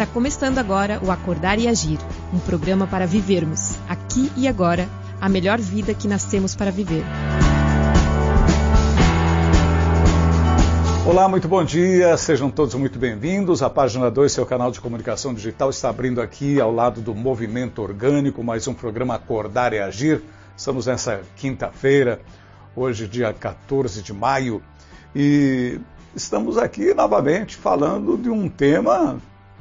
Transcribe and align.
Está 0.00 0.10
começando 0.14 0.56
agora 0.56 0.98
o 1.04 1.10
Acordar 1.10 1.58
e 1.58 1.68
Agir, 1.68 1.98
um 2.32 2.38
programa 2.38 2.86
para 2.86 3.06
vivermos, 3.06 3.76
aqui 3.86 4.32
e 4.34 4.48
agora, 4.48 4.88
a 5.20 5.28
melhor 5.28 5.60
vida 5.60 5.92
que 5.92 6.08
nascemos 6.08 6.54
para 6.54 6.70
viver. 6.70 7.04
Olá, 11.06 11.28
muito 11.28 11.46
bom 11.46 11.62
dia, 11.62 12.16
sejam 12.16 12.50
todos 12.50 12.74
muito 12.76 12.98
bem-vindos. 12.98 13.62
A 13.62 13.68
página 13.68 14.10
2, 14.10 14.32
seu 14.32 14.46
canal 14.46 14.70
de 14.70 14.80
comunicação 14.80 15.34
digital, 15.34 15.68
está 15.68 15.90
abrindo 15.90 16.22
aqui 16.22 16.58
ao 16.58 16.72
lado 16.72 17.02
do 17.02 17.14
Movimento 17.14 17.82
Orgânico, 17.82 18.42
mais 18.42 18.66
um 18.66 18.72
programa 18.72 19.16
Acordar 19.16 19.74
e 19.74 19.80
Agir. 19.80 20.22
Estamos 20.56 20.86
nessa 20.86 21.20
quinta-feira, 21.36 22.22
hoje, 22.74 23.06
dia 23.06 23.34
14 23.34 24.00
de 24.00 24.14
maio, 24.14 24.62
e 25.14 25.78
estamos 26.16 26.56
aqui 26.56 26.94
novamente 26.94 27.54
falando 27.54 28.16
de 28.16 28.30
um 28.30 28.48
tema, 28.48 29.20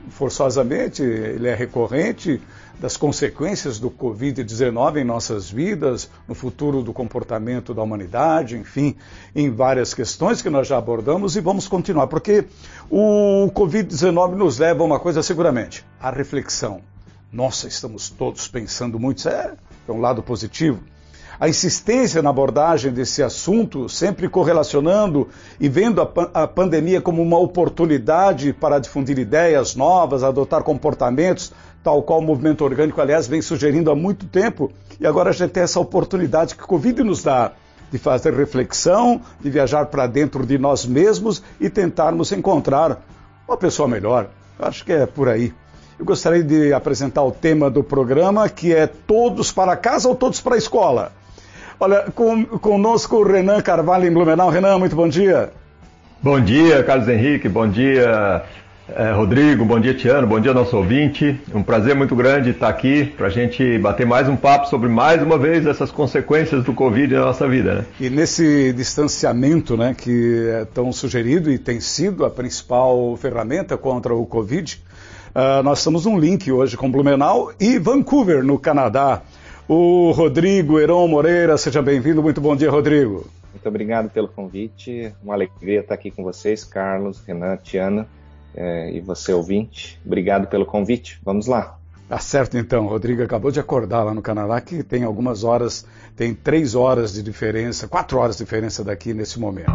forçosamente, 0.10 1.02
ele 1.02 1.48
é 1.48 1.56
recorrente, 1.56 2.42
das 2.80 2.96
consequências 2.96 3.78
do 3.78 3.92
Covid-19 3.92 5.02
em 5.02 5.04
nossas 5.04 5.52
vidas, 5.52 6.10
no 6.28 6.34
futuro 6.34 6.82
do 6.82 6.94
comportamento 6.94 7.74
da 7.74 7.84
humanidade, 7.84 8.58
enfim, 8.58 8.96
em 9.36 9.50
várias 9.52 9.94
questões 9.94 10.42
que 10.42 10.50
nós 10.50 10.68
já 10.68 10.78
abordamos 10.78 11.36
e 11.36 11.42
vamos 11.42 11.68
continuar, 11.68 12.08
porque 12.08 12.46
o 12.90 13.52
Covid-19 13.54 14.36
nos 14.36 14.58
leva 14.60 14.82
a 14.82 14.86
uma 14.86 15.00
coisa 15.00 15.22
seguramente, 15.22 15.86
a 16.00 16.10
reflexão. 16.10 16.82
Nossa, 17.32 17.68
estamos 17.68 18.10
todos 18.10 18.48
pensando 18.48 18.98
muito, 18.98 19.28
é, 19.28 19.54
é 19.88 19.92
um 19.92 20.00
lado 20.00 20.24
positivo 20.24 20.80
a 21.40 21.48
insistência 21.48 22.22
na 22.22 22.32
abordagem 22.32 22.92
desse 22.92 23.24
assunto, 23.24 23.88
sempre 23.88 24.28
correlacionando 24.28 25.30
e 25.60 25.70
vendo 25.70 26.02
a, 26.02 26.44
a, 26.44 26.48
pandemia 26.48 27.00
como 27.00 27.22
uma 27.22 27.40
oportunidade 27.40 28.52
para 28.52 28.78
difundir 28.78 29.18
ideias 29.18 29.74
novas, 29.74 30.22
adotar 30.22 30.64
comportamentos, 30.64 31.54
tal 31.82 32.04
qual 32.04 32.20
o 32.20 32.22
movimento 32.22 32.66
orgânico, 32.66 33.00
aliás, 33.00 33.26
vem 33.26 33.42
sugerindo 33.42 33.90
há 33.90 33.96
muito 33.96 34.26
tempo, 34.26 34.70
e 35.00 35.08
agora 35.08 35.30
a 35.30 35.34
gente 35.34 35.52
tem 35.52 35.64
essa 35.64 35.80
oportunidade 35.80 36.56
que 36.56 36.64
o 36.64 36.68
Covid 36.68 37.04
nos 37.04 37.24
dá 37.24 37.54
de 37.90 37.98
fazer 37.98 38.34
reflexão, 38.34 39.22
de 39.40 39.50
viajar 39.50 39.86
para 39.86 40.06
dentro 40.08 40.46
de 40.46 40.58
nós 40.58 40.86
mesmos 40.86 41.42
e 41.60 41.70
tentarmos 41.70 42.34
encontrar 42.34 43.02
uma 43.48 43.56
pessoa 43.56 43.88
melhor. 43.88 44.30
Eu 44.60 44.66
acho 44.66 44.84
que 44.84 44.92
é 44.92 45.06
por 45.06 45.30
aí. 45.30 45.54
Eu 45.98 46.06
gostaria 46.06 46.44
de 46.44 46.74
apresentar 46.74 47.24
o 47.24 47.32
tema 47.32 47.70
do 47.70 47.84
programa, 47.84 48.48
que 48.50 48.74
é 48.74 48.86
Todos 48.88 49.52
para 49.52 49.76
casa 49.76 50.08
ou 50.08 50.16
Todos 50.16 50.40
para 50.42 50.56
a 50.56 50.58
escola? 50.58 51.19
Olha, 51.82 52.12
com, 52.14 52.44
conosco 52.46 53.16
o 53.16 53.24
Renan 53.24 53.62
Carvalho 53.62 54.06
em 54.06 54.12
Blumenau. 54.12 54.50
Renan, 54.50 54.78
muito 54.78 54.98
bom 54.98 55.08
dia. 55.08 55.50
Bom 56.22 56.38
dia, 56.42 56.84
Carlos 56.84 57.08
Henrique, 57.08 57.48
bom 57.48 57.66
dia, 57.70 58.44
eh, 58.90 59.12
Rodrigo, 59.14 59.64
bom 59.64 59.80
dia, 59.80 59.94
Tiano, 59.94 60.28
bom 60.28 60.42
dia, 60.42 60.54
nosso 60.54 60.76
ouvinte. 60.76 61.40
Um 61.56 61.64
prazer 61.64 61.96
muito 61.96 62.14
grande 62.18 62.50
estar 62.50 62.68
aqui 62.68 63.06
para 63.06 63.28
a 63.28 63.30
gente 63.30 63.78
bater 63.78 64.06
mais 64.06 64.28
um 64.28 64.36
papo 64.36 64.68
sobre, 64.68 64.90
mais 64.90 65.24
uma 65.24 65.38
vez, 65.38 65.66
essas 65.66 65.90
consequências 65.90 66.66
do 66.66 66.74
Covid 66.74 67.14
na 67.14 67.22
nossa 67.22 67.48
vida. 67.48 67.76
Né? 67.76 67.86
E 68.02 68.10
nesse 68.10 68.74
distanciamento 68.74 69.78
né, 69.78 69.96
que 69.98 70.50
é 70.50 70.66
tão 70.66 70.92
sugerido 70.92 71.50
e 71.50 71.58
tem 71.58 71.80
sido 71.80 72.26
a 72.26 72.30
principal 72.30 73.16
ferramenta 73.16 73.78
contra 73.78 74.14
o 74.14 74.26
Covid, 74.26 74.84
uh, 75.34 75.64
nós 75.64 75.78
estamos 75.78 76.06
um 76.06 76.20
link 76.20 76.52
hoje 76.52 76.76
com 76.76 76.92
Blumenau 76.92 77.54
e 77.58 77.80
Vancouver, 77.80 78.44
no 78.44 78.60
Canadá. 78.60 79.22
O 79.72 80.10
Rodrigo 80.10 80.80
Heron 80.80 81.08
Moreira, 81.08 81.56
seja 81.56 81.80
bem-vindo. 81.80 82.24
Muito 82.24 82.42
bom 82.42 82.56
dia, 82.56 82.72
Rodrigo. 82.72 83.28
Muito 83.54 83.70
obrigado 83.70 84.10
pelo 84.10 84.28
convite. 84.28 85.14
Uma 85.24 85.36
alegria 85.36 85.82
estar 85.82 85.94
aqui 85.94 86.10
com 86.10 86.24
vocês, 86.24 86.64
Carlos, 86.64 87.22
Renan, 87.22 87.56
Tiana 87.58 88.08
é, 88.56 88.92
e 88.92 89.00
você, 89.00 89.32
ouvinte. 89.32 90.02
Obrigado 90.04 90.48
pelo 90.48 90.66
convite. 90.66 91.22
Vamos 91.24 91.46
lá. 91.46 91.78
Tá 92.08 92.18
certo 92.18 92.58
então, 92.58 92.88
Rodrigo 92.88 93.22
acabou 93.22 93.52
de 93.52 93.60
acordar 93.60 94.02
lá 94.02 94.12
no 94.12 94.24
Canadá, 94.24 94.60
que 94.60 94.82
tem 94.82 95.04
algumas 95.04 95.44
horas, 95.44 95.86
tem 96.16 96.34
três 96.34 96.74
horas 96.74 97.14
de 97.14 97.22
diferença, 97.22 97.88
quatro 97.88 98.18
horas 98.18 98.38
de 98.38 98.44
diferença 98.44 98.84
daqui 98.84 99.14
nesse 99.14 99.40
momento. 99.40 99.72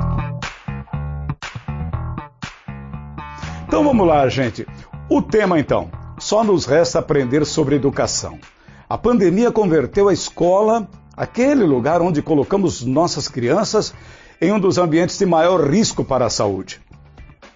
Então 3.68 3.84
vamos 3.84 4.04
lá, 4.08 4.28
gente. 4.28 4.66
O 5.08 5.22
tema 5.22 5.60
então, 5.60 5.88
só 6.18 6.42
nos 6.42 6.66
resta 6.66 6.98
aprender 6.98 7.46
sobre 7.46 7.76
educação. 7.76 8.40
A 8.88 8.98
pandemia 8.98 9.50
converteu 9.50 10.08
a 10.08 10.12
escola, 10.12 10.88
aquele 11.16 11.64
lugar 11.64 12.02
onde 12.02 12.20
colocamos 12.20 12.84
nossas 12.84 13.28
crianças, 13.28 13.94
em 14.40 14.52
um 14.52 14.60
dos 14.60 14.76
ambientes 14.76 15.18
de 15.18 15.24
maior 15.24 15.68
risco 15.68 16.04
para 16.04 16.26
a 16.26 16.30
saúde, 16.30 16.80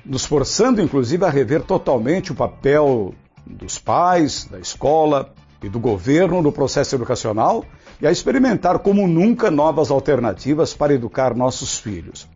nos 0.05 0.25
forçando 0.25 0.81
inclusive 0.81 1.25
a 1.25 1.31
rever 1.31 1.63
totalmente 1.63 2.33
o 2.33 2.35
papel 2.35 3.15
dos 3.47 3.79
pais, 3.79 4.45
da 4.51 4.59
escola 4.59 5.35
e 5.63 5.69
do 5.69 5.79
governo 5.79 6.41
no 6.41 6.53
processo 6.53 6.95
educacional 6.95 7.65
e 8.01 8.07
a 8.07 8.13
experimentar 8.13 8.79
como 8.79 9.07
nunca 9.07 9.51
novas 9.51 9.91
alternativas 9.91 10.73
para 10.73 10.95
educar 10.95 11.35
nossos 11.35 11.79
filhos. 11.79 12.27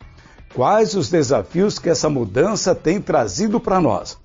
Quais 0.54 0.94
os 0.94 1.08
desafios 1.08 1.78
que 1.78 1.88
essa 1.88 2.10
mudança 2.10 2.74
tem 2.74 3.00
trazido 3.00 3.58
para 3.58 3.80
nós? 3.80 4.18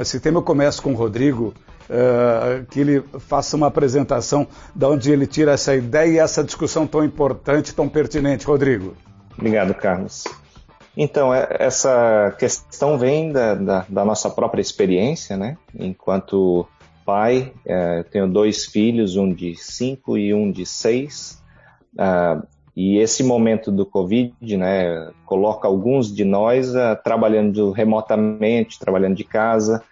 esse 0.00 0.20
tema 0.20 0.38
eu 0.38 0.42
começo 0.42 0.80
com 0.80 0.92
o 0.92 0.96
Rodrigo 0.96 1.52
uh, 1.92 2.64
que 2.66 2.80
ele 2.80 3.04
faça 3.20 3.56
uma 3.56 3.66
apresentação 3.66 4.46
de 4.74 4.84
onde 4.86 5.12
ele 5.12 5.26
tira 5.26 5.52
essa 5.52 5.74
ideia 5.76 6.10
e 6.10 6.18
essa 6.18 6.42
discussão 6.42 6.86
tão 6.86 7.04
importante, 7.04 7.74
tão 7.74 7.88
pertinente. 7.88 8.46
Rodrigo. 8.46 8.94
Obrigado, 9.36 9.74
Carlos. 9.74 10.24
Então, 10.96 11.32
é, 11.32 11.48
essa 11.58 12.34
questão 12.38 12.98
vem 12.98 13.32
da, 13.32 13.54
da, 13.54 13.86
da 13.88 14.04
nossa 14.04 14.28
própria 14.28 14.60
experiência, 14.60 15.36
né? 15.36 15.56
Enquanto 15.74 16.66
pai, 17.04 17.52
é, 17.64 18.02
tenho 18.04 18.28
dois 18.28 18.66
filhos, 18.66 19.16
um 19.16 19.32
de 19.32 19.56
cinco 19.56 20.16
e 20.16 20.32
um 20.32 20.50
de 20.50 20.64
seis. 20.64 21.42
Uh, 21.94 22.46
e 22.74 22.98
esse 22.98 23.22
momento 23.22 23.70
do 23.70 23.84
Covid, 23.84 24.56
né, 24.56 25.10
coloca 25.26 25.68
alguns 25.68 26.14
de 26.14 26.24
nós 26.24 26.74
uh, 26.74 26.96
trabalhando 27.04 27.70
remotamente, 27.70 28.78
trabalhando 28.78 29.14
de 29.14 29.24
casa, 29.24 29.82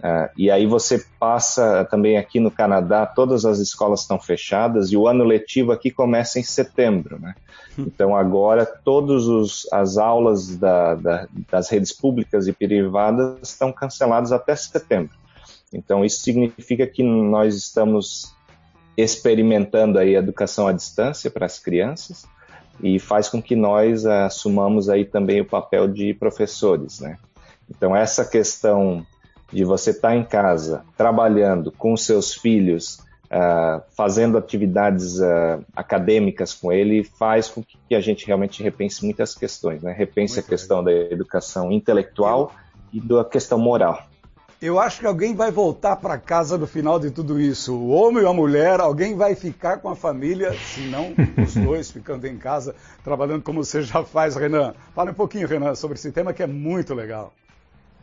Uh, 0.00 0.30
e 0.34 0.50
aí 0.50 0.66
você 0.66 1.04
passa 1.18 1.84
também 1.84 2.16
aqui 2.16 2.40
no 2.40 2.50
Canadá, 2.50 3.04
todas 3.04 3.44
as 3.44 3.58
escolas 3.58 4.00
estão 4.00 4.18
fechadas 4.18 4.90
e 4.90 4.96
o 4.96 5.06
ano 5.06 5.22
letivo 5.24 5.72
aqui 5.72 5.90
começa 5.90 6.38
em 6.38 6.42
setembro, 6.42 7.20
né? 7.20 7.34
Hum. 7.78 7.84
Então 7.86 8.16
agora 8.16 8.64
todas 8.64 9.66
as 9.70 9.98
aulas 9.98 10.56
da, 10.56 10.94
da, 10.94 11.28
das 11.50 11.68
redes 11.68 11.92
públicas 11.92 12.48
e 12.48 12.52
privadas 12.52 13.50
estão 13.50 13.70
canceladas 13.70 14.32
até 14.32 14.56
setembro. 14.56 15.14
Então 15.70 16.02
isso 16.02 16.22
significa 16.22 16.86
que 16.86 17.02
nós 17.02 17.54
estamos 17.54 18.34
experimentando 18.96 19.98
aí 19.98 20.16
a 20.16 20.20
educação 20.20 20.66
à 20.66 20.72
distância 20.72 21.30
para 21.30 21.44
as 21.44 21.58
crianças 21.58 22.24
e 22.82 22.98
faz 22.98 23.28
com 23.28 23.42
que 23.42 23.54
nós 23.54 24.06
assumamos 24.06 24.88
aí 24.88 25.04
também 25.04 25.42
o 25.42 25.44
papel 25.44 25.86
de 25.86 26.14
professores, 26.14 27.00
né? 27.00 27.18
Então 27.68 27.94
essa 27.94 28.24
questão 28.24 29.06
de 29.52 29.64
você 29.64 29.90
estar 29.90 30.08
tá 30.08 30.16
em 30.16 30.24
casa 30.24 30.82
trabalhando 30.96 31.72
com 31.72 31.96
seus 31.96 32.34
filhos, 32.34 33.00
uh, 33.30 33.82
fazendo 33.96 34.36
atividades 34.38 35.18
uh, 35.18 35.64
acadêmicas 35.74 36.54
com 36.54 36.72
ele, 36.72 37.04
faz 37.04 37.48
com 37.48 37.62
que 37.62 37.94
a 37.94 38.00
gente 38.00 38.26
realmente 38.26 38.62
repense 38.62 39.04
muitas 39.04 39.34
questões, 39.34 39.82
né? 39.82 39.92
Repense 39.92 40.34
Muito 40.34 40.46
a 40.46 40.48
questão 40.48 40.80
legal. 40.80 41.08
da 41.08 41.14
educação 41.14 41.72
intelectual 41.72 42.52
e 42.92 43.00
da 43.00 43.24
questão 43.24 43.58
moral. 43.58 44.10
Eu 44.60 44.78
acho 44.78 45.00
que 45.00 45.06
alguém 45.06 45.34
vai 45.34 45.50
voltar 45.50 45.96
para 45.96 46.18
casa 46.18 46.58
no 46.58 46.66
final 46.66 47.00
de 47.00 47.10
tudo 47.10 47.40
isso. 47.40 47.74
O 47.74 47.88
homem 47.88 48.24
ou 48.24 48.30
a 48.30 48.34
mulher, 48.34 48.78
alguém 48.78 49.16
vai 49.16 49.34
ficar 49.34 49.78
com 49.78 49.88
a 49.88 49.96
família, 49.96 50.52
se 50.52 50.82
não 50.82 51.14
os 51.42 51.54
dois 51.56 51.90
ficando 51.90 52.26
em 52.26 52.36
casa, 52.36 52.74
trabalhando 53.02 53.42
como 53.42 53.64
você 53.64 53.80
já 53.80 54.04
faz, 54.04 54.36
Renan. 54.36 54.74
Fala 54.94 55.12
um 55.12 55.14
pouquinho, 55.14 55.48
Renan, 55.48 55.74
sobre 55.74 55.96
esse 55.96 56.12
tema 56.12 56.34
que 56.34 56.42
é 56.42 56.46
muito 56.46 56.92
legal. 56.92 57.32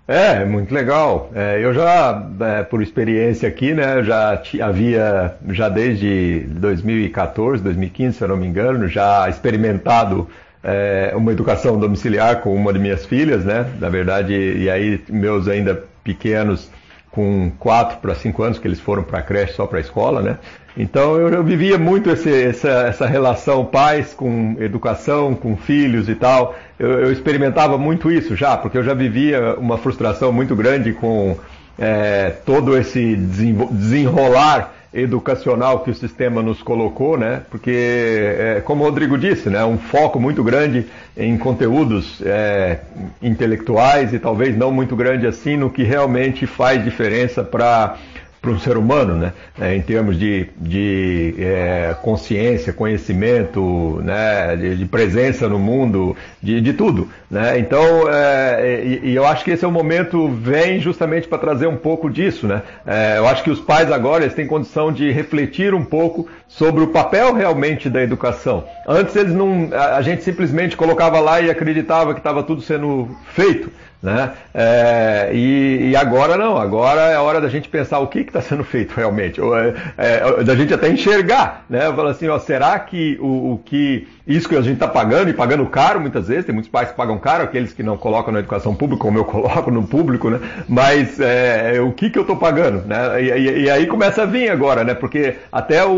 É, 0.08 0.46
muito 0.46 0.74
legal. 0.74 1.30
É, 1.36 1.60
eu 1.62 1.74
já, 1.74 2.26
é, 2.40 2.64
por 2.64 2.82
experiência 2.82 3.48
aqui, 3.50 3.74
né, 3.74 4.02
já 4.04 4.42
havia, 4.62 5.36
já 5.50 5.68
desde 5.68 6.46
2014, 6.52 7.62
2015, 7.62 8.18
se 8.18 8.24
eu 8.24 8.30
não 8.30 8.38
me 8.38 8.48
engano, 8.48 8.88
já 8.88 9.28
experimentado 9.28 10.30
é, 10.64 11.12
uma 11.14 11.34
educação 11.34 11.78
domiciliar 11.78 12.40
com 12.40 12.56
uma 12.56 12.72
de 12.72 12.80
minhas 12.80 13.06
filhas, 13.06 13.44
né, 13.44 13.70
na 13.82 13.90
verdade, 13.90 14.34
e 14.34 14.70
aí 14.70 15.02
meus 15.10 15.46
ainda 15.50 15.84
pequenos, 16.06 16.72
com 17.18 17.52
4 17.58 17.98
para 17.98 18.14
5 18.14 18.44
anos, 18.44 18.60
que 18.60 18.68
eles 18.68 18.80
foram 18.80 19.02
para 19.02 19.18
a 19.18 19.22
creche 19.24 19.54
só 19.54 19.66
para 19.66 19.80
a 19.80 19.82
escola, 19.82 20.22
né, 20.22 20.38
então 20.78 21.16
eu, 21.16 21.30
eu 21.30 21.44
vivia 21.44 21.80
muito 21.80 22.12
esse, 22.12 22.32
essa, 22.32 22.70
essa, 22.70 23.08
relação 23.08 23.66
pais 23.66 24.14
com 24.14 24.56
educação, 24.60 25.34
com 25.34 25.58
filhos 25.58 26.08
e 26.08 26.14
tal. 26.14 26.56
Eu, 26.78 27.00
eu, 27.00 27.12
experimentava 27.12 27.80
muito 27.80 28.12
isso 28.12 28.36
já, 28.36 28.56
porque 28.56 28.78
eu 28.78 28.84
já 28.84 28.94
vivia 28.94 29.56
uma 29.56 29.80
frustração 29.80 30.32
muito 30.32 30.56
grande 30.56 30.94
com 30.94 31.36
é, 31.80 32.30
todo 32.46 32.78
esse 32.78 33.16
desenrolar 33.16 34.76
educacional 34.98 35.82
que 35.82 35.92
o 35.92 35.94
sistema 35.94 36.42
nos 36.42 36.64
colocou, 36.64 37.18
né? 37.18 37.44
Porque, 37.52 37.72
é, 37.72 38.62
como 38.66 38.84
o 38.84 38.88
Rodrigo 38.88 39.16
disse, 39.16 39.48
né, 39.48 39.64
um 39.64 39.78
foco 39.78 40.20
muito 40.20 40.44
grande 40.44 40.88
em 41.16 41.38
conteúdos 41.38 42.20
é, 42.26 42.80
intelectuais 43.22 44.12
e 44.12 44.18
talvez 44.20 44.58
não 44.58 44.72
muito 44.72 44.96
grande 44.96 45.28
assim 45.28 45.56
no 45.56 45.70
que 45.70 45.84
realmente 45.84 46.48
faz 46.48 46.84
diferença 46.84 47.44
para 47.44 47.98
para 48.42 48.52
um 48.52 48.60
ser 48.60 48.78
humano, 48.78 49.16
né? 49.16 49.34
É, 49.60 49.76
em 49.76 49.82
termos 49.82 50.18
de, 50.18 50.48
de 50.58 51.36
é, 51.40 51.96
consciência, 52.02 52.72
conhecimento, 52.72 54.02
né? 54.04 54.56
De, 54.56 54.76
de, 54.78 54.86
presença 54.86 55.50
no 55.50 55.60
mundo, 55.60 56.16
de, 56.42 56.62
de 56.62 56.74
tudo, 56.74 57.10
né? 57.30 57.58
Então, 57.60 58.08
é, 58.10 58.84
e, 58.86 59.10
e, 59.10 59.16
eu 59.16 59.26
acho 59.26 59.44
que 59.44 59.52
esse 59.52 59.66
é 59.66 59.68
o 59.68 59.72
momento 59.72 60.28
vem 60.30 60.80
justamente 60.80 61.28
para 61.28 61.38
trazer 61.38 61.68
um 61.68 61.78
pouco 61.78 62.10
disso, 62.10 62.48
né? 62.48 62.62
É, 62.86 63.18
eu 63.18 63.28
acho 63.28 63.44
que 63.44 63.50
os 63.50 63.60
pais 63.60 63.92
agora 63.92 64.24
eles 64.24 64.36
têm 64.36 64.48
condição 64.48 64.92
de 64.92 65.12
refletir 65.12 65.74
um 65.74 65.84
pouco 65.84 66.28
sobre 66.48 66.84
o 66.84 66.88
papel 66.88 67.34
realmente 67.34 67.90
da 67.90 68.02
educação. 68.02 68.64
Antes 68.88 69.16
eles 69.16 69.34
não, 69.34 69.70
a, 69.74 69.98
a 69.98 70.02
gente 70.02 70.24
simplesmente 70.24 70.78
colocava 70.78 71.20
lá 71.20 71.42
e 71.42 71.50
acreditava 71.50 72.14
que 72.14 72.20
estava 72.20 72.44
tudo 72.44 72.62
sendo 72.62 73.10
feito. 73.34 73.72
Né? 74.02 74.32
É, 74.54 75.32
e, 75.34 75.90
e, 75.90 75.96
agora 75.96 76.38
não, 76.38 76.56
agora 76.56 77.02
é 77.02 77.16
a 77.16 77.22
hora 77.22 77.42
da 77.42 77.50
gente 77.50 77.68
pensar 77.68 77.98
o 77.98 78.06
que 78.06 78.20
está 78.20 78.40
sendo 78.42 78.64
feito 78.64 78.94
realmente, 78.96 79.42
ou, 79.42 79.58
é, 79.58 79.74
é, 79.98 80.44
da 80.44 80.56
gente 80.56 80.72
até 80.72 80.88
enxergar, 80.88 81.66
né? 81.68 81.92
Falar 81.92 82.12
assim, 82.12 82.28
ó, 82.28 82.38
será 82.38 82.78
que 82.78 83.18
o, 83.20 83.54
o 83.54 83.62
que 83.66 84.08
isso 84.28 84.48
que 84.48 84.56
a 84.56 84.62
gente 84.62 84.76
está 84.76 84.88
pagando 84.88 85.32
e 85.32 85.34
pagando 85.34 85.66
caro 85.66 86.00
muitas 86.00 86.28
vezes, 86.28 86.46
tem 86.46 86.54
muitos 86.54 86.70
pais 86.70 86.92
que 86.92 86.96
pagam 86.96 87.18
caro, 87.18 87.44
aqueles 87.44 87.74
que 87.74 87.82
não 87.82 87.98
colocam 87.98 88.32
na 88.32 88.40
educação 88.40 88.76
pública, 88.76 89.02
como 89.02 89.18
eu 89.18 89.26
coloco 89.26 89.72
no 89.72 89.88
público, 89.88 90.30
né? 90.30 90.40
Mas 90.70 91.20
é, 91.20 91.82
o 91.82 91.92
que 91.92 92.12
que 92.12 92.20
eu 92.20 92.24
estou 92.24 92.38
pagando, 92.38 92.86
né? 92.86 93.24
E, 93.24 93.32
e, 93.32 93.62
e, 93.64 93.70
aí 93.70 93.88
começa 93.88 94.22
a 94.22 94.26
vir 94.28 94.52
agora, 94.52 94.84
né? 94.84 94.94
Porque 94.94 95.38
até 95.52 95.84
o, 95.84 95.90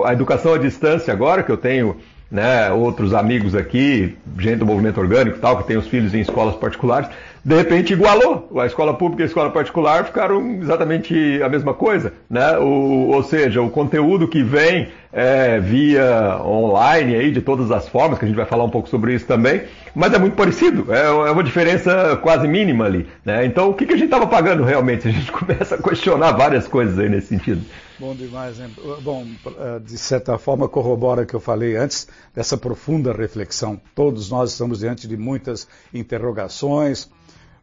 o, 0.00 0.04
a 0.04 0.12
educação 0.12 0.54
à 0.54 0.58
distância 0.58 1.12
agora 1.12 1.42
que 1.42 1.50
eu 1.50 1.56
tenho 1.56 1.96
né, 2.30 2.70
outros 2.70 3.12
amigos 3.12 3.54
aqui, 3.54 4.16
gente 4.38 4.58
do 4.58 4.66
movimento 4.66 5.00
orgânico 5.00 5.38
e 5.38 5.40
tal, 5.40 5.58
que 5.58 5.66
tem 5.66 5.76
os 5.76 5.88
filhos 5.88 6.14
em 6.14 6.20
escolas 6.20 6.54
particulares, 6.54 7.08
de 7.44 7.54
repente 7.54 7.92
igualou. 7.92 8.50
A 8.58 8.66
escola 8.66 8.94
pública 8.94 9.22
e 9.22 9.24
a 9.24 9.26
escola 9.26 9.50
particular 9.50 10.04
ficaram 10.04 10.60
exatamente 10.60 11.42
a 11.42 11.48
mesma 11.48 11.74
coisa, 11.74 12.12
né? 12.28 12.58
O, 12.58 13.10
ou 13.12 13.22
seja, 13.22 13.62
o 13.62 13.70
conteúdo 13.70 14.28
que 14.28 14.42
vem 14.42 14.88
é, 15.12 15.58
via 15.58 16.40
online 16.44 17.16
aí 17.16 17.30
de 17.30 17.40
todas 17.40 17.70
as 17.70 17.88
formas, 17.88 18.18
que 18.18 18.24
a 18.24 18.28
gente 18.28 18.36
vai 18.36 18.46
falar 18.46 18.64
um 18.64 18.70
pouco 18.70 18.88
sobre 18.88 19.14
isso 19.14 19.26
também, 19.26 19.62
mas 19.94 20.12
é 20.12 20.18
muito 20.18 20.36
parecido, 20.36 20.92
é, 20.92 21.06
é 21.06 21.30
uma 21.30 21.42
diferença 21.42 22.16
quase 22.22 22.46
mínima 22.46 22.84
ali, 22.84 23.08
né? 23.24 23.44
Então, 23.44 23.70
o 23.70 23.74
que, 23.74 23.86
que 23.86 23.94
a 23.94 23.96
gente 23.96 24.06
estava 24.06 24.26
pagando 24.26 24.62
realmente? 24.62 25.08
A 25.10 25.12
gente 25.12 25.32
começa 25.32 25.74
a 25.74 25.82
questionar 25.82 26.32
várias 26.32 26.68
coisas 26.68 26.98
aí 26.98 27.08
nesse 27.08 27.28
sentido. 27.28 27.62
Bom 27.98 28.14
demais, 28.14 28.58
né? 28.58 28.70
Bom, 29.02 29.26
eh, 29.46 29.80
de 29.84 29.98
certa 29.98 30.38
forma 30.38 30.68
corrobora 30.68 31.22
o 31.22 31.26
que 31.26 31.34
eu 31.34 31.40
falei 31.40 31.76
antes, 31.76 32.08
dessa 32.34 32.56
profunda 32.56 33.12
reflexão. 33.12 33.80
Todos 33.94 34.30
nós 34.30 34.52
estamos 34.52 34.78
diante 34.78 35.06
de 35.06 35.16
muitas 35.16 35.68
interrogações, 35.92 37.10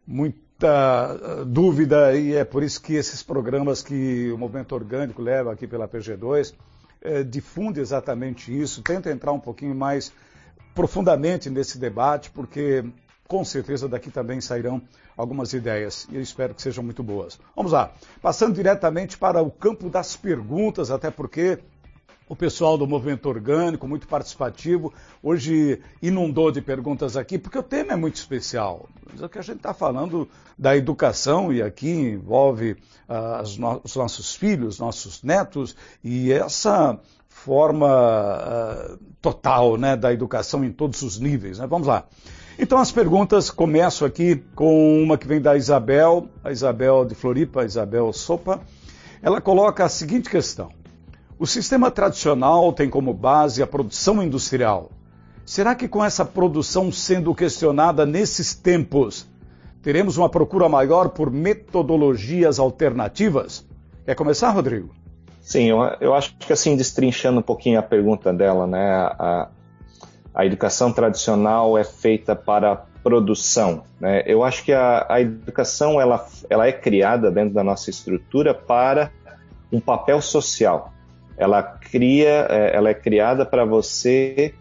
muita 0.08 1.20
eh, 1.22 1.46
dúvida, 1.46 2.16
e 2.16 2.34
é 2.34 2.46
por 2.46 2.64
isso 2.64 2.82
que 2.82 2.94
esses 2.94 3.22
programas 3.22 3.84
que 3.84 4.32
o 4.32 4.38
Movimento 4.38 4.74
Orgânico 4.74 5.22
leva 5.22 5.52
aqui 5.52 5.68
pela 5.68 5.88
PG2 5.88 6.54
é, 7.02 7.20
eh, 7.20 7.24
difunde 7.24 7.82
exatamente 7.82 8.58
isso, 8.58 8.82
tenta 8.82 9.12
entrar 9.12 9.34
um 9.34 9.40
pouquinho 9.40 9.76
mais 9.76 10.14
profundamente 10.74 11.50
nesse 11.50 11.78
debate, 11.78 12.32
porque 12.32 12.86
com 13.28 13.44
certeza 13.44 13.90
daqui 13.90 14.10
também 14.10 14.40
sairão 14.40 14.82
algumas 15.18 15.52
ideias 15.52 16.08
e 16.10 16.16
eu 16.16 16.22
espero 16.22 16.54
que 16.54 16.62
sejam 16.62 16.84
muito 16.84 17.04
boas. 17.04 17.38
Vamos 17.56 17.74
lá, 17.74 17.92
passando 18.22 18.56
diretamente 18.56 19.18
para 19.18 19.42
o 19.42 19.52
campo 19.52 19.90
das 19.90 20.16
perguntas, 20.16 20.90
até 20.90 21.12
porque 21.12 21.60
o 22.30 22.36
pessoal 22.36 22.78
do 22.78 22.86
movimento 22.86 23.28
orgânico, 23.28 23.88
muito 23.88 24.08
participativo, 24.08 24.94
hoje 25.24 25.80
inundou 26.02 26.52
de 26.52 26.62
perguntas 26.62 27.16
aqui, 27.16 27.38
porque 27.38 27.58
o 27.58 27.64
tema 27.64 27.94
é 27.94 27.96
muito 27.96 28.16
especial. 28.16 28.88
Mas 29.10 29.22
é 29.22 29.28
que 29.28 29.40
a 29.40 29.42
gente 29.42 29.58
está 29.58 29.74
falando 29.74 30.28
da 30.58 30.76
educação 30.76 31.54
e 31.54 31.62
aqui 31.62 31.90
envolve 31.90 32.72
uh, 33.08 33.60
no 33.60 33.82
os 33.84 33.96
nossos 33.96 34.36
filhos, 34.36 34.80
nossos 34.80 35.24
netos 35.24 35.76
e 36.04 36.32
essa 36.32 37.00
forma 37.28 37.88
uh, 37.88 38.98
total 39.22 39.78
né, 39.78 39.96
da 39.96 40.12
educação 40.12 40.66
em 40.66 40.72
todos 40.72 41.02
os 41.04 41.20
níveis. 41.20 41.60
Né? 41.60 41.68
Vamos 41.68 41.88
lá. 41.88 42.06
Então 42.60 42.80
as 42.80 42.92
perguntas 42.92 43.52
começo 43.52 44.04
aqui 44.04 44.38
com 44.56 45.02
uma 45.02 45.18
que 45.18 45.28
vem 45.28 45.40
da 45.40 45.56
Isabel, 45.56 46.28
a 46.44 46.52
Isabel 46.52 47.06
de 47.06 47.14
Floripa, 47.14 47.62
a 47.62 47.66
Isabel 47.66 48.12
Sopa. 48.12 48.62
Ela 49.22 49.40
coloca 49.40 49.86
a 49.86 49.90
seguinte 49.90 50.30
questão: 50.30 50.72
O 51.40 51.46
sistema 51.46 51.92
tradicional 51.92 52.74
tem 52.74 52.90
como 52.90 53.14
base 53.14 53.62
a 53.62 53.68
produção 53.68 54.24
industrial. 54.24 54.90
Será 55.46 55.76
que 55.76 55.88
com 55.88 56.04
essa 56.04 56.26
produção 56.26 56.92
sendo 56.92 57.34
questionada 57.36 58.08
nesses 58.08 58.56
tempos, 58.56 59.30
teremos 59.84 60.18
uma 60.18 60.30
procura 60.30 60.68
maior 60.68 61.10
por 61.10 61.30
metodologias 61.30 62.58
alternativas? 62.58 63.64
Quer 64.04 64.16
começar, 64.16 64.50
Rodrigo? 64.50 64.90
Sim, 65.40 65.66
eu, 65.66 65.78
eu 66.02 66.16
acho 66.16 66.36
que 66.38 66.52
assim, 66.52 66.76
destrinchando 66.76 67.40
um 67.40 67.44
pouquinho 67.44 67.78
a 67.78 67.84
pergunta 67.84 68.34
dela, 68.34 68.66
né? 68.66 68.92
A, 69.20 69.50
a 70.34 70.46
educação 70.46 70.92
tradicional 70.92 71.78
é 71.78 71.84
feita 71.84 72.36
para 72.36 72.76
produção. 73.04 73.84
Né? 74.00 74.24
Eu 74.26 74.44
acho 74.44 74.64
que 74.64 74.74
a, 74.74 75.06
a, 75.08 75.22
educação 75.22 76.02
ela, 76.02 76.28
ela 76.50 76.68
é 76.68 76.72
criada 76.72 77.32
dentro 77.32 77.54
da 77.54 77.64
nossa 77.64 77.90
estrutura 77.92 78.56
para 78.56 79.12
um 79.72 79.80
papel 79.80 80.20
social. 80.20 80.94
Ela 81.38 81.62
cria, 81.62 82.48
é, 82.50 82.76
ela 82.76 82.90
é 82.90 82.94
criada 82.94 83.46
para 83.46 83.64
você 83.64 84.54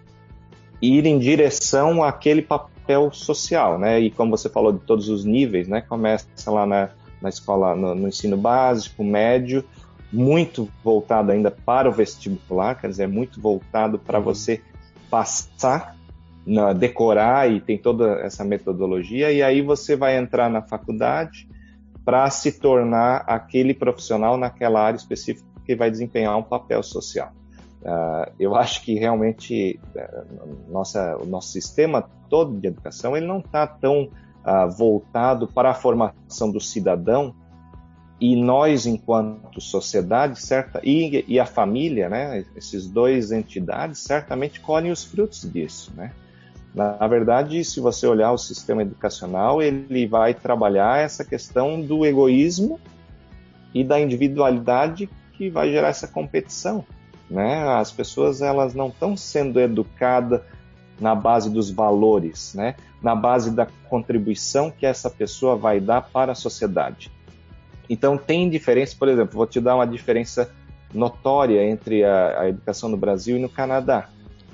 ir 0.80 1.06
em 1.06 1.18
direção 1.18 2.04
àquele 2.04 2.42
papel 2.42 3.10
social, 3.12 3.78
né? 3.78 3.98
E 3.98 4.10
como 4.10 4.36
você 4.36 4.48
falou 4.48 4.72
de 4.72 4.80
todos 4.80 5.08
os 5.08 5.24
níveis, 5.24 5.66
né? 5.66 5.80
Começa 5.80 6.28
lá 6.50 6.66
na, 6.66 6.90
na 7.20 7.28
escola, 7.28 7.74
no, 7.74 7.94
no 7.94 8.08
ensino 8.08 8.36
básico, 8.36 9.02
médio, 9.02 9.64
muito 10.12 10.68
voltado 10.84 11.32
ainda 11.32 11.50
para 11.50 11.88
o 11.88 11.92
vestibular, 11.92 12.74
quer 12.74 12.88
dizer, 12.88 13.08
muito 13.08 13.40
voltado 13.40 13.98
para 13.98 14.18
você 14.18 14.60
passar, 15.10 15.96
na, 16.46 16.72
decorar 16.72 17.50
e 17.50 17.60
tem 17.60 17.76
toda 17.76 18.20
essa 18.20 18.44
metodologia, 18.44 19.32
e 19.32 19.42
aí 19.42 19.62
você 19.62 19.96
vai 19.96 20.16
entrar 20.16 20.48
na 20.48 20.62
faculdade 20.62 21.48
para 22.04 22.30
se 22.30 22.52
tornar 22.52 23.24
aquele 23.26 23.74
profissional 23.74 24.36
naquela 24.36 24.80
área 24.80 24.96
específica 24.96 25.55
que 25.66 25.74
vai 25.74 25.90
desempenhar 25.90 26.36
um 26.38 26.42
papel 26.42 26.82
social. 26.82 27.32
Uh, 27.82 28.32
eu 28.38 28.56
acho 28.56 28.82
que 28.82 28.94
realmente 28.94 29.78
uh, 29.94 30.72
nossa, 30.72 31.16
o 31.18 31.26
nosso 31.26 31.48
sistema 31.48 32.08
todo 32.28 32.58
de 32.58 32.68
educação 32.68 33.16
ele 33.16 33.26
não 33.26 33.38
está 33.38 33.66
tão 33.66 34.04
uh, 34.04 34.70
voltado 34.76 35.46
para 35.46 35.70
a 35.70 35.74
formação 35.74 36.50
do 36.50 36.60
cidadão 36.60 37.34
e 38.20 38.34
nós 38.34 38.86
enquanto 38.86 39.60
sociedade 39.60 40.40
certa 40.40 40.80
e, 40.82 41.24
e, 41.28 41.38
a 41.38 41.44
família 41.44 42.08
né 42.08 42.44
esses 42.56 42.88
dois 42.88 43.30
entidades 43.30 44.00
certamente 44.00 44.58
colhem 44.58 44.90
os 44.90 45.04
frutos 45.04 45.42
disso 45.42 45.92
né 45.94 46.12
na 46.74 47.06
verdade 47.06 47.62
se 47.62 47.78
você 47.78 48.06
olhar 48.06 48.32
o 48.32 48.38
sistema 48.38 48.82
educacional 48.82 49.62
ele 49.62 50.06
vai 50.06 50.32
trabalhar 50.32 50.98
essa 50.98 51.24
questão 51.24 51.80
do 51.80 52.06
egoísmo 52.06 52.80
e 53.74 53.84
da 53.84 54.00
individualidade 54.00 55.10
que 55.36 55.50
vai 55.50 55.70
gerar 55.70 55.88
essa 55.88 56.08
competição 56.08 56.84
né 57.28 57.68
as 57.68 57.90
pessoas 57.90 58.40
elas 58.40 58.74
não 58.74 58.88
estão 58.88 59.16
sendo 59.16 59.60
educadas 59.60 60.40
na 61.00 61.14
base 61.14 61.50
dos 61.50 61.70
valores 61.70 62.54
né 62.54 62.76
na 63.02 63.14
base 63.14 63.50
da 63.50 63.66
contribuição 63.88 64.70
que 64.70 64.86
essa 64.86 65.10
pessoa 65.10 65.56
vai 65.56 65.80
dar 65.80 66.02
para 66.02 66.32
a 66.32 66.34
sociedade 66.34 67.10
então 67.88 68.18
tem 68.18 68.48
diferença, 68.50 68.96
por 68.98 69.08
exemplo, 69.08 69.36
vou 69.36 69.46
te 69.46 69.60
dar 69.60 69.76
uma 69.76 69.86
diferença 69.86 70.50
notória 70.92 71.64
entre 71.64 72.04
a, 72.04 72.40
a 72.40 72.48
educação 72.48 72.88
no 72.88 72.96
Brasil 72.96 73.36
e 73.36 73.40
no 73.40 73.48
Canadá. 73.48 74.08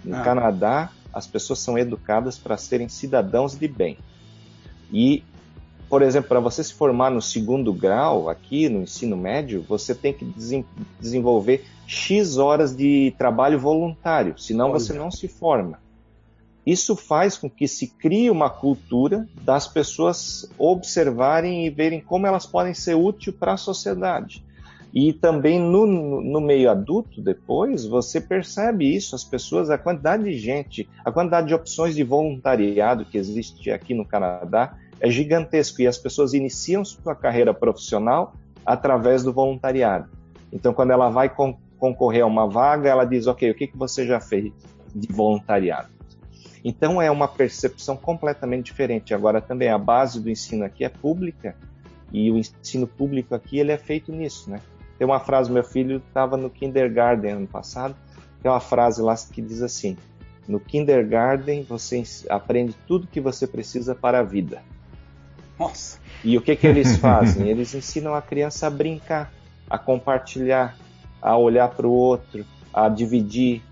No 0.04 0.16
ah. 0.16 0.22
Canadá, 0.22 0.90
as 1.12 1.26
pessoas 1.26 1.58
são 1.58 1.78
educadas 1.78 2.38
para 2.38 2.56
serem 2.56 2.88
cidadãos 2.88 3.58
de 3.58 3.68
bem. 3.68 3.98
E, 4.92 5.24
por 5.92 6.00
exemplo, 6.00 6.30
para 6.30 6.40
você 6.40 6.64
se 6.64 6.72
formar 6.72 7.10
no 7.10 7.20
segundo 7.20 7.70
grau, 7.70 8.30
aqui 8.30 8.66
no 8.66 8.80
ensino 8.80 9.14
médio, 9.14 9.62
você 9.68 9.94
tem 9.94 10.10
que 10.10 10.24
desenvolver 10.98 11.66
X 11.86 12.38
horas 12.38 12.74
de 12.74 13.14
trabalho 13.18 13.58
voluntário, 13.58 14.38
senão 14.38 14.70
Olha. 14.70 14.78
você 14.78 14.94
não 14.94 15.10
se 15.10 15.28
forma. 15.28 15.78
Isso 16.64 16.96
faz 16.96 17.36
com 17.36 17.50
que 17.50 17.68
se 17.68 17.88
crie 17.88 18.30
uma 18.30 18.48
cultura 18.48 19.28
das 19.42 19.68
pessoas 19.68 20.50
observarem 20.56 21.66
e 21.66 21.68
verem 21.68 22.00
como 22.00 22.26
elas 22.26 22.46
podem 22.46 22.72
ser 22.72 22.94
úteis 22.94 23.36
para 23.36 23.52
a 23.52 23.58
sociedade. 23.58 24.42
E 24.94 25.12
também 25.12 25.60
no, 25.60 25.84
no, 26.22 26.40
meio 26.40 26.70
adulto, 26.70 27.20
depois, 27.20 27.84
você 27.84 28.18
percebe 28.18 28.96
isso, 28.96 29.14
as 29.14 29.24
pessoas, 29.24 29.68
a 29.68 29.76
quantidade 29.76 30.24
de 30.24 30.38
gente, 30.38 30.88
a 31.04 31.12
quantidade 31.12 31.48
de 31.48 31.54
opções 31.54 31.94
de 31.94 32.02
voluntariado 32.02 33.04
que 33.04 33.18
existe 33.18 33.70
aqui 33.70 33.92
no 33.92 34.06
Canadá 34.06 34.74
é 35.02 35.10
gigantesco 35.10 35.82
e 35.82 35.86
as 35.88 35.98
pessoas 35.98 36.32
iniciam 36.32 36.84
sua 36.84 37.16
carreira 37.16 37.52
profissional 37.52 38.34
através 38.64 39.24
do 39.24 39.32
voluntariado. 39.32 40.08
Então, 40.52 40.72
quando 40.72 40.92
ela 40.92 41.10
vai 41.10 41.28
con 41.28 41.58
concorrer 41.76 42.22
a 42.22 42.26
uma 42.26 42.48
vaga, 42.48 42.88
ela 42.88 43.04
diz: 43.04 43.26
Ok, 43.26 43.50
o 43.50 43.54
que, 43.56 43.66
que 43.66 43.76
você 43.76 44.06
já 44.06 44.20
fez 44.20 44.52
de 44.94 45.12
voluntariado? 45.12 45.88
Então, 46.64 47.02
é 47.02 47.10
uma 47.10 47.26
percepção 47.26 47.96
completamente 47.96 48.66
diferente. 48.66 49.12
Agora, 49.12 49.40
também 49.40 49.68
a 49.68 49.76
base 49.76 50.20
do 50.20 50.30
ensino 50.30 50.64
aqui 50.64 50.84
é 50.84 50.88
pública 50.88 51.56
e 52.12 52.30
o 52.30 52.38
ensino 52.38 52.86
público 52.86 53.34
aqui 53.34 53.58
ele 53.58 53.72
é 53.72 53.78
feito 53.78 54.12
nisso, 54.12 54.48
né? 54.48 54.60
Tem 54.96 55.04
uma 55.04 55.18
frase, 55.18 55.50
meu 55.50 55.64
filho 55.64 56.00
estava 56.06 56.36
no 56.36 56.48
kindergarten 56.48 57.32
ano 57.32 57.48
passado, 57.48 57.96
tem 58.40 58.48
uma 58.48 58.60
frase 58.60 59.02
lá 59.02 59.16
que 59.16 59.42
diz 59.42 59.62
assim: 59.62 59.96
no 60.46 60.60
kindergarten 60.60 61.64
você 61.64 62.04
aprende 62.28 62.76
tudo 62.86 63.08
que 63.08 63.20
você 63.20 63.48
precisa 63.48 63.96
para 63.96 64.20
a 64.20 64.22
vida. 64.22 64.62
Nossa. 65.62 65.98
E 66.24 66.36
o 66.36 66.40
que 66.40 66.54
que 66.56 66.66
eles 66.66 66.96
fazem? 66.98 67.48
Eles 67.48 67.74
ensinam 67.74 68.14
a 68.14 68.22
criança 68.22 68.66
a 68.66 68.70
brincar, 68.70 69.32
a 69.68 69.78
compartilhar, 69.78 70.76
a 71.20 71.36
olhar 71.36 71.68
para 71.68 71.86
o 71.86 71.92
outro, 71.92 72.44
a 72.72 72.88
dividir, 72.88 73.62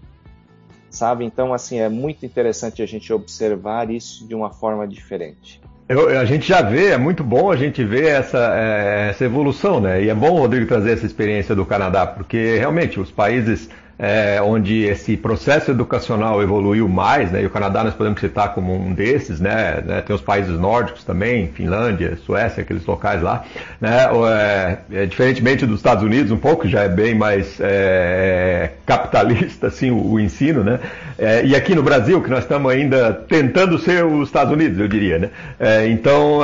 sabe? 0.90 1.24
Então, 1.24 1.54
assim, 1.54 1.78
é 1.78 1.88
muito 1.88 2.24
interessante 2.26 2.82
a 2.82 2.86
gente 2.86 3.12
observar 3.12 3.90
isso 3.90 4.26
de 4.26 4.34
uma 4.34 4.50
forma 4.50 4.86
diferente. 4.86 5.60
Eu, 5.88 6.20
a 6.20 6.24
gente 6.24 6.46
já 6.46 6.62
vê, 6.62 6.90
é 6.90 6.96
muito 6.96 7.24
bom 7.24 7.50
a 7.50 7.56
gente 7.56 7.82
ver 7.82 8.06
essa, 8.06 8.54
é, 8.54 9.08
essa 9.10 9.24
evolução, 9.24 9.80
né? 9.80 10.04
E 10.04 10.08
é 10.08 10.14
bom, 10.14 10.38
Rodrigo, 10.38 10.66
trazer 10.66 10.92
essa 10.92 11.04
experiência 11.04 11.52
do 11.52 11.66
Canadá, 11.66 12.06
porque 12.06 12.56
realmente 12.56 13.00
os 13.00 13.10
países 13.10 13.68
é, 14.02 14.40
onde 14.40 14.84
esse 14.84 15.14
processo 15.14 15.70
educacional 15.70 16.42
evoluiu 16.42 16.88
mais, 16.88 17.30
né, 17.30 17.42
e 17.42 17.46
o 17.46 17.50
Canadá 17.50 17.84
nós 17.84 17.92
podemos 17.92 18.18
citar 18.18 18.54
como 18.54 18.74
um 18.74 18.94
desses, 18.94 19.38
né, 19.40 19.82
né? 19.84 20.00
Tem 20.00 20.16
os 20.16 20.22
países 20.22 20.58
nórdicos 20.58 21.04
também, 21.04 21.48
Finlândia, 21.48 22.16
Suécia, 22.24 22.62
aqueles 22.62 22.86
locais 22.86 23.20
lá, 23.20 23.44
né, 23.78 24.08
é, 24.30 25.02
é, 25.02 25.06
diferentemente 25.06 25.66
dos 25.66 25.76
Estados 25.76 26.02
Unidos 26.02 26.32
um 26.32 26.38
pouco, 26.38 26.66
já 26.66 26.82
é 26.84 26.88
bem 26.88 27.14
mais 27.14 27.58
é, 27.60 28.70
capitalista 28.86 29.66
assim 29.66 29.90
o, 29.90 30.12
o 30.12 30.18
ensino, 30.18 30.64
né, 30.64 30.80
é, 31.18 31.44
e 31.44 31.54
aqui 31.54 31.74
no 31.74 31.82
Brasil 31.82 32.22
que 32.22 32.30
nós 32.30 32.44
estamos 32.44 32.72
ainda 32.72 33.12
tentando 33.12 33.78
ser 33.78 34.02
os 34.06 34.28
Estados 34.28 34.50
Unidos, 34.50 34.78
eu 34.78 34.88
diria, 34.88 35.18
né, 35.18 35.30
é, 35.58 35.86
então 35.88 36.40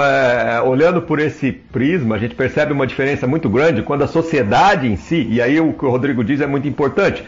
olhando 0.66 1.00
por 1.00 1.18
esse 1.18 1.52
prisma 1.52 2.16
a 2.16 2.18
gente 2.18 2.34
percebe 2.34 2.72
uma 2.72 2.86
diferença 2.86 3.26
muito 3.26 3.48
grande 3.48 3.80
quando 3.80 4.02
a 4.02 4.06
sociedade 4.06 4.86
em 4.86 4.96
si, 4.96 5.26
e 5.30 5.40
aí 5.40 5.58
o 5.58 5.72
que 5.72 5.86
o 5.86 5.90
Rodrigo 5.90 6.22
diz 6.22 6.42
é 6.42 6.46
muito 6.46 6.68
importante, 6.68 7.25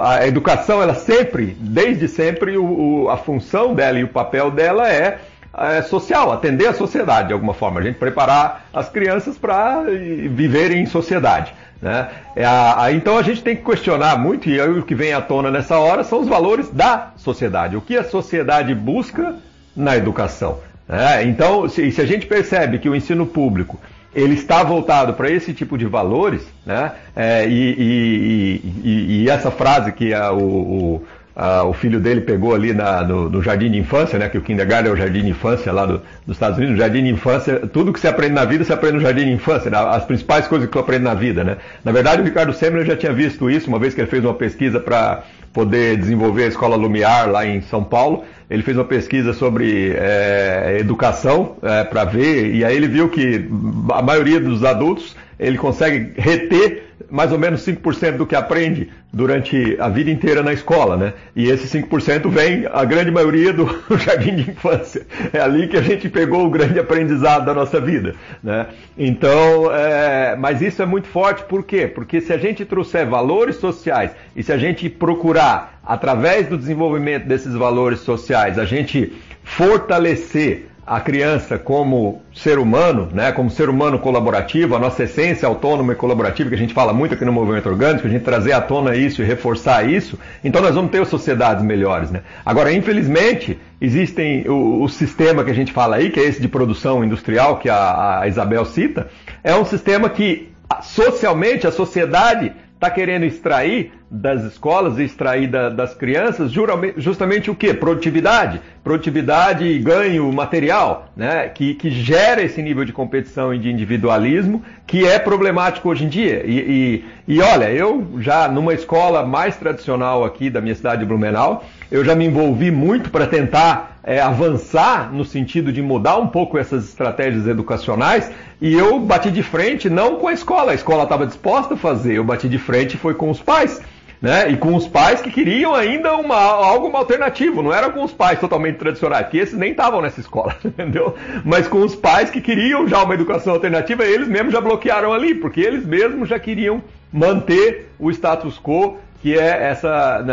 a 0.00 0.26
educação, 0.26 0.82
ela 0.82 0.94
sempre, 0.94 1.56
desde 1.58 2.08
sempre, 2.08 2.56
o, 2.56 2.64
o, 3.04 3.08
a 3.08 3.16
função 3.16 3.74
dela 3.74 3.98
e 3.98 4.04
o 4.04 4.08
papel 4.08 4.50
dela 4.50 4.90
é, 4.92 5.18
é, 5.56 5.82
social, 5.82 6.32
atender 6.32 6.66
a 6.66 6.74
sociedade 6.74 7.28
de 7.28 7.32
alguma 7.32 7.54
forma, 7.54 7.80
a 7.80 7.82
gente 7.82 7.98
preparar 7.98 8.66
as 8.72 8.88
crianças 8.88 9.38
para 9.38 9.82
viverem 9.82 10.82
em 10.82 10.86
sociedade. 10.86 11.54
Né? 11.80 12.08
É 12.34 12.44
a, 12.44 12.88
então 12.92 13.16
a 13.16 13.22
gente 13.22 13.42
tem 13.42 13.56
que 13.56 13.64
questionar 13.64 14.18
muito, 14.18 14.48
e 14.48 14.60
o 14.60 14.82
que 14.82 14.94
vem 14.94 15.12
à 15.12 15.20
tona 15.20 15.50
nessa 15.50 15.78
hora 15.78 16.02
são 16.02 16.20
os 16.20 16.28
valores 16.28 16.68
da 16.68 17.12
sociedade. 17.16 17.76
O 17.76 17.80
que 17.80 17.96
a 17.96 18.04
sociedade 18.04 18.74
busca 18.74 19.36
na 19.76 19.96
educação. 19.96 20.58
Né? 20.88 21.24
Então, 21.24 21.68
se, 21.68 21.90
se 21.92 22.00
a 22.00 22.06
gente 22.06 22.26
percebe 22.26 22.80
que 22.80 22.88
o 22.88 22.94
ensino 22.96 23.24
público 23.24 23.78
ele 24.14 24.34
está 24.34 24.62
voltado 24.62 25.14
para 25.14 25.30
esse 25.30 25.52
tipo 25.54 25.78
de 25.78 25.86
valores, 25.86 26.46
né? 26.66 26.92
É, 27.14 27.46
e, 27.46 27.74
e, 27.78 28.62
e, 28.84 29.22
e, 29.22 29.30
essa 29.30 29.50
frase 29.50 29.92
que 29.92 30.12
a, 30.12 30.32
o, 30.32 31.04
o, 31.34 31.40
a, 31.40 31.64
o, 31.64 31.72
filho 31.72 32.00
dele 32.00 32.20
pegou 32.20 32.54
ali 32.54 32.72
na, 32.72 33.02
no, 33.02 33.28
no, 33.28 33.42
jardim 33.42 33.70
de 33.70 33.78
infância, 33.78 34.18
né? 34.18 34.28
Que 34.28 34.38
o 34.38 34.42
kindergarten 34.42 34.90
é 34.90 34.94
o 34.94 34.96
jardim 34.96 35.22
de 35.22 35.28
infância 35.28 35.72
lá 35.72 35.86
do, 35.86 36.02
dos 36.26 36.36
Estados 36.36 36.58
Unidos. 36.58 36.76
No 36.76 36.80
jardim 36.80 37.04
de 37.04 37.10
infância, 37.10 37.58
tudo 37.72 37.92
que 37.92 38.00
você 38.00 38.08
aprende 38.08 38.34
na 38.34 38.44
vida, 38.44 38.64
você 38.64 38.72
aprende 38.72 38.96
no 38.96 39.00
jardim 39.00 39.24
de 39.24 39.32
infância. 39.32 39.70
Né? 39.70 39.78
As 39.78 40.04
principais 40.04 40.46
coisas 40.46 40.68
que 40.68 40.72
você 40.72 40.80
aprende 40.80 41.04
na 41.04 41.14
vida, 41.14 41.44
né? 41.44 41.56
Na 41.84 41.92
verdade, 41.92 42.22
o 42.22 42.24
Ricardo 42.24 42.52
Semler 42.52 42.84
já 42.84 42.96
tinha 42.96 43.12
visto 43.12 43.50
isso 43.50 43.68
uma 43.68 43.78
vez 43.78 43.94
que 43.94 44.00
ele 44.00 44.08
fez 44.08 44.24
uma 44.24 44.34
pesquisa 44.34 44.80
para 44.80 45.22
poder 45.52 45.96
desenvolver 45.96 46.44
a 46.44 46.48
escola 46.48 46.76
Lumiar 46.76 47.30
lá 47.30 47.46
em 47.46 47.60
São 47.62 47.82
Paulo. 47.82 48.24
Ele 48.48 48.62
fez 48.62 48.76
uma 48.76 48.84
pesquisa 48.84 49.32
sobre 49.32 49.92
é, 49.96 50.76
educação 50.80 51.56
é, 51.62 51.84
para 51.84 52.04
ver, 52.04 52.52
e 52.54 52.64
aí 52.64 52.76
ele 52.76 52.88
viu 52.88 53.08
que 53.08 53.48
a 53.92 54.02
maioria 54.02 54.40
dos 54.40 54.64
adultos 54.64 55.16
ele 55.38 55.56
consegue 55.56 56.12
reter 56.20 56.89
mais 57.10 57.32
ou 57.32 57.38
menos 57.38 57.66
5% 57.66 58.16
do 58.16 58.26
que 58.26 58.36
aprende 58.36 58.90
durante 59.12 59.76
a 59.80 59.88
vida 59.88 60.10
inteira 60.10 60.42
na 60.42 60.52
escola, 60.52 60.96
né? 60.96 61.14
E 61.34 61.48
esse 61.48 61.66
5% 61.78 62.28
vem, 62.28 62.66
a 62.72 62.84
grande 62.84 63.10
maioria, 63.10 63.52
do 63.52 63.68
jardim 63.98 64.36
de 64.36 64.50
infância. 64.50 65.06
É 65.32 65.40
ali 65.40 65.68
que 65.68 65.76
a 65.76 65.82
gente 65.82 66.08
pegou 66.08 66.46
o 66.46 66.50
grande 66.50 66.78
aprendizado 66.78 67.44
da 67.44 67.52
nossa 67.52 67.80
vida, 67.80 68.14
né? 68.42 68.66
Então, 68.96 69.72
é, 69.74 70.36
mas 70.36 70.62
isso 70.62 70.80
é 70.80 70.86
muito 70.86 71.08
forte, 71.08 71.42
por 71.44 71.64
quê? 71.64 71.86
Porque 71.86 72.20
se 72.20 72.32
a 72.32 72.38
gente 72.38 72.64
trouxer 72.64 73.06
valores 73.06 73.56
sociais 73.56 74.12
e 74.36 74.42
se 74.42 74.52
a 74.52 74.58
gente 74.58 74.88
procurar, 74.88 75.80
através 75.84 76.46
do 76.46 76.56
desenvolvimento 76.56 77.26
desses 77.26 77.54
valores 77.54 78.00
sociais, 78.00 78.58
a 78.58 78.64
gente 78.64 79.12
fortalecer 79.42 80.69
a 80.86 81.00
criança 81.00 81.58
como 81.58 82.22
ser 82.34 82.58
humano, 82.58 83.08
né, 83.12 83.30
como 83.32 83.50
ser 83.50 83.68
humano 83.68 83.98
colaborativo, 83.98 84.74
a 84.74 84.78
nossa 84.78 85.04
essência 85.04 85.46
autônoma 85.46 85.92
e 85.92 85.96
colaborativa, 85.96 86.48
que 86.48 86.54
a 86.54 86.58
gente 86.58 86.74
fala 86.74 86.92
muito 86.92 87.14
aqui 87.14 87.24
no 87.24 87.32
movimento 87.32 87.68
orgânico, 87.68 88.06
a 88.06 88.10
gente 88.10 88.24
trazer 88.24 88.52
à 88.52 88.60
tona 88.60 88.96
isso 88.96 89.22
e 89.22 89.24
reforçar 89.24 89.88
isso, 89.88 90.18
então 90.42 90.60
nós 90.60 90.74
vamos 90.74 90.90
ter 90.90 91.04
sociedades 91.06 91.64
melhores. 91.64 92.10
Né? 92.10 92.22
Agora, 92.44 92.72
infelizmente, 92.72 93.58
existem 93.80 94.48
o, 94.48 94.82
o, 94.82 94.88
sistema 94.88 95.44
que 95.44 95.50
a 95.50 95.54
gente 95.54 95.72
fala 95.72 95.96
aí, 95.96 96.10
que 96.10 96.18
é 96.18 96.24
esse 96.24 96.40
de 96.40 96.48
produção 96.48 97.04
industrial 97.04 97.58
que 97.58 97.68
a, 97.68 98.20
a 98.20 98.28
Isabel 98.28 98.64
cita, 98.64 99.08
é 99.44 99.54
um 99.54 99.64
sistema 99.64 100.08
que 100.08 100.50
socialmente 100.82 101.66
a 101.66 101.72
sociedade 101.72 102.52
está 102.74 102.90
querendo 102.90 103.24
extrair 103.24 103.92
das 104.10 104.42
escolas 104.42 104.98
e 104.98 105.04
extrair 105.04 105.46
da, 105.46 105.68
das 105.68 105.94
crianças 105.94 106.50
justamente 106.96 107.48
o 107.48 107.54
que? 107.54 107.72
Produtividade. 107.72 108.60
Produtividade 108.82 109.64
e 109.64 109.78
ganho 109.78 110.32
material, 110.32 111.12
né? 111.16 111.48
Que, 111.48 111.74
que 111.74 111.90
gera 111.90 112.42
esse 112.42 112.60
nível 112.60 112.84
de 112.84 112.92
competição 112.92 113.54
e 113.54 113.58
de 113.58 113.70
individualismo 113.70 114.64
que 114.84 115.06
é 115.06 115.18
problemático 115.18 115.88
hoje 115.88 116.06
em 116.06 116.08
dia. 116.08 116.42
E, 116.44 117.04
e, 117.28 117.34
e 117.36 117.40
olha, 117.40 117.70
eu 117.70 118.18
já 118.18 118.48
numa 118.48 118.74
escola 118.74 119.24
mais 119.24 119.56
tradicional 119.56 120.24
aqui 120.24 120.50
da 120.50 120.60
minha 120.60 120.74
cidade 120.74 121.02
de 121.02 121.06
Blumenau, 121.06 121.64
eu 121.88 122.04
já 122.04 122.14
me 122.16 122.24
envolvi 122.24 122.70
muito 122.72 123.10
para 123.10 123.28
tentar 123.28 123.98
é, 124.02 124.20
avançar 124.20 125.12
no 125.12 125.24
sentido 125.24 125.72
de 125.72 125.80
mudar 125.82 126.16
um 126.16 126.26
pouco 126.26 126.58
essas 126.58 126.88
estratégias 126.88 127.46
educacionais 127.46 128.30
e 128.60 128.74
eu 128.74 128.98
bati 128.98 129.30
de 129.30 129.42
frente 129.42 129.88
não 129.88 130.16
com 130.16 130.26
a 130.26 130.32
escola, 130.32 130.72
a 130.72 130.74
escola 130.74 131.04
estava 131.04 131.26
disposta 131.26 131.74
a 131.74 131.76
fazer, 131.76 132.14
eu 132.14 132.24
bati 132.24 132.48
de 132.48 132.58
frente 132.58 132.96
foi 132.96 133.14
com 133.14 133.30
os 133.30 133.40
pais. 133.40 133.80
Né? 134.20 134.50
E 134.50 134.56
com 134.56 134.74
os 134.74 134.86
pais 134.86 135.22
que 135.22 135.30
queriam 135.30 135.74
ainda 135.74 136.14
uma, 136.16 136.36
algo 136.36 136.94
alternativo, 136.94 137.62
não 137.62 137.72
era 137.72 137.88
com 137.88 138.04
os 138.04 138.12
pais 138.12 138.38
totalmente 138.38 138.76
tradicionais, 138.76 139.28
que 139.28 139.38
esses 139.38 139.56
nem 139.56 139.70
estavam 139.70 140.02
nessa 140.02 140.20
escola, 140.20 140.54
entendeu? 140.64 141.14
Mas 141.42 141.66
com 141.66 141.78
os 141.78 141.94
pais 141.94 142.28
que 142.28 142.40
queriam 142.40 142.86
já 142.86 143.02
uma 143.02 143.14
educação 143.14 143.54
alternativa, 143.54 144.04
eles 144.04 144.28
mesmos 144.28 144.52
já 144.52 144.60
bloquearam 144.60 145.12
ali, 145.12 145.34
porque 145.34 145.60
eles 145.60 145.86
mesmos 145.86 146.28
já 146.28 146.38
queriam 146.38 146.82
manter 147.10 147.90
o 147.98 148.10
status 148.10 148.60
quo 148.60 148.98
que 149.22 149.38
é 149.38 149.68
essa 149.68 150.24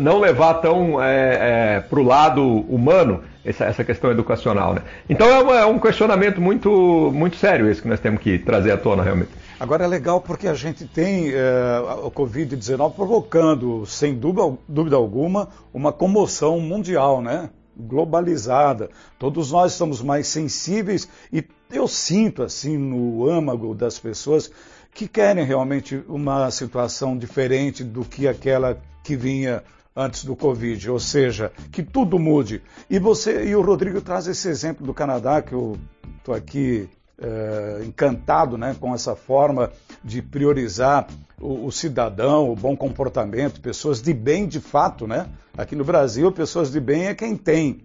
não 0.00 0.20
levar 0.20 0.54
tão 0.54 1.02
é, 1.02 1.76
é, 1.76 1.80
para 1.80 1.98
o 1.98 2.02
lado 2.02 2.44
humano 2.72 3.20
essa, 3.44 3.64
essa, 3.64 3.82
questão 3.82 4.10
educacional. 4.10 4.74
Né? 4.74 4.82
Então 5.08 5.28
é, 5.28 5.38
uma, 5.42 5.58
é, 5.58 5.66
um 5.66 5.78
questionamento 5.78 6.40
muito, 6.40 7.10
muito 7.12 7.36
sério 7.36 7.68
esse 7.68 7.82
que 7.82 7.88
nós 7.88 7.98
temos 7.98 8.20
que 8.20 8.38
trazer 8.38 8.70
à 8.70 8.76
tona 8.76 9.02
realmente. 9.02 9.30
Agora 9.60 9.84
é 9.84 9.88
legal 9.88 10.20
porque 10.20 10.46
a 10.46 10.54
gente 10.54 10.86
tem 10.86 11.30
é, 11.30 11.80
o 12.04 12.10
Covid-19 12.10 12.94
provocando, 12.94 13.84
sem 13.86 14.14
dúvida, 14.14 14.56
dúvida 14.68 14.94
alguma, 14.94 15.48
uma 15.74 15.92
comoção 15.92 16.60
mundial, 16.60 17.20
né? 17.20 17.50
globalizada. 17.76 18.90
Todos 19.18 19.52
nós 19.52 19.72
estamos 19.72 20.02
mais 20.02 20.26
sensíveis 20.26 21.08
e 21.32 21.44
eu 21.70 21.86
sinto 21.86 22.42
assim 22.42 22.76
no 22.76 23.28
âmago 23.28 23.74
das 23.74 23.98
pessoas 23.98 24.50
que 24.92 25.06
querem 25.06 25.44
realmente 25.44 26.02
uma 26.08 26.50
situação 26.50 27.16
diferente 27.16 27.84
do 27.84 28.04
que 28.04 28.26
aquela 28.26 28.80
que 29.04 29.14
vinha 29.14 29.62
antes 29.94 30.24
do 30.24 30.36
Covid, 30.36 30.90
ou 30.90 31.00
seja, 31.00 31.52
que 31.72 31.82
tudo 31.82 32.18
mude. 32.18 32.62
E 32.88 32.98
você 32.98 33.44
e 33.44 33.54
o 33.54 33.62
Rodrigo 33.62 34.00
traz 34.00 34.26
esse 34.26 34.48
exemplo 34.48 34.86
do 34.86 34.94
Canadá 34.94 35.42
que 35.42 35.52
eu 35.52 35.76
estou 36.18 36.34
aqui 36.34 36.88
é, 37.20 37.82
encantado, 37.84 38.56
né, 38.56 38.76
com 38.78 38.94
essa 38.94 39.16
forma 39.16 39.70
de 40.02 40.22
priorizar 40.22 41.06
o, 41.40 41.66
o, 41.66 41.72
cidadão, 41.72 42.50
o 42.50 42.56
bom 42.56 42.76
comportamento, 42.76 43.60
pessoas 43.60 44.00
de 44.00 44.14
bem 44.14 44.46
de 44.46 44.60
fato, 44.60 45.06
né? 45.06 45.26
Aqui 45.56 45.74
no 45.74 45.84
Brasil, 45.84 46.30
pessoas 46.30 46.70
de 46.70 46.80
bem 46.80 47.06
é 47.06 47.14
quem 47.14 47.36
tem. 47.36 47.80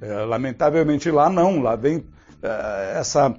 É, 0.00 0.24
lamentavelmente 0.24 1.10
lá 1.10 1.28
não, 1.28 1.60
lá 1.60 1.76
vem 1.76 2.04
é, 2.42 2.94
essa 2.98 3.34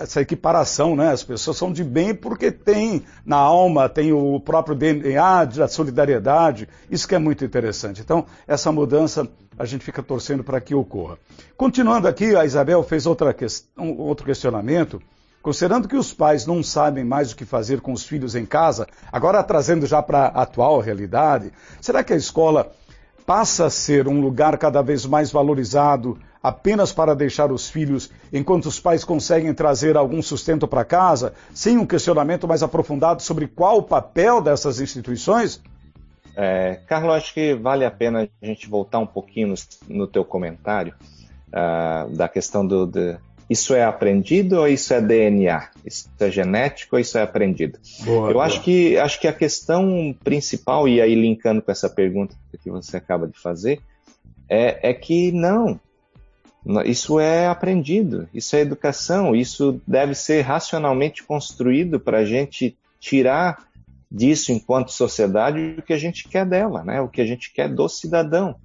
essa 0.00 0.20
equiparação, 0.20 0.96
né? 0.96 1.12
As 1.12 1.22
pessoas 1.22 1.56
são 1.56 1.72
de 1.72 1.84
bem 1.84 2.12
porque 2.12 2.50
tem 2.50 3.04
na 3.24 3.36
alma, 3.36 3.88
tem 3.88 4.12
o 4.12 4.40
próprio 4.40 4.74
DNA 4.74 5.44
da 5.44 5.68
solidariedade. 5.68 6.68
Isso 6.90 7.06
que 7.06 7.14
é 7.14 7.18
muito 7.18 7.44
interessante. 7.44 8.00
Então, 8.00 8.26
essa 8.46 8.72
mudança 8.72 9.28
a 9.62 9.64
gente 9.64 9.84
fica 9.84 10.02
torcendo 10.02 10.42
para 10.42 10.60
que 10.60 10.74
ocorra. 10.74 11.16
Continuando 11.56 12.08
aqui, 12.08 12.34
a 12.34 12.44
Isabel 12.44 12.82
fez 12.82 13.06
outra 13.06 13.34
um, 13.78 13.96
outro 14.00 14.26
questionamento 14.26 15.00
Considerando 15.40 15.88
que 15.88 15.96
os 15.96 16.12
pais 16.12 16.46
não 16.46 16.62
sabem 16.62 17.02
mais 17.02 17.32
o 17.32 17.36
que 17.36 17.44
fazer 17.44 17.80
com 17.80 17.92
os 17.92 18.04
filhos 18.04 18.36
em 18.36 18.46
casa, 18.46 18.86
agora 19.10 19.42
trazendo 19.42 19.86
já 19.86 20.00
para 20.00 20.26
a 20.26 20.42
atual 20.42 20.78
realidade, 20.78 21.52
será 21.80 22.04
que 22.04 22.12
a 22.12 22.16
escola 22.16 22.70
passa 23.26 23.66
a 23.66 23.70
ser 23.70 24.06
um 24.06 24.20
lugar 24.20 24.56
cada 24.56 24.80
vez 24.82 25.04
mais 25.04 25.32
valorizado 25.32 26.16
apenas 26.40 26.92
para 26.92 27.12
deixar 27.12 27.50
os 27.50 27.68
filhos 27.68 28.08
enquanto 28.32 28.66
os 28.66 28.78
pais 28.78 29.02
conseguem 29.02 29.52
trazer 29.52 29.96
algum 29.96 30.22
sustento 30.22 30.68
para 30.68 30.84
casa, 30.84 31.34
sem 31.52 31.76
um 31.76 31.86
questionamento 31.86 32.46
mais 32.46 32.62
aprofundado 32.62 33.20
sobre 33.20 33.48
qual 33.48 33.78
o 33.78 33.82
papel 33.82 34.40
dessas 34.40 34.80
instituições? 34.80 35.60
É, 36.36 36.80
Carlos, 36.86 37.14
acho 37.14 37.34
que 37.34 37.54
vale 37.54 37.84
a 37.84 37.90
pena 37.90 38.28
a 38.40 38.46
gente 38.46 38.68
voltar 38.68 38.98
um 38.98 39.06
pouquinho 39.06 39.48
no, 39.48 39.54
no 39.88 40.06
teu 40.06 40.24
comentário 40.24 40.94
uh, 41.48 42.10
da 42.16 42.28
questão 42.28 42.66
do, 42.66 42.86
de, 42.86 43.18
isso 43.52 43.74
é 43.74 43.84
aprendido 43.84 44.60
ou 44.60 44.66
isso 44.66 44.94
é 44.94 45.00
DNA? 45.00 45.68
Isso 45.84 46.08
é 46.18 46.30
genético 46.30 46.96
ou 46.96 47.00
isso 47.00 47.18
é 47.18 47.22
aprendido? 47.22 47.78
Boa, 48.02 48.28
Eu 48.28 48.32
boa. 48.34 48.46
Acho, 48.46 48.62
que, 48.62 48.96
acho 48.96 49.20
que 49.20 49.28
a 49.28 49.32
questão 49.32 50.16
principal, 50.24 50.88
e 50.88 51.02
aí 51.02 51.14
linkando 51.14 51.60
com 51.60 51.70
essa 51.70 51.90
pergunta 51.90 52.34
que 52.62 52.70
você 52.70 52.96
acaba 52.96 53.28
de 53.28 53.38
fazer, 53.38 53.80
é, 54.48 54.90
é 54.90 54.94
que 54.94 55.30
não. 55.32 55.78
Isso 56.86 57.18
é 57.18 57.46
aprendido, 57.46 58.28
isso 58.32 58.56
é 58.56 58.60
educação, 58.60 59.34
isso 59.34 59.80
deve 59.86 60.14
ser 60.14 60.42
racionalmente 60.42 61.22
construído 61.22 61.98
para 62.00 62.18
a 62.18 62.24
gente 62.24 62.76
tirar 63.00 63.66
disso 64.12 64.52
enquanto 64.52 64.92
sociedade 64.92 65.76
o 65.78 65.82
que 65.82 65.92
a 65.92 65.98
gente 65.98 66.28
quer 66.28 66.44
dela, 66.44 66.84
né? 66.84 67.00
o 67.00 67.08
que 67.08 67.20
a 67.20 67.26
gente 67.26 67.52
quer 67.52 67.68
do 67.68 67.88
cidadão. 67.88 68.56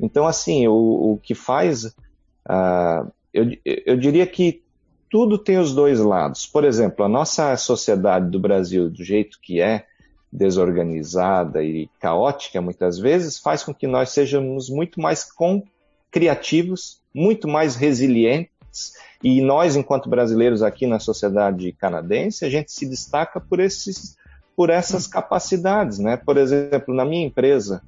Então, 0.00 0.26
assim, 0.26 0.66
o, 0.66 1.12
o 1.12 1.20
que 1.22 1.34
faz 1.34 1.84
uh, 1.84 3.12
eu, 3.32 3.56
eu 3.64 3.96
diria 3.96 4.26
que 4.26 4.62
tudo 5.08 5.38
tem 5.38 5.58
os 5.58 5.74
dois 5.74 5.98
lados. 5.98 6.46
Por 6.46 6.64
exemplo, 6.64 7.04
a 7.04 7.08
nossa 7.08 7.56
sociedade 7.56 8.30
do 8.30 8.38
Brasil, 8.38 8.88
do 8.88 9.02
jeito 9.02 9.38
que 9.42 9.60
é, 9.60 9.86
desorganizada 10.32 11.62
e 11.62 11.88
caótica 11.98 12.60
muitas 12.60 12.98
vezes, 12.98 13.38
faz 13.38 13.62
com 13.62 13.74
que 13.74 13.86
nós 13.86 14.10
sejamos 14.10 14.70
muito 14.70 15.00
mais 15.00 15.24
com, 15.24 15.62
criativos, 16.10 17.00
muito 17.14 17.48
mais 17.48 17.74
resilientes. 17.74 18.92
E 19.22 19.42
nós, 19.42 19.76
enquanto 19.76 20.08
brasileiros 20.08 20.62
aqui 20.62 20.86
na 20.86 20.98
sociedade 20.98 21.72
canadense, 21.72 22.44
a 22.44 22.50
gente 22.50 22.72
se 22.72 22.88
destaca 22.88 23.40
por, 23.40 23.58
esses, 23.58 24.16
por 24.60 24.68
essas 24.68 25.06
capacidades. 25.06 25.98
Né? 25.98 26.18
Por 26.18 26.36
exemplo, 26.36 26.94
na 26.94 27.02
minha 27.02 27.26
empresa, 27.26 27.80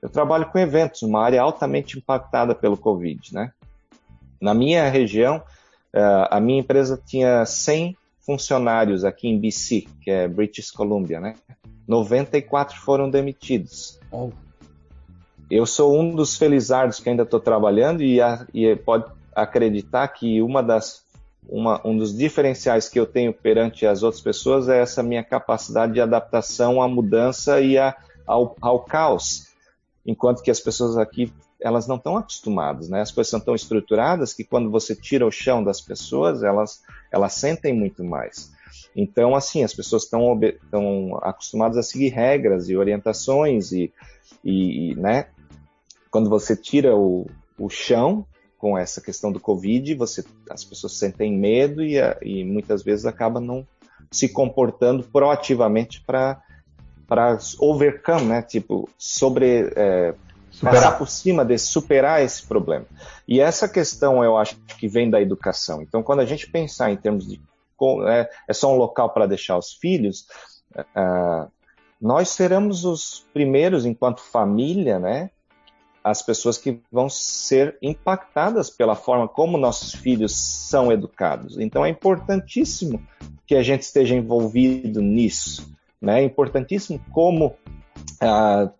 eu 0.00 0.08
trabalho 0.08 0.46
com 0.46 0.58
eventos, 0.58 1.02
uma 1.02 1.22
área 1.22 1.42
altamente 1.42 1.98
impactada 1.98 2.54
pelo 2.54 2.78
Covid. 2.78 3.34
Né? 3.34 3.52
Na 4.40 4.54
minha 4.54 4.88
região, 4.88 5.36
uh, 5.94 6.26
a 6.30 6.40
minha 6.40 6.60
empresa 6.60 6.98
tinha 7.04 7.44
100 7.44 7.94
funcionários 8.24 9.04
aqui 9.04 9.28
em 9.28 9.38
BC, 9.38 9.86
que 10.00 10.10
é 10.10 10.26
British 10.26 10.70
Columbia, 10.70 11.20
né? 11.20 11.34
94 11.86 12.74
foram 12.80 13.10
demitidos. 13.10 14.00
Oh. 14.10 14.30
Eu 15.50 15.66
sou 15.66 15.94
um 15.94 16.10
dos 16.10 16.38
felizardos 16.38 17.00
que 17.00 17.10
ainda 17.10 17.24
estou 17.24 17.38
trabalhando 17.38 18.02
e, 18.02 18.18
a, 18.22 18.46
e, 18.54 18.74
pode 18.76 19.12
acreditar 19.36 20.08
que 20.08 20.40
uma 20.40 20.62
das 20.62 21.03
uma, 21.48 21.80
um 21.86 21.96
dos 21.96 22.16
diferenciais 22.16 22.88
que 22.88 22.98
eu 22.98 23.06
tenho 23.06 23.32
perante 23.32 23.86
as 23.86 24.02
outras 24.02 24.22
pessoas 24.22 24.68
é 24.68 24.80
essa 24.80 25.02
minha 25.02 25.22
capacidade 25.22 25.92
de 25.92 26.00
adaptação 26.00 26.80
à 26.80 26.88
mudança 26.88 27.60
e 27.60 27.76
a, 27.78 27.94
ao, 28.26 28.56
ao 28.60 28.80
caos, 28.80 29.48
enquanto 30.06 30.42
que 30.42 30.50
as 30.50 30.60
pessoas 30.60 30.96
aqui 30.96 31.32
elas 31.60 31.86
não 31.86 31.96
estão 31.96 32.18
acostumadas, 32.18 32.90
né? 32.90 33.00
As 33.00 33.10
coisas 33.10 33.30
são 33.30 33.40
tão 33.40 33.54
estruturadas 33.54 34.34
que 34.34 34.44
quando 34.44 34.70
você 34.70 34.94
tira 34.94 35.26
o 35.26 35.30
chão 35.30 35.64
das 35.64 35.80
pessoas, 35.80 36.42
elas, 36.42 36.82
elas 37.10 37.32
sentem 37.32 37.72
muito 37.72 38.04
mais. 38.04 38.52
Então, 38.94 39.34
assim, 39.34 39.64
as 39.64 39.72
pessoas 39.72 40.04
estão, 40.04 40.38
estão 40.42 41.18
acostumadas 41.22 41.78
a 41.78 41.82
seguir 41.82 42.10
regras 42.10 42.68
e 42.68 42.76
orientações 42.76 43.72
e, 43.72 43.90
e, 44.44 44.94
né? 44.96 45.28
Quando 46.10 46.28
você 46.28 46.54
tira 46.54 46.94
o, 46.94 47.26
o 47.58 47.70
chão 47.70 48.26
com 48.64 48.78
essa 48.78 48.98
questão 48.98 49.30
do 49.30 49.38
Covid, 49.38 49.94
você, 49.94 50.24
as 50.48 50.64
pessoas 50.64 50.94
sentem 50.94 51.36
medo 51.36 51.82
e, 51.82 51.96
e 52.22 52.42
muitas 52.42 52.82
vezes 52.82 53.04
acabam 53.04 53.44
não 53.44 53.66
se 54.10 54.26
comportando 54.26 55.04
proativamente 55.04 56.00
para 56.00 56.42
para 57.06 57.36
overcome, 57.58 58.24
né? 58.24 58.40
Tipo, 58.40 58.88
sobre 58.96 59.70
é, 59.76 60.14
passar 60.62 60.92
por 60.92 61.10
cima 61.10 61.44
desse, 61.44 61.66
superar 61.66 62.22
esse 62.22 62.42
problema. 62.46 62.86
E 63.28 63.38
essa 63.38 63.68
questão 63.68 64.24
eu 64.24 64.38
acho 64.38 64.56
que 64.78 64.88
vem 64.88 65.10
da 65.10 65.20
educação. 65.20 65.82
Então, 65.82 66.02
quando 66.02 66.20
a 66.20 66.24
gente 66.24 66.50
pensar 66.50 66.90
em 66.90 66.96
termos 66.96 67.28
de 67.28 67.38
é, 68.08 68.30
é 68.48 68.52
só 68.54 68.72
um 68.72 68.78
local 68.78 69.10
para 69.10 69.26
deixar 69.26 69.58
os 69.58 69.74
filhos, 69.74 70.26
uh, 70.74 71.52
nós 72.00 72.30
seremos 72.30 72.86
os 72.86 73.26
primeiros, 73.34 73.84
enquanto 73.84 74.22
família, 74.22 74.98
né? 74.98 75.28
As 76.04 76.20
pessoas 76.20 76.58
que 76.58 76.78
vão 76.92 77.08
ser 77.08 77.78
impactadas 77.80 78.68
pela 78.68 78.94
forma 78.94 79.26
como 79.26 79.56
nossos 79.56 79.94
filhos 79.94 80.36
são 80.36 80.92
educados. 80.92 81.58
Então, 81.58 81.84
é 81.84 81.88
importantíssimo 81.88 83.02
que 83.46 83.56
a 83.56 83.62
gente 83.62 83.82
esteja 83.82 84.14
envolvido 84.14 85.00
nisso. 85.00 85.74
Né? 86.00 86.20
É 86.20 86.24
importantíssimo 86.24 87.00
como 87.10 87.56
uh, 88.22 88.70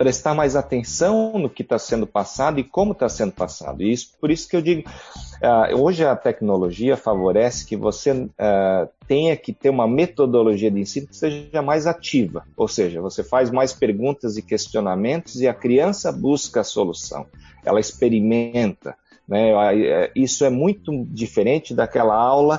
prestar 0.00 0.32
mais 0.32 0.56
atenção 0.56 1.34
no 1.38 1.50
que 1.50 1.60
está 1.60 1.78
sendo 1.78 2.06
passado 2.06 2.58
e 2.58 2.64
como 2.64 2.92
está 2.92 3.06
sendo 3.06 3.32
passado. 3.32 3.82
E 3.82 3.92
isso, 3.92 4.14
por 4.18 4.30
isso 4.30 4.48
que 4.48 4.56
eu 4.56 4.62
digo, 4.62 4.88
uh, 4.88 5.78
hoje 5.78 6.02
a 6.02 6.16
tecnologia 6.16 6.96
favorece 6.96 7.66
que 7.66 7.76
você 7.76 8.12
uh, 8.12 8.88
tenha 9.06 9.36
que 9.36 9.52
ter 9.52 9.68
uma 9.68 9.86
metodologia 9.86 10.70
de 10.70 10.80
ensino 10.80 11.06
que 11.06 11.14
seja 11.14 11.60
mais 11.60 11.86
ativa, 11.86 12.46
ou 12.56 12.66
seja, 12.66 12.98
você 13.02 13.22
faz 13.22 13.50
mais 13.50 13.74
perguntas 13.74 14.38
e 14.38 14.42
questionamentos 14.42 15.38
e 15.42 15.46
a 15.46 15.52
criança 15.52 16.10
busca 16.10 16.62
a 16.62 16.64
solução, 16.64 17.26
ela 17.62 17.78
experimenta. 17.78 18.96
Né? 19.28 19.50
É, 19.52 20.12
isso 20.16 20.46
é 20.46 20.50
muito 20.50 21.04
diferente 21.10 21.74
daquela 21.74 22.14
aula 22.14 22.58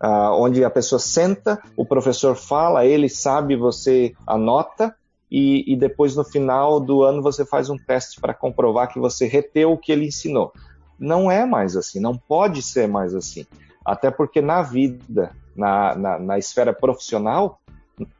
Uh, 0.00 0.30
onde 0.34 0.62
a 0.62 0.70
pessoa 0.70 1.00
senta, 1.00 1.60
o 1.76 1.84
professor 1.84 2.36
fala, 2.36 2.86
ele 2.86 3.08
sabe, 3.08 3.56
você 3.56 4.12
anota, 4.24 4.94
e, 5.30 5.72
e 5.72 5.76
depois 5.76 6.16
no 6.16 6.24
final 6.24 6.80
do 6.80 7.02
ano 7.02 7.22
você 7.22 7.44
faz 7.44 7.68
um 7.68 7.76
teste 7.76 8.20
para 8.20 8.34
comprovar 8.34 8.92
que 8.92 8.98
você 8.98 9.26
reteu 9.26 9.72
o 9.72 9.78
que 9.78 9.92
ele 9.92 10.06
ensinou. 10.06 10.52
Não 10.98 11.30
é 11.30 11.44
mais 11.44 11.76
assim, 11.76 12.00
não 12.00 12.16
pode 12.16 12.62
ser 12.62 12.88
mais 12.88 13.14
assim. 13.14 13.46
Até 13.84 14.10
porque 14.10 14.40
na 14.40 14.62
vida, 14.62 15.30
na, 15.56 15.94
na, 15.94 16.18
na 16.18 16.38
esfera 16.38 16.72
profissional, 16.72 17.60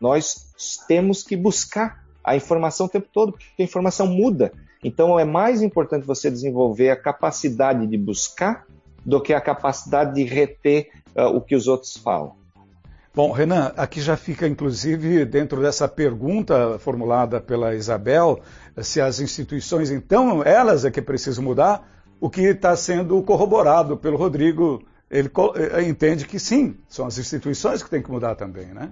nós 0.00 0.52
temos 0.86 1.22
que 1.22 1.36
buscar 1.36 2.04
a 2.22 2.36
informação 2.36 2.86
o 2.86 2.88
tempo 2.88 3.08
todo, 3.12 3.32
porque 3.32 3.62
a 3.62 3.64
informação 3.64 4.06
muda. 4.06 4.52
Então 4.82 5.18
é 5.18 5.24
mais 5.24 5.62
importante 5.62 6.06
você 6.06 6.30
desenvolver 6.30 6.90
a 6.90 6.96
capacidade 6.96 7.86
de 7.86 7.96
buscar 7.96 8.64
do 9.04 9.20
que 9.20 9.32
a 9.32 9.40
capacidade 9.40 10.14
de 10.14 10.24
reter 10.24 10.90
uh, 11.16 11.34
o 11.34 11.40
que 11.40 11.56
os 11.56 11.66
outros 11.66 11.96
falam. 11.96 12.36
Bom, 13.18 13.32
Renan, 13.32 13.72
aqui 13.76 14.00
já 14.00 14.16
fica 14.16 14.46
inclusive 14.46 15.24
dentro 15.24 15.60
dessa 15.60 15.88
pergunta 15.88 16.78
formulada 16.78 17.40
pela 17.40 17.74
Isabel, 17.74 18.38
se 18.76 19.00
as 19.00 19.18
instituições, 19.18 19.90
então, 19.90 20.40
elas 20.44 20.84
é 20.84 20.90
que 20.92 21.02
precisam 21.02 21.42
mudar, 21.42 21.82
o 22.20 22.30
que 22.30 22.42
está 22.42 22.76
sendo 22.76 23.20
corroborado 23.24 23.96
pelo 23.96 24.16
Rodrigo. 24.16 24.84
Ele 25.10 25.28
eh, 25.56 25.82
entende 25.82 26.28
que 26.28 26.38
sim, 26.38 26.76
são 26.88 27.08
as 27.08 27.18
instituições 27.18 27.82
que 27.82 27.90
têm 27.90 28.00
que 28.00 28.08
mudar 28.08 28.36
também, 28.36 28.66
né? 28.66 28.90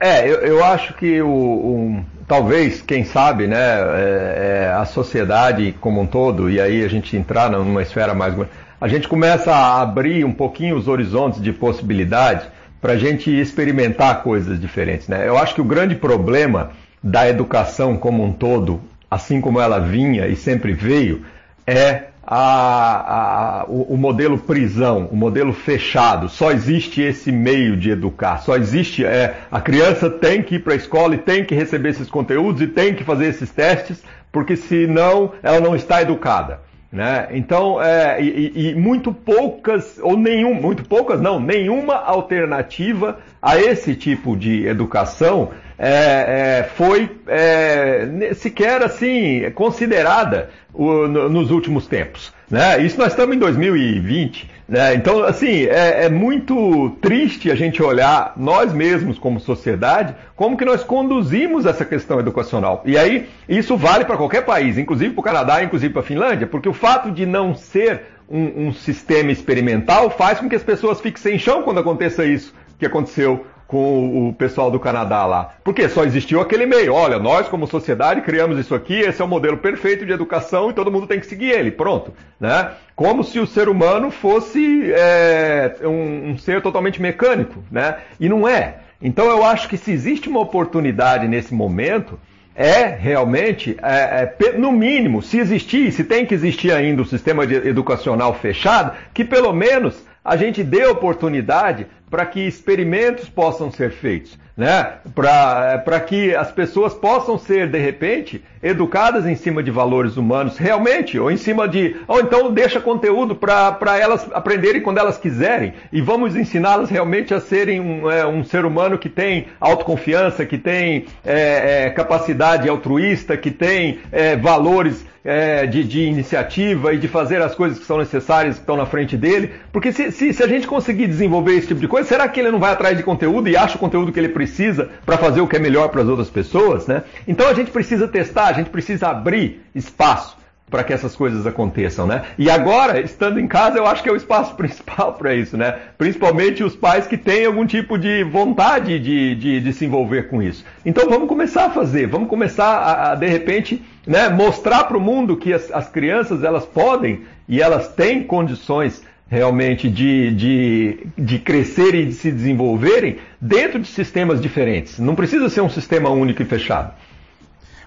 É, 0.00 0.26
eu, 0.26 0.36
eu 0.36 0.64
acho 0.64 0.94
que 0.94 1.20
o, 1.20 1.28
o, 1.28 2.04
talvez, 2.26 2.80
quem 2.80 3.04
sabe, 3.04 3.46
né, 3.46 3.58
é, 3.58 4.68
é, 4.68 4.72
a 4.72 4.86
sociedade 4.86 5.76
como 5.82 6.00
um 6.00 6.06
todo, 6.06 6.48
e 6.48 6.58
aí 6.58 6.82
a 6.82 6.88
gente 6.88 7.14
entrar 7.14 7.50
numa 7.50 7.82
esfera 7.82 8.14
mais. 8.14 8.34
A 8.80 8.88
gente 8.88 9.06
começa 9.06 9.52
a 9.52 9.82
abrir 9.82 10.24
um 10.24 10.32
pouquinho 10.32 10.78
os 10.78 10.88
horizontes 10.88 11.42
de 11.42 11.52
possibilidades 11.52 12.48
para 12.80 12.94
a 12.94 12.96
gente 12.96 13.30
experimentar 13.30 14.22
coisas 14.22 14.60
diferentes. 14.60 15.08
Né? 15.08 15.28
Eu 15.28 15.36
acho 15.36 15.54
que 15.54 15.60
o 15.60 15.64
grande 15.64 15.94
problema 15.94 16.70
da 17.02 17.28
educação 17.28 17.96
como 17.96 18.24
um 18.24 18.32
todo, 18.32 18.80
assim 19.10 19.40
como 19.40 19.60
ela 19.60 19.78
vinha 19.78 20.26
e 20.26 20.36
sempre 20.36 20.72
veio, 20.72 21.24
é 21.66 22.04
a, 22.22 23.62
a, 23.62 23.64
o, 23.64 23.94
o, 23.94 23.96
modelo 23.96 24.38
prisão, 24.38 25.08
o 25.10 25.16
modelo 25.16 25.52
fechado. 25.52 26.28
Só 26.28 26.52
existe 26.52 27.00
esse 27.02 27.32
meio 27.32 27.76
de 27.76 27.90
educar. 27.90 28.38
Só 28.38 28.56
existe. 28.56 29.04
É, 29.04 29.34
a 29.50 29.60
criança 29.60 30.08
tem 30.08 30.42
que 30.42 30.56
ir 30.56 30.60
para 30.60 30.74
a 30.74 30.76
escola 30.76 31.14
e 31.14 31.18
tem 31.18 31.44
que 31.44 31.54
receber 31.54 31.90
esses 31.90 32.08
conteúdos 32.08 32.62
e 32.62 32.66
tem 32.66 32.94
que 32.94 33.04
fazer 33.04 33.26
esses 33.26 33.50
testes, 33.50 34.02
porque 34.30 34.54
senão 34.56 35.32
ela 35.42 35.60
não 35.60 35.74
está 35.74 36.02
educada. 36.02 36.60
Né? 36.92 37.28
Então, 37.32 37.80
é, 37.80 38.20
e, 38.20 38.70
e, 38.70 38.74
muito 38.74 39.12
poucas, 39.12 40.00
ou 40.02 40.16
nenhum, 40.16 40.54
muito 40.54 40.84
poucas 40.84 41.20
não, 41.20 41.38
nenhuma 41.38 41.94
alternativa 41.94 43.20
a 43.40 43.56
esse 43.56 43.94
tipo 43.94 44.36
de 44.36 44.66
educação 44.66 45.50
é, 45.78 46.58
é, 46.58 46.62
foi 46.74 47.08
é, 47.28 48.34
sequer 48.34 48.82
assim 48.82 49.48
considerada 49.54 50.50
o, 50.74 51.06
no, 51.06 51.28
nos 51.28 51.52
últimos 51.52 51.86
tempos. 51.86 52.34
Né? 52.50 52.82
Isso 52.82 52.98
nós 52.98 53.12
estamos 53.12 53.36
em 53.36 53.38
2020. 53.38 54.50
Né? 54.70 54.94
Então, 54.94 55.24
assim, 55.24 55.64
é, 55.64 56.04
é, 56.04 56.08
muito 56.08 56.90
triste 57.02 57.50
a 57.50 57.56
gente 57.56 57.82
olhar 57.82 58.34
nós 58.36 58.72
mesmos 58.72 59.18
como 59.18 59.40
sociedade, 59.40 60.14
como 60.36 60.56
que 60.56 60.64
nós 60.64 60.84
conduzimos 60.84 61.66
essa 61.66 61.84
questão 61.84 62.20
educacional. 62.20 62.80
E 62.86 62.96
aí, 62.96 63.28
isso 63.48 63.76
vale 63.76 64.04
para 64.04 64.16
qualquer 64.16 64.44
país, 64.44 64.78
inclusive 64.78 65.12
para 65.12 65.20
o 65.20 65.24
Canadá, 65.24 65.64
inclusive 65.64 65.92
para 65.92 66.02
a 66.02 66.04
Finlândia, 66.04 66.46
porque 66.46 66.68
o 66.68 66.72
fato 66.72 67.10
de 67.10 67.26
não 67.26 67.52
ser 67.52 68.02
um, 68.30 68.68
um 68.68 68.72
sistema 68.72 69.32
experimental 69.32 70.08
faz 70.08 70.38
com 70.38 70.48
que 70.48 70.54
as 70.54 70.62
pessoas 70.62 71.00
fiquem 71.00 71.20
sem 71.20 71.36
chão 71.36 71.64
quando 71.64 71.80
aconteça 71.80 72.24
isso 72.24 72.54
que 72.78 72.86
aconteceu 72.86 73.44
com 73.70 74.28
o 74.28 74.32
pessoal 74.32 74.68
do 74.68 74.80
Canadá 74.80 75.24
lá. 75.24 75.54
Porque 75.62 75.88
só 75.88 76.02
existiu 76.02 76.40
aquele 76.40 76.66
meio. 76.66 76.92
Olha, 76.92 77.20
nós 77.20 77.48
como 77.48 77.68
sociedade 77.68 78.20
criamos 78.20 78.58
isso 78.58 78.74
aqui, 78.74 78.98
esse 78.98 79.22
é 79.22 79.24
o 79.24 79.28
modelo 79.28 79.58
perfeito 79.58 80.04
de 80.04 80.10
educação 80.10 80.70
e 80.70 80.72
todo 80.72 80.90
mundo 80.90 81.06
tem 81.06 81.20
que 81.20 81.26
seguir 81.26 81.50
ele. 81.50 81.70
Pronto. 81.70 82.12
Né? 82.40 82.72
Como 82.96 83.22
se 83.22 83.38
o 83.38 83.46
ser 83.46 83.68
humano 83.68 84.10
fosse 84.10 84.90
é, 84.92 85.76
um, 85.84 86.30
um 86.30 86.38
ser 86.38 86.60
totalmente 86.60 87.00
mecânico. 87.00 87.62
Né? 87.70 87.98
E 88.18 88.28
não 88.28 88.48
é. 88.48 88.78
Então 89.00 89.26
eu 89.26 89.44
acho 89.44 89.68
que 89.68 89.76
se 89.76 89.92
existe 89.92 90.28
uma 90.28 90.40
oportunidade 90.40 91.28
nesse 91.28 91.54
momento, 91.54 92.18
é 92.56 92.86
realmente, 92.86 93.76
é, 93.80 94.34
é, 94.36 94.52
no 94.58 94.72
mínimo, 94.72 95.22
se 95.22 95.38
existir, 95.38 95.92
se 95.92 96.02
tem 96.02 96.26
que 96.26 96.34
existir 96.34 96.72
ainda 96.72 97.02
o 97.02 97.04
um 97.04 97.08
sistema 97.08 97.44
educacional 97.44 98.34
fechado, 98.34 98.96
que 99.14 99.24
pelo 99.24 99.52
menos 99.52 100.04
a 100.24 100.36
gente 100.36 100.62
dê 100.62 100.84
oportunidade 100.84 101.86
para 102.10 102.26
que 102.26 102.40
experimentos 102.40 103.28
possam 103.28 103.70
ser 103.70 103.92
feitos, 103.92 104.36
né? 104.56 104.94
para 105.14 106.00
que 106.00 106.34
as 106.34 106.50
pessoas 106.50 106.92
possam 106.92 107.38
ser, 107.38 107.68
de 107.68 107.78
repente, 107.78 108.42
educadas 108.62 109.26
em 109.26 109.36
cima 109.36 109.62
de 109.62 109.70
valores 109.70 110.16
humanos, 110.16 110.58
realmente, 110.58 111.18
ou 111.18 111.30
em 111.30 111.36
cima 111.36 111.68
de. 111.68 111.96
Ou 112.08 112.20
então 112.20 112.52
deixa 112.52 112.80
conteúdo 112.80 113.36
para 113.36 113.98
elas 113.98 114.28
aprenderem 114.32 114.82
quando 114.82 114.98
elas 114.98 115.18
quiserem, 115.18 115.72
e 115.92 116.00
vamos 116.00 116.34
ensiná-las 116.36 116.90
realmente 116.90 117.32
a 117.32 117.40
serem 117.40 117.80
um, 117.80 118.10
é, 118.10 118.26
um, 118.26 118.42
ser 118.42 118.64
humano 118.64 118.98
que 118.98 119.08
tem 119.08 119.46
autoconfiança, 119.60 120.44
que 120.44 120.58
tem 120.58 121.06
é, 121.24 121.86
é, 121.86 121.90
capacidade 121.90 122.68
altruísta, 122.68 123.36
que 123.36 123.50
tem 123.50 124.00
é, 124.10 124.36
valores 124.36 125.08
é, 125.24 125.66
de, 125.66 125.84
de, 125.84 126.00
iniciativa 126.00 126.94
e 126.94 126.98
de 126.98 127.06
fazer 127.06 127.42
as 127.42 127.54
coisas 127.54 127.78
que 127.78 127.84
são 127.84 127.98
necessárias, 127.98 128.56
que 128.56 128.62
estão 128.62 128.76
na 128.76 128.86
frente 128.86 129.16
dele. 129.16 129.52
Porque 129.72 129.92
se, 129.92 130.10
se, 130.10 130.32
se, 130.32 130.42
a 130.42 130.46
gente 130.46 130.66
conseguir 130.66 131.06
desenvolver 131.06 131.52
esse 131.54 131.68
tipo 131.68 131.80
de 131.80 131.88
coisa, 131.88 131.99
será 132.04 132.28
que 132.28 132.40
ele 132.40 132.50
não 132.50 132.58
vai 132.58 132.72
atrás 132.72 132.96
de 132.96 133.02
conteúdo 133.02 133.48
e 133.48 133.56
acha 133.56 133.76
o 133.76 133.78
conteúdo 133.78 134.12
que 134.12 134.18
ele 134.18 134.28
precisa 134.28 134.88
para 135.04 135.18
fazer 135.18 135.40
o 135.40 135.46
que 135.46 135.56
é 135.56 135.58
melhor 135.58 135.88
para 135.88 136.02
as 136.02 136.08
outras 136.08 136.30
pessoas? 136.30 136.86
Né? 136.86 137.02
Então 137.26 137.48
a 137.48 137.54
gente 137.54 137.70
precisa 137.70 138.06
testar, 138.08 138.46
a 138.46 138.52
gente 138.52 138.70
precisa 138.70 139.08
abrir 139.08 139.62
espaço 139.74 140.40
para 140.70 140.84
que 140.84 140.92
essas 140.92 141.16
coisas 141.16 141.46
aconteçam, 141.46 142.06
né? 142.06 142.22
E 142.38 142.48
agora, 142.48 143.00
estando 143.00 143.40
em 143.40 143.48
casa, 143.48 143.76
eu 143.76 143.86
acho 143.86 144.02
que 144.02 144.08
é 144.08 144.12
o 144.12 144.16
espaço 144.16 144.54
principal 144.56 145.14
para 145.14 145.34
isso, 145.34 145.56
né? 145.56 145.76
Principalmente 145.98 146.62
os 146.62 146.76
pais 146.76 147.06
que 147.06 147.16
têm 147.16 147.44
algum 147.44 147.66
tipo 147.66 147.98
de 147.98 148.22
vontade 148.22 148.98
de, 148.98 149.34
de, 149.34 149.60
de 149.60 149.72
se 149.72 149.84
envolver 149.84 150.28
com 150.28 150.40
isso. 150.40 150.64
Então 150.86 151.08
vamos 151.08 151.28
começar 151.28 151.66
a 151.66 151.70
fazer, 151.70 152.06
vamos 152.06 152.28
começar 152.28 152.68
a, 152.68 153.12
a 153.12 153.14
de 153.16 153.26
repente, 153.26 153.82
né, 154.06 154.28
mostrar 154.28 154.84
para 154.84 154.96
o 154.96 155.00
mundo 155.00 155.36
que 155.36 155.52
as, 155.52 155.70
as 155.72 155.88
crianças 155.88 156.44
elas 156.44 156.64
podem 156.64 157.22
e 157.48 157.60
elas 157.60 157.88
têm 157.88 158.22
condições 158.22 159.02
realmente 159.30 159.88
de, 159.88 160.34
de, 160.34 161.06
de 161.16 161.38
crescer 161.38 161.94
e 161.94 162.06
de 162.06 162.12
se 162.14 162.32
desenvolverem 162.32 163.18
dentro 163.40 163.78
de 163.78 163.86
sistemas 163.86 164.40
diferentes. 164.40 164.98
Não 164.98 165.14
precisa 165.14 165.48
ser 165.48 165.60
um 165.60 165.70
sistema 165.70 166.10
único 166.10 166.42
e 166.42 166.44
fechado. 166.44 166.92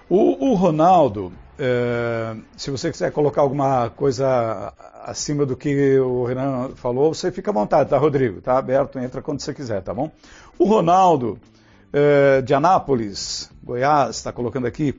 O, 0.08 0.52
o 0.52 0.54
Ronaldo, 0.54 1.30
é, 1.58 2.34
se 2.56 2.70
você 2.70 2.90
quiser 2.90 3.12
colocar 3.12 3.42
alguma 3.42 3.90
coisa 3.90 4.72
acima 5.04 5.44
do 5.44 5.54
que 5.54 5.98
o 5.98 6.24
Renan 6.24 6.70
falou, 6.76 7.12
você 7.12 7.30
fica 7.30 7.50
à 7.50 7.54
vontade, 7.54 7.90
tá, 7.90 7.98
Rodrigo? 7.98 8.40
Tá 8.40 8.56
aberto, 8.56 8.98
entra 8.98 9.20
quando 9.20 9.40
você 9.40 9.52
quiser, 9.52 9.82
tá 9.82 9.92
bom? 9.92 10.10
O 10.58 10.64
Ronaldo, 10.64 11.38
é, 11.92 12.40
de 12.40 12.54
Anápolis, 12.54 13.50
Goiás, 13.62 14.16
está 14.16 14.32
colocando 14.32 14.66
aqui, 14.66 14.94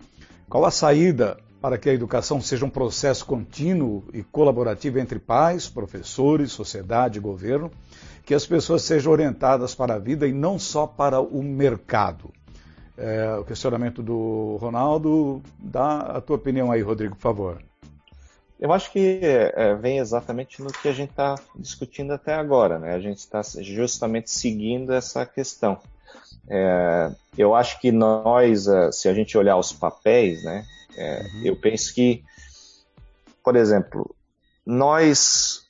qual 0.48 0.64
a 0.64 0.70
saída 0.70 1.38
para 1.66 1.80
que 1.80 1.90
a 1.90 1.94
educação 1.94 2.40
seja 2.40 2.64
um 2.64 2.70
processo 2.70 3.26
contínuo 3.26 4.04
e 4.14 4.22
colaborativo 4.22 5.00
entre 5.00 5.18
pais, 5.18 5.68
professores, 5.68 6.52
sociedade 6.52 7.18
e 7.18 7.22
governo, 7.22 7.72
que 8.24 8.36
as 8.36 8.46
pessoas 8.46 8.84
sejam 8.84 9.12
orientadas 9.12 9.74
para 9.74 9.96
a 9.96 10.00
vida 10.00 10.28
e 10.28 10.32
não 10.32 10.60
só 10.60 10.86
para 10.86 11.20
o 11.20 11.42
mercado? 11.42 12.32
é, 12.96 13.36
o 13.36 13.44
questionamento 13.44 14.04
do 14.04 14.58
Ronaldo. 14.62 15.42
Dá 15.58 16.00
a 16.02 16.22
tua 16.22 16.36
opinião 16.36 16.72
aí, 16.72 16.82
Rodrigo, 16.82 17.16
por 17.16 17.22
favor. 17.22 17.64
Eu 18.60 18.72
acho 18.72 18.92
que 18.92 19.20
é, 19.24 19.74
vem 19.74 19.98
exatamente 19.98 20.62
no 20.62 20.72
que 20.72 20.88
a 20.88 20.94
gente 20.94 21.10
está 21.10 21.34
discutindo 21.56 22.14
até 22.14 22.36
agora, 22.36 22.78
né? 22.78 22.94
A 22.94 23.00
gente 23.00 23.18
está 23.18 23.42
justamente 23.60 24.30
seguindo 24.30 24.94
essa 24.94 25.26
questão. 25.26 25.80
É, 26.48 27.12
eu 27.36 27.56
acho 27.56 27.82
que 27.82 27.92
nós, 27.92 28.68
é, 28.68 28.92
se 28.92 29.10
a 29.10 29.16
gente 29.16 29.36
olhar 29.36 29.58
os 29.58 29.74
papéis, 29.74 30.44
né? 30.44 30.64
É, 30.98 31.22
uhum. 31.22 31.42
Eu 31.46 31.56
penso 31.56 31.94
que, 31.94 32.24
por 33.44 33.56
exemplo, 33.56 34.16
nós, 34.66 35.68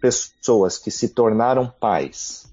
pessoas 0.00 0.78
que 0.78 0.90
se 0.90 1.08
tornaram 1.10 1.68
pais, 1.68 2.52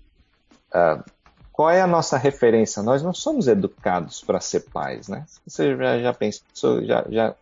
uh, 0.73 1.03
qual 1.51 1.69
é 1.69 1.79
a 1.79 1.87
nossa 1.87 2.17
referência? 2.17 2.83
Nós 2.83 3.01
não 3.01 3.13
somos 3.13 3.47
educados 3.47 4.21
para 4.21 4.41
ser 4.41 4.61
pais, 4.71 5.07
né? 5.07 5.25
Você 5.47 5.75
já, 5.77 5.99
já 5.99 6.13
pensou, 6.13 6.83
já, 6.83 7.05
já... 7.09 7.35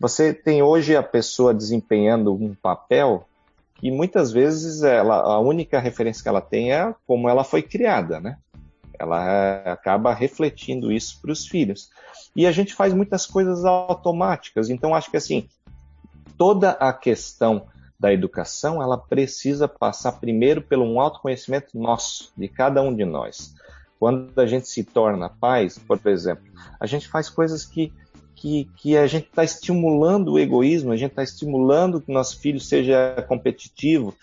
Você 0.00 0.34
tem 0.34 0.60
hoje 0.60 0.96
a 0.96 1.02
pessoa 1.02 1.54
desempenhando 1.54 2.34
um 2.34 2.52
papel 2.52 3.28
que 3.76 3.92
muitas 3.92 4.32
vezes 4.32 4.82
ela, 4.82 5.20
a 5.20 5.38
única 5.38 5.78
referência 5.78 6.22
que 6.22 6.28
ela 6.28 6.40
tem 6.40 6.72
é 6.72 6.92
como 7.06 7.28
ela 7.28 7.44
foi 7.44 7.62
criada, 7.62 8.18
né? 8.18 8.38
Ela 8.98 9.72
acaba 9.72 10.12
refletindo 10.12 10.90
isso 10.90 11.20
para 11.20 11.30
os 11.30 11.46
filhos. 11.46 11.90
E 12.34 12.46
a 12.46 12.52
gente 12.52 12.74
faz 12.74 12.92
muitas 12.92 13.26
coisas 13.26 13.64
automáticas. 13.64 14.68
Então 14.68 14.94
acho 14.94 15.10
que 15.10 15.16
assim 15.16 15.48
toda 16.36 16.70
a 16.70 16.92
questão 16.92 17.66
da 17.98 18.12
educação, 18.12 18.82
ela 18.82 18.98
precisa 18.98 19.68
passar 19.68 20.12
primeiro 20.12 20.60
pelo 20.60 20.84
um 20.84 21.00
autoconhecimento 21.00 21.78
nosso, 21.78 22.32
de 22.36 22.48
cada 22.48 22.82
um 22.82 22.94
de 22.94 23.04
nós. 23.04 23.54
Quando 23.98 24.38
a 24.38 24.46
gente 24.46 24.68
se 24.68 24.84
torna 24.84 25.28
pais, 25.28 25.78
por 25.78 25.98
exemplo, 26.06 26.44
a 26.78 26.86
gente 26.86 27.08
faz 27.08 27.30
coisas 27.30 27.64
que, 27.64 27.92
que, 28.34 28.68
que 28.76 28.96
a 28.96 29.06
gente 29.06 29.28
está 29.28 29.44
estimulando 29.44 30.32
o 30.32 30.38
egoísmo, 30.38 30.92
a 30.92 30.96
gente 30.96 31.12
está 31.12 31.22
estimulando 31.22 32.00
que 32.00 32.12
nosso 32.12 32.38
filho 32.40 32.60
seja 32.60 33.24
competitivo, 33.28 34.14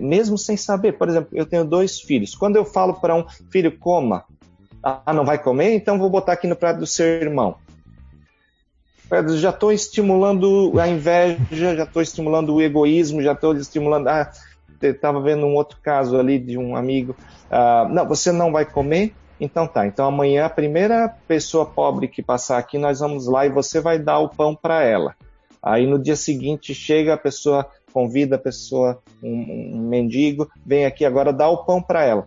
mesmo 0.00 0.36
sem 0.36 0.56
saber. 0.56 0.98
Por 0.98 1.08
exemplo, 1.08 1.30
eu 1.32 1.46
tenho 1.46 1.64
dois 1.64 2.00
filhos. 2.00 2.34
Quando 2.34 2.56
eu 2.56 2.64
falo 2.64 2.94
para 2.94 3.14
um 3.14 3.26
filho, 3.50 3.78
coma, 3.78 4.24
ah, 4.82 5.12
não 5.12 5.24
vai 5.24 5.38
comer? 5.38 5.74
Então 5.74 5.98
vou 5.98 6.10
botar 6.10 6.32
aqui 6.32 6.46
no 6.46 6.56
prato 6.56 6.80
do 6.80 6.86
seu 6.86 7.06
irmão 7.06 7.56
já 9.36 9.50
estou 9.50 9.72
estimulando 9.72 10.72
a 10.80 10.88
inveja, 10.88 11.76
já 11.76 11.84
estou 11.84 12.00
estimulando 12.00 12.54
o 12.54 12.62
egoísmo, 12.62 13.20
já 13.20 13.32
estou 13.32 13.54
estimulando. 13.54 14.08
Ah, 14.08 14.30
estava 14.80 15.20
vendo 15.20 15.46
um 15.46 15.54
outro 15.54 15.78
caso 15.82 16.18
ali 16.18 16.38
de 16.38 16.56
um 16.56 16.74
amigo. 16.74 17.14
Ah, 17.50 17.86
não, 17.90 18.06
você 18.06 18.32
não 18.32 18.50
vai 18.50 18.64
comer? 18.64 19.12
Então 19.38 19.66
tá. 19.66 19.86
Então 19.86 20.06
amanhã 20.06 20.46
a 20.46 20.50
primeira 20.50 21.14
pessoa 21.28 21.66
pobre 21.66 22.08
que 22.08 22.22
passar 22.22 22.58
aqui, 22.58 22.78
nós 22.78 23.00
vamos 23.00 23.26
lá 23.26 23.44
e 23.44 23.50
você 23.50 23.80
vai 23.80 23.98
dar 23.98 24.18
o 24.18 24.28
pão 24.28 24.54
para 24.54 24.82
ela. 24.82 25.14
Aí 25.62 25.86
no 25.86 25.98
dia 25.98 26.16
seguinte 26.16 26.74
chega 26.74 27.14
a 27.14 27.18
pessoa, 27.18 27.66
convida 27.92 28.36
a 28.36 28.38
pessoa, 28.38 29.00
um, 29.22 29.76
um 29.76 29.88
mendigo, 29.88 30.50
vem 30.64 30.86
aqui 30.86 31.04
agora 31.04 31.32
dá 31.32 31.48
o 31.48 31.64
pão 31.64 31.82
para 31.82 32.04
ela. 32.04 32.26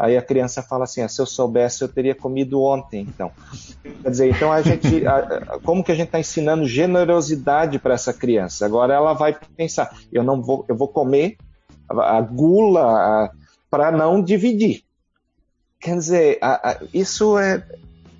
Aí 0.00 0.16
a 0.16 0.22
criança 0.22 0.62
fala 0.62 0.84
assim: 0.84 1.02
ah, 1.02 1.08
se 1.08 1.20
eu 1.20 1.26
soubesse, 1.26 1.82
eu 1.82 1.88
teria 1.88 2.14
comido 2.14 2.62
ontem. 2.62 3.02
Então, 3.02 3.30
quer 4.02 4.10
dizer, 4.10 4.30
então 4.30 4.50
a 4.50 4.62
gente, 4.62 5.06
a, 5.06 5.58
como 5.62 5.84
que 5.84 5.92
a 5.92 5.94
gente 5.94 6.06
está 6.06 6.18
ensinando 6.18 6.66
generosidade 6.66 7.78
para 7.78 7.92
essa 7.92 8.10
criança? 8.10 8.64
Agora 8.64 8.94
ela 8.94 9.12
vai 9.12 9.36
pensar: 9.54 9.94
eu 10.10 10.24
não 10.24 10.40
vou, 10.40 10.64
eu 10.66 10.74
vou 10.74 10.88
comer 10.88 11.36
a, 11.86 12.16
a 12.16 12.20
gula 12.22 13.30
para 13.70 13.92
não 13.92 14.22
dividir. 14.22 14.84
Quer 15.78 15.96
dizer, 15.96 16.38
a, 16.40 16.80
isso 16.94 17.38
é, 17.38 17.62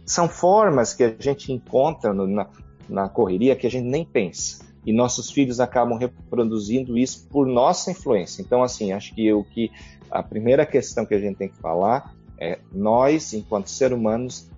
são 0.04 0.28
formas 0.28 0.92
que 0.92 1.02
a 1.02 1.14
gente 1.18 1.50
encontra 1.50 2.12
no, 2.12 2.26
na, 2.26 2.46
na 2.90 3.08
correria 3.08 3.56
que 3.56 3.66
a 3.66 3.70
gente 3.70 3.86
nem 3.86 4.04
pensa 4.04 4.69
e 4.84 4.92
nossos 4.92 5.30
filhos 5.30 5.60
acabam 5.60 5.98
reproduzindo 5.98 6.96
isso 6.96 7.26
por 7.28 7.46
nossa 7.46 7.90
influência. 7.90 8.42
Então, 8.42 8.62
assim, 8.62 8.92
acho 8.92 9.14
que 9.14 9.32
o 9.32 9.44
que 9.44 9.70
a 10.10 10.22
primeira 10.22 10.64
questão 10.64 11.04
que 11.04 11.14
a 11.14 11.18
gente 11.18 11.36
tem 11.36 11.48
que 11.48 11.58
falar 11.58 12.14
é 12.38 12.58
nós, 12.72 13.32
enquanto 13.34 13.68
seres 13.68 13.96
humanos, 13.96 14.48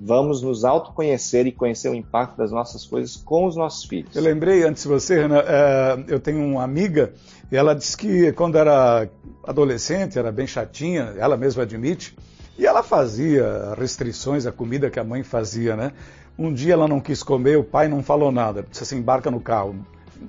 vamos 0.00 0.42
nos 0.42 0.64
autoconhecer 0.64 1.46
e 1.46 1.52
conhecer 1.52 1.88
o 1.88 1.94
impacto 1.94 2.36
das 2.36 2.50
nossas 2.50 2.84
coisas 2.84 3.16
com 3.16 3.46
os 3.46 3.54
nossos 3.54 3.84
filhos. 3.84 4.14
Eu 4.14 4.22
lembrei 4.22 4.64
antes 4.64 4.82
de 4.82 4.88
você, 4.88 5.20
Renan, 5.20 5.42
é, 5.46 6.04
eu 6.08 6.18
tenho 6.18 6.44
uma 6.44 6.62
amiga 6.62 7.12
e 7.50 7.56
ela 7.56 7.74
disse 7.74 7.96
que 7.96 8.32
quando 8.32 8.58
era 8.58 9.08
adolescente, 9.44 10.18
era 10.18 10.32
bem 10.32 10.46
chatinha, 10.46 11.14
ela 11.16 11.36
mesma 11.36 11.62
admite, 11.62 12.16
e 12.58 12.66
ela 12.66 12.82
fazia 12.82 13.74
restrições 13.78 14.44
à 14.44 14.52
comida 14.52 14.90
que 14.90 14.98
a 14.98 15.04
mãe 15.04 15.22
fazia, 15.22 15.76
né? 15.76 15.92
Um 16.38 16.52
dia 16.52 16.72
ela 16.72 16.88
não 16.88 17.00
quis 17.00 17.22
comer, 17.22 17.58
o 17.58 17.64
pai 17.64 17.88
não 17.88 18.02
falou 18.02 18.32
nada, 18.32 18.64
disse 18.68 18.82
assim, 18.82 18.98
embarca 18.98 19.30
no 19.30 19.40
carro. 19.40 19.76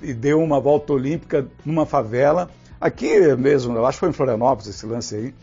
e 0.01 0.13
deu 0.13 0.41
uma 0.41 0.59
volta 0.59 0.93
olímpica 0.93 1.47
numa 1.65 1.85
favela, 1.85 2.49
aqui 2.79 3.35
mesmo, 3.35 3.75
eu 3.75 3.85
acho 3.85 3.97
que 3.97 4.01
foi 4.01 4.09
em 4.09 4.13
Florianópolis 4.13 4.67
esse 4.67 4.85
lance 4.85 5.15
aí, 5.15 5.33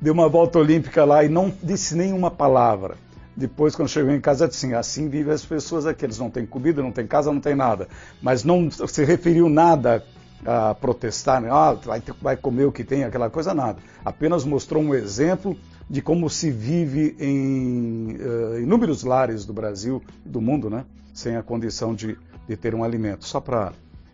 deu 0.00 0.12
uma 0.12 0.28
volta 0.28 0.58
olímpica 0.58 1.04
lá 1.04 1.24
e 1.24 1.28
não 1.28 1.52
disse 1.62 1.94
nenhuma 1.94 2.30
palavra. 2.30 2.96
Depois, 3.36 3.76
quando 3.76 3.88
chegou 3.88 4.12
em 4.12 4.20
casa, 4.20 4.48
disse 4.48 4.66
assim, 4.66 4.74
assim 4.74 5.08
vivem 5.08 5.32
as 5.32 5.44
pessoas 5.44 5.86
aqui, 5.86 6.04
eles 6.04 6.18
não 6.18 6.28
têm 6.28 6.44
comida, 6.44 6.82
não 6.82 6.90
têm 6.90 7.06
casa, 7.06 7.32
não 7.32 7.40
têm 7.40 7.54
nada. 7.54 7.86
Mas 8.20 8.42
não 8.42 8.68
se 8.68 9.04
referiu 9.04 9.48
nada 9.48 10.04
a 10.44 10.74
protestar, 10.74 11.40
né? 11.40 11.48
ah, 11.50 11.72
vai, 11.72 12.00
ter, 12.00 12.14
vai 12.20 12.36
comer 12.36 12.64
o 12.64 12.72
que 12.72 12.82
tem, 12.82 13.04
aquela 13.04 13.30
coisa, 13.30 13.54
nada. 13.54 13.78
Apenas 14.04 14.44
mostrou 14.44 14.82
um 14.82 14.92
exemplo 14.92 15.56
de 15.88 16.02
como 16.02 16.28
se 16.28 16.50
vive 16.50 17.16
em 17.18 18.16
uh, 18.16 18.60
inúmeros 18.60 19.04
lares 19.04 19.44
do 19.44 19.52
Brasil, 19.52 20.02
do 20.24 20.40
mundo, 20.40 20.68
né? 20.68 20.84
Sem 21.14 21.36
a 21.36 21.42
condição 21.42 21.94
de, 21.94 22.16
de 22.46 22.56
ter 22.56 22.74
um 22.74 22.84
alimento. 22.84 23.24
Só 23.24 23.40
para 23.40 23.72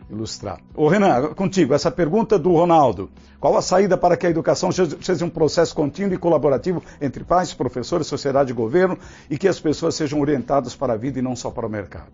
ilustrar. 0.09 0.61
Ô 0.75 0.89
Renan, 0.89 1.35
contigo, 1.35 1.75
essa 1.75 1.91
pergunta 1.91 2.39
do 2.39 2.53
Ronaldo. 2.53 3.11
Qual 3.41 3.57
a 3.57 3.63
saída 3.63 3.97
para 3.97 4.17
que 4.17 4.27
a 4.27 4.31
educação 4.31 4.71
seja 4.73 5.25
um 5.25 5.31
processo 5.31 5.75
contínuo 5.75 6.15
e 6.15 6.19
colaborativo 6.19 6.83
entre 7.01 7.25
pais, 7.25 7.53
professores, 7.53 8.07
sociedade 8.07 8.53
e 8.53 8.55
governo 8.55 8.99
e 9.29 9.37
que 9.37 9.49
as 9.49 9.59
pessoas 9.59 9.95
sejam 9.95 10.21
orientadas 10.21 10.75
para 10.75 10.95
a 10.95 10.97
vida 10.97 11.19
e 11.19 11.23
não 11.23 11.37
só 11.37 11.51
para 11.51 11.67
o 11.67 11.71
mercado? 11.71 12.11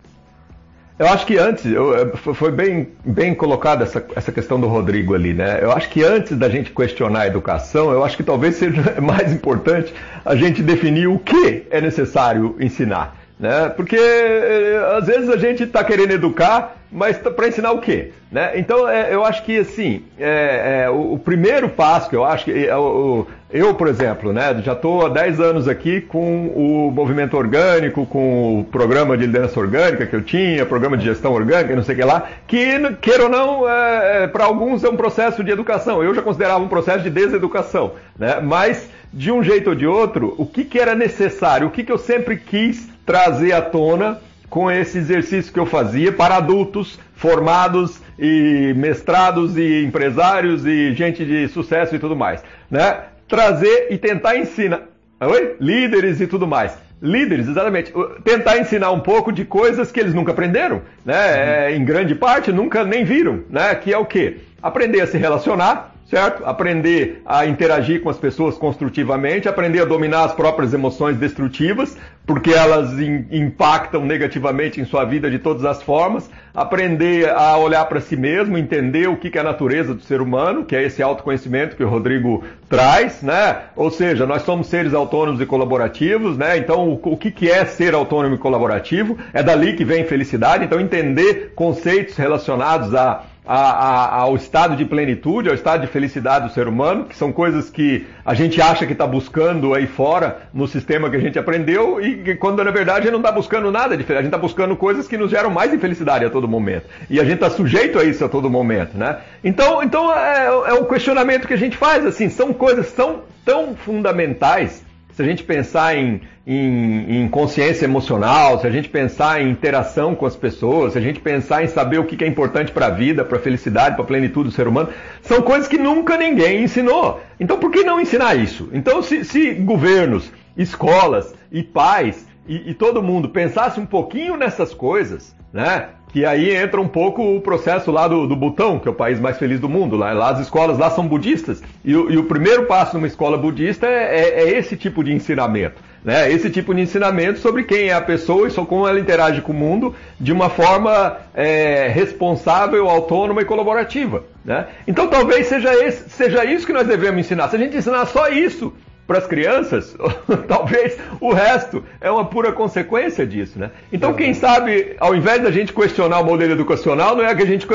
Eu 1.01 1.09
acho 1.09 1.25
que 1.25 1.39
antes, 1.39 1.65
eu, 1.65 2.15
foi 2.35 2.53
bem, 2.53 2.89
bem 3.03 3.35
colocada 3.35 3.85
essa, 3.85 4.05
essa 4.15 4.31
questão 4.31 4.61
do 4.61 4.67
Rodrigo 4.67 5.15
ali, 5.15 5.33
né? 5.33 5.59
Eu 5.63 5.73
acho 5.73 5.89
que 5.89 6.05
antes 6.05 6.37
da 6.37 6.47
gente 6.51 6.73
questionar 6.73 7.21
a 7.21 7.27
educação, 7.27 7.91
eu 7.91 8.05
acho 8.05 8.19
que 8.19 8.23
talvez 8.23 8.57
seja 8.57 8.97
mais 9.01 9.33
importante 9.33 9.95
a 10.23 10.37
gente 10.37 10.63
definir 10.63 11.07
o 11.07 11.19
que 11.19 11.67
é 11.71 11.81
necessário 11.81 12.55
ensinar. 12.61 13.17
Né? 13.39 13.71
Porque 13.71 13.97
eh, 13.97 14.95
às 14.99 15.07
vezes 15.07 15.31
a 15.31 15.39
gente 15.39 15.63
está 15.63 15.83
querendo 15.83 16.11
educar, 16.11 16.77
mas 16.91 17.17
para 17.19 17.49
ensinar 17.49 17.73
o 17.73 17.81
quê? 17.81 18.13
Né? 18.31 18.53
Então 18.57 18.89
é, 18.89 19.13
eu 19.13 19.25
acho 19.25 19.45
que 19.45 19.59
assim, 19.59 20.03
é, 20.19 20.83
é, 20.85 20.91
o, 20.91 21.15
o, 21.15 21.19
primeiro 21.19 21.69
passo 21.69 22.09
que 22.09 22.17
eu 22.17 22.25
acho 22.25 22.45
que 22.45 22.67
é, 22.67 22.77
o, 22.77 23.27
eu, 23.53 23.75
por 23.75 23.89
exemplo, 23.89 24.33
né, 24.33 24.61
já 24.65 24.73
estou 24.73 25.05
há 25.05 25.09
10 25.09 25.41
anos 25.41 25.69
aqui 25.69 26.01
com 26.01 26.47
o 26.49 26.91
movimento 26.91 27.37
orgânico, 27.37 28.07
com 28.07 28.61
o 28.61 28.65
programa 28.65 29.17
de 29.17 29.27
liderança 29.27 29.59
orgânica 29.59 30.07
que 30.07 30.15
eu 30.15 30.23
tinha, 30.23 30.65
programa 30.65 30.97
de 30.97 31.05
gestão 31.05 31.33
orgânica, 31.33 31.75
não 31.75 31.83
sei 31.83 31.97
o 31.97 31.99
que 31.99 32.05
lá, 32.05 32.29
que, 32.47 32.95
queira 33.01 33.25
ou 33.25 33.29
não, 33.29 33.69
é, 33.69 34.25
é 34.25 34.27
para 34.29 34.45
alguns 34.45 34.85
é 34.85 34.89
um 34.89 34.97
processo 34.97 35.43
de 35.43 35.51
educação. 35.51 36.03
Eu 36.03 36.15
já 36.15 36.23
considerava 36.23 36.63
um 36.63 36.69
processo 36.69 37.03
de 37.03 37.11
deseducação, 37.11 37.93
né? 38.17 38.41
mas 38.41 38.89
de 39.13 39.33
um 39.33 39.43
jeito 39.43 39.71
ou 39.71 39.77
de 39.77 39.87
outro, 39.87 40.35
o 40.39 40.47
que, 40.47 40.65
que 40.65 40.79
era 40.79 40.95
necessário, 40.95 41.67
o 41.67 41.71
que, 41.71 41.83
que 41.83 41.91
eu 41.91 41.99
sempre 41.99 42.37
quis 42.37 42.89
trazer 43.05 43.53
à 43.53 43.61
tona 43.61 44.21
com 44.51 44.71
esse 44.71 44.99
exercício 44.99 45.53
que 45.53 45.59
eu 45.59 45.65
fazia 45.65 46.13
para 46.13 46.37
adultos 46.37 46.99
formados 47.15 48.03
e 48.19 48.75
mestrados 48.77 49.57
e 49.57 49.85
empresários 49.85 50.67
e 50.67 50.93
gente 50.93 51.25
de 51.25 51.49
sucesso 51.49 51.95
e 51.95 51.99
tudo 51.99 52.17
mais, 52.17 52.43
né? 52.69 53.05
Trazer 53.29 53.87
e 53.91 53.97
tentar 53.97 54.37
ensinar, 54.37 54.83
oi? 55.21 55.55
Líderes 55.61 56.21
e 56.21 56.27
tudo 56.27 56.47
mais. 56.47 56.77
Líderes, 57.01 57.49
exatamente. 57.49 57.93
Tentar 58.25 58.59
ensinar 58.59 58.91
um 58.91 59.01
pouco 59.01 59.33
de 59.33 59.45
coisas 59.45 59.91
que 59.91 60.01
eles 60.01 60.13
nunca 60.13 60.33
aprenderam, 60.33 60.83
né? 61.05 61.69
É, 61.69 61.77
em 61.77 61.85
grande 61.85 62.15
parte 62.15 62.53
nunca 62.53 62.85
nem 62.85 63.05
viram, 63.05 63.45
né? 63.49 63.75
Que 63.77 63.93
é 63.93 63.97
o 63.97 64.05
quê? 64.05 64.39
Aprender 64.63 65.01
a 65.01 65.07
se 65.07 65.17
relacionar, 65.17 65.95
certo? 66.11 66.45
Aprender 66.45 67.23
a 67.25 67.47
interagir 67.47 68.03
com 68.03 68.11
as 68.11 68.19
pessoas 68.19 68.59
construtivamente, 68.59 69.49
aprender 69.49 69.81
a 69.81 69.85
dominar 69.85 70.25
as 70.25 70.33
próprias 70.33 70.75
emoções 70.75 71.17
destrutivas, 71.17 71.97
porque 72.27 72.51
elas 72.51 72.99
in, 72.99 73.27
impactam 73.31 74.05
negativamente 74.05 74.81
em 74.81 74.85
sua 74.85 75.05
vida 75.05 75.31
de 75.31 75.39
todas 75.39 75.65
as 75.65 75.81
formas, 75.83 76.29
aprender 76.53 77.31
a 77.31 77.57
olhar 77.57 77.85
para 77.85 78.01
si 78.01 78.17
mesmo, 78.17 78.59
entender 78.59 79.09
o 79.09 79.17
que 79.17 79.37
é 79.39 79.41
a 79.41 79.45
natureza 79.45 79.95
do 79.95 80.03
ser 80.03 80.21
humano, 80.21 80.65
que 80.65 80.75
é 80.75 80.83
esse 80.83 81.01
autoconhecimento 81.01 81.77
que 81.77 81.85
o 81.85 81.89
Rodrigo 81.89 82.43
traz, 82.69 83.23
né? 83.23 83.63
Ou 83.77 83.91
seja, 83.91 84.27
nós 84.27 84.43
somos 84.43 84.67
seres 84.67 84.93
autônomos 84.93 85.41
e 85.41 85.47
colaborativos, 85.47 86.37
né? 86.37 86.59
Então, 86.59 86.89
o, 86.89 87.01
o 87.13 87.17
que, 87.17 87.31
que 87.31 87.49
é 87.49 87.65
ser 87.65 87.95
autônomo 87.95 88.35
e 88.35 88.39
colaborativo? 88.39 89.17
É 89.33 89.45
dali 89.45 89.75
que 89.75 89.85
vem 89.85 90.05
felicidade. 90.05 90.65
Então, 90.65 90.81
entender 90.81 91.53
conceitos 91.55 92.17
relacionados 92.17 92.95
a 92.95 93.30
a, 93.53 93.71
a, 93.73 94.21
ao 94.21 94.37
estado 94.37 94.77
de 94.77 94.85
plenitude, 94.85 95.49
ao 95.49 95.55
estado 95.57 95.81
de 95.81 95.89
felicidade 95.89 96.47
do 96.47 96.55
ser 96.55 96.69
humano, 96.69 97.07
que 97.07 97.17
são 97.17 97.33
coisas 97.33 97.69
que 97.69 98.07
a 98.25 98.33
gente 98.33 98.63
acha 98.63 98.87
que 98.87 98.93
está 98.93 99.05
buscando 99.05 99.75
aí 99.75 99.89
fora 99.89 100.43
no 100.55 100.69
sistema 100.69 101.11
que 101.11 101.17
a 101.17 101.21
gente 101.21 101.37
aprendeu 101.37 102.01
e 102.01 102.37
quando 102.37 102.63
na 102.63 102.71
verdade 102.71 102.99
a 102.99 103.03
gente 103.03 103.11
não 103.11 103.19
está 103.19 103.33
buscando 103.33 103.73
nada 103.73 103.97
diferente, 103.97 104.21
a 104.21 104.23
gente 104.23 104.29
está 104.29 104.39
buscando 104.39 104.77
coisas 104.77 105.09
que 105.09 105.17
nos 105.17 105.33
geram 105.33 105.51
mais 105.51 105.75
infelicidade 105.75 106.25
a 106.25 106.31
todo 106.31 106.47
momento. 106.47 106.87
E 107.11 107.19
a 107.19 107.25
gente 107.25 107.35
está 107.35 107.51
sujeito 107.51 107.99
a 107.99 108.05
isso 108.05 108.25
a 108.25 108.29
todo 108.29 108.49
momento, 108.49 108.97
né? 108.97 109.19
Então, 109.43 109.83
então 109.83 110.17
é, 110.17 110.47
é 110.47 110.75
o 110.75 110.85
questionamento 110.85 111.49
que 111.49 111.55
a 111.55 111.59
gente 111.59 111.77
faz, 111.77 112.07
assim, 112.07 112.29
são 112.29 112.53
coisas 112.53 112.93
tão, 112.93 113.23
tão 113.45 113.75
fundamentais 113.75 114.85
se 115.13 115.23
a 115.23 115.25
gente 115.27 115.43
pensar 115.43 115.97
em, 115.97 116.21
em, 116.53 117.23
em, 117.23 117.29
consciência 117.29 117.85
emocional, 117.85 118.59
se 118.59 118.67
a 118.67 118.71
gente 118.71 118.89
pensar 118.89 119.41
em 119.41 119.51
interação 119.51 120.17
com 120.17 120.27
as 120.27 120.35
pessoas, 120.35 120.95
se 120.95 120.99
a 120.99 121.01
gente 121.01 121.21
pensar 121.21 121.63
em 121.63 121.69
saber 121.69 121.99
o 121.99 122.05
que 122.05 122.25
é 122.25 122.27
importante 122.27 122.73
para 122.73 122.87
a 122.87 122.91
vida, 122.91 123.25
para 123.25 123.39
a 123.39 123.41
felicidade, 123.41 123.95
para 123.95 124.03
a 124.03 124.07
plenitude 124.07 124.49
do 124.49 124.55
ser 124.55 124.67
humano, 124.67 124.89
são 125.23 125.43
coisas 125.43 125.69
que 125.69 125.79
nunca 125.79 126.17
ninguém 126.17 126.65
ensinou. 126.65 127.21
Então 127.39 127.57
por 127.57 127.71
que 127.71 127.85
não 127.85 128.01
ensinar 128.01 128.35
isso? 128.35 128.69
Então 128.73 129.01
se, 129.01 129.25
se 129.25 129.55
governos, 129.55 130.33
escolas 130.57 131.33
e 131.53 131.63
pais 131.63 132.27
e, 132.49 132.71
e 132.71 132.75
todo 132.75 133.01
mundo 133.01 133.29
pensasse 133.29 133.79
um 133.79 133.87
pouquinho 133.87 134.37
nessas 134.37 134.75
coisas, 134.75 135.37
né? 135.53 135.91
Que 136.13 136.25
aí 136.25 136.57
entra 136.57 136.81
um 136.81 136.89
pouco 136.89 137.23
o 137.23 137.41
processo 137.41 137.93
lá 137.93 138.09
do, 138.09 138.27
do 138.27 138.35
Butão, 138.35 138.81
que 138.81 138.89
é 138.89 138.91
o 138.91 138.95
país 138.95 139.21
mais 139.21 139.39
feliz 139.39 139.61
do 139.61 139.69
mundo. 139.69 139.97
Lá, 139.97 140.13
lá 140.13 140.31
as 140.31 140.41
escolas 140.41 140.77
lá 140.77 140.91
são 140.91 141.07
budistas. 141.07 141.63
E, 141.85 141.93
e 141.93 142.19
o 142.19 142.25
primeiro 142.25 142.67
passo 142.67 142.95
numa 142.97 143.07
escola 143.07 143.39
budista 143.39 143.87
é, 143.87 144.19
é, 144.19 144.43
é 144.43 144.59
esse 144.59 144.77
tipo 144.77 145.05
de 145.05 145.13
ensinamento. 145.13 145.90
Né? 146.05 146.33
Esse 146.33 146.49
tipo 146.49 146.75
de 146.75 146.81
ensinamento 146.81 147.39
sobre 147.41 147.65
quem 147.65 147.89
é 147.89 147.95
a 147.95 148.01
pessoa 148.01 148.49
e 148.49 148.51
sobre 148.51 148.71
como 148.71 148.89
ela 148.89 148.99
interage 148.99 149.41
com 149.43 149.53
o 149.53 149.55
mundo 149.55 149.95
de 150.19 150.33
uma 150.33 150.49
forma 150.49 151.19
é, 151.35 151.89
responsável, 151.89 152.89
autônoma 152.89 153.43
e 153.43 153.45
colaborativa. 153.45 154.25
Né? 154.45 154.67
Então 154.87 155.09
talvez 155.09 155.47
seja, 155.47 155.75
esse, 155.85 156.09
seja 156.09 156.45
isso 156.45 156.67
que 156.67 156.73
nós 156.73 156.87
devemos 156.87 157.21
ensinar. 157.21 157.49
Se 157.49 157.57
a 157.57 157.59
gente 157.59 157.77
ensinar 157.77 158.07
só 158.07 158.29
isso, 158.29 158.73
para 159.11 159.19
as 159.19 159.27
crianças, 159.27 159.97
talvez 160.47 160.97
o 161.21 161.33
resto 161.33 161.83
é 162.01 162.09
uma 162.09 162.25
pura 162.25 162.53
consequência 162.53 163.27
disso, 163.27 163.59
né? 163.59 163.73
Então, 163.93 164.15
quem 164.15 164.33
sabe, 164.33 164.95
ao 165.01 165.17
invés 165.17 165.43
da 165.43 165.51
gente 165.51 165.73
questionar 165.73 166.21
o 166.21 166.25
modelo 166.25 166.53
educacional, 166.53 167.17
não 167.17 167.25
é 167.25 167.35
que 167.35 167.43
a 167.43 167.47
gente 167.47 167.67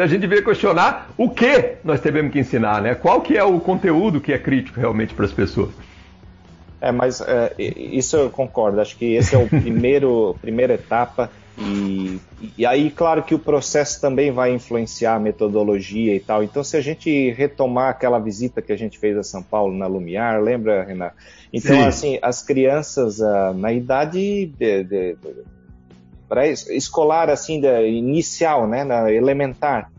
a 0.00 0.06
gente 0.06 0.20
deveria 0.20 0.44
questionar 0.44 1.08
o 1.16 1.28
que 1.28 1.72
nós 1.82 2.00
devemos 2.00 2.30
que 2.30 2.38
ensinar, 2.38 2.80
né? 2.80 2.94
Qual 2.94 3.20
que 3.22 3.36
é 3.36 3.42
o 3.42 3.58
conteúdo 3.58 4.20
que 4.20 4.32
é 4.32 4.38
crítico 4.38 4.78
realmente 4.78 5.14
para 5.14 5.24
as 5.24 5.32
pessoas? 5.32 5.70
É, 6.84 6.92
mas 6.92 7.20
é, 7.20 7.54
isso 7.58 8.16
eu 8.16 8.30
concordo. 8.30 8.80
Acho 8.80 8.96
que 8.96 9.14
esse 9.14 9.34
é 9.34 9.38
o 9.38 9.46
primeiro 9.48 10.36
primeira 10.40 10.74
etapa 10.74 11.30
e, 11.56 12.18
e 12.58 12.66
aí, 12.66 12.90
claro 12.90 13.22
que 13.22 13.34
o 13.34 13.38
processo 13.38 14.00
também 14.00 14.32
vai 14.32 14.52
influenciar 14.52 15.14
a 15.14 15.20
metodologia 15.20 16.14
e 16.14 16.20
tal. 16.20 16.42
Então, 16.42 16.64
se 16.64 16.76
a 16.76 16.80
gente 16.80 17.30
retomar 17.30 17.90
aquela 17.90 18.18
visita 18.18 18.60
que 18.60 18.72
a 18.72 18.76
gente 18.76 18.98
fez 18.98 19.16
a 19.16 19.22
São 19.22 19.42
Paulo 19.42 19.72
na 19.72 19.86
Lumiar, 19.86 20.42
lembra, 20.42 20.82
Renato? 20.82 21.16
Então, 21.52 21.76
Sim. 21.76 21.86
assim, 21.86 22.18
as 22.20 22.42
crianças 22.42 23.20
uh, 23.20 23.54
na 23.54 23.72
idade 23.72 24.46
de, 24.46 24.84
de, 24.84 25.14
de, 25.14 25.44
escolar, 26.70 27.30
assim, 27.30 27.62
inicial, 27.86 28.66
né, 28.66 28.82
na 28.82 29.12
elementar, 29.12 29.92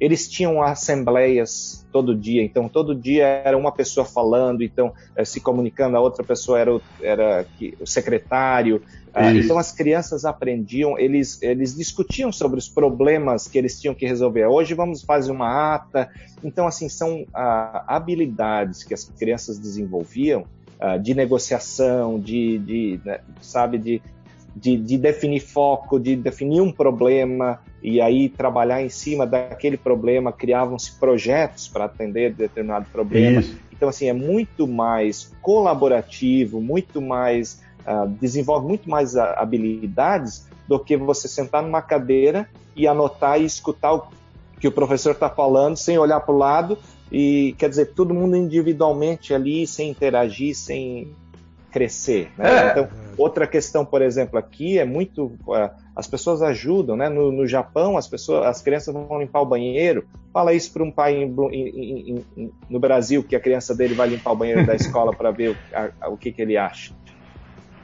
eles 0.00 0.28
tinham 0.28 0.62
assembleias 0.62 1.86
todo 1.92 2.14
dia, 2.14 2.42
então 2.42 2.68
todo 2.68 2.94
dia 2.94 3.24
era 3.24 3.56
uma 3.56 3.70
pessoa 3.70 4.04
falando, 4.04 4.62
então 4.62 4.92
eh, 5.14 5.24
se 5.24 5.40
comunicando, 5.40 5.96
a 5.96 6.00
outra 6.00 6.24
pessoa 6.24 6.58
era 6.58 6.74
o, 6.74 6.82
era 7.00 7.46
o 7.80 7.86
secretário, 7.86 8.82
ah, 9.14 9.32
então 9.32 9.56
as 9.56 9.70
crianças 9.70 10.24
aprendiam, 10.24 10.98
eles, 10.98 11.40
eles 11.40 11.76
discutiam 11.76 12.32
sobre 12.32 12.58
os 12.58 12.68
problemas 12.68 13.46
que 13.46 13.56
eles 13.56 13.80
tinham 13.80 13.94
que 13.94 14.04
resolver. 14.04 14.44
Hoje 14.46 14.74
vamos 14.74 15.02
fazer 15.02 15.30
uma 15.30 15.74
ata. 15.76 16.10
Então, 16.42 16.66
assim, 16.66 16.88
são 16.88 17.24
ah, 17.32 17.84
habilidades 17.86 18.82
que 18.82 18.92
as 18.92 19.04
crianças 19.04 19.56
desenvolviam 19.56 20.44
ah, 20.80 20.96
de 20.96 21.14
negociação, 21.14 22.18
de, 22.18 22.58
de 22.58 23.00
né, 23.04 23.20
sabe, 23.40 23.78
de, 23.78 24.02
de, 24.54 24.76
de, 24.76 24.96
definir 24.96 25.40
foco, 25.40 25.98
de 25.98 26.16
definir 26.16 26.60
um 26.60 26.70
problema 26.70 27.60
e 27.82 28.00
aí 28.00 28.28
trabalhar 28.28 28.82
em 28.82 28.88
cima 28.88 29.26
daquele 29.26 29.76
problema, 29.76 30.32
criavam-se 30.32 30.92
projetos 30.92 31.68
para 31.68 31.84
atender 31.84 32.32
determinado 32.32 32.86
problema. 32.90 33.40
Isso. 33.40 33.58
Então, 33.72 33.88
assim, 33.88 34.08
é 34.08 34.12
muito 34.12 34.66
mais 34.66 35.32
colaborativo, 35.42 36.60
muito 36.60 37.02
mais 37.02 37.60
uh, 37.86 38.08
desenvolve 38.20 38.66
muito 38.66 38.88
mais 38.88 39.16
habilidades 39.16 40.46
do 40.66 40.78
que 40.78 40.96
você 40.96 41.28
sentar 41.28 41.62
numa 41.62 41.82
cadeira 41.82 42.48
e 42.74 42.86
anotar 42.86 43.40
e 43.40 43.44
escutar 43.44 43.92
o 43.92 44.06
que 44.58 44.68
o 44.68 44.72
professor 44.72 45.12
está 45.12 45.28
falando 45.28 45.76
sem 45.76 45.98
olhar 45.98 46.20
para 46.20 46.34
o 46.34 46.38
lado 46.38 46.78
e 47.12 47.54
quer 47.58 47.68
dizer 47.68 47.92
todo 47.94 48.14
mundo 48.14 48.36
individualmente 48.36 49.34
ali 49.34 49.66
sem 49.66 49.90
interagir, 49.90 50.54
sem 50.54 51.14
crescer. 51.74 52.30
Né? 52.38 52.48
É, 52.48 52.70
então, 52.70 52.88
Outra 53.16 53.46
questão, 53.46 53.84
por 53.84 54.02
exemplo, 54.02 54.38
aqui 54.38 54.78
é 54.78 54.84
muito. 54.84 55.26
Uh, 55.46 55.70
as 55.94 56.06
pessoas 56.06 56.42
ajudam, 56.42 56.96
né? 56.96 57.08
No, 57.08 57.30
no, 57.30 57.46
Japão, 57.46 57.96
as 57.96 58.08
pessoas, 58.08 58.46
as 58.46 58.60
crianças 58.60 58.92
vão 58.92 59.20
limpar 59.20 59.40
o 59.40 59.46
banheiro. 59.46 60.04
Fala 60.32 60.52
isso 60.52 60.72
para 60.72 60.82
um 60.82 60.90
pai 60.90 61.14
em, 61.14 61.32
em, 61.52 62.24
em, 62.36 62.52
no 62.68 62.80
Brasil, 62.80 63.22
que 63.22 63.36
a 63.36 63.40
criança 63.40 63.74
dele 63.74 63.94
vai 63.94 64.08
limpar 64.08 64.32
o 64.32 64.36
banheiro 64.36 64.66
da 64.66 64.74
escola 64.74 65.14
para 65.14 65.30
ver 65.30 65.50
o, 65.50 65.56
a, 66.00 66.08
o 66.08 66.16
que, 66.16 66.32
que 66.32 66.42
ele 66.42 66.56
acha. 66.56 66.92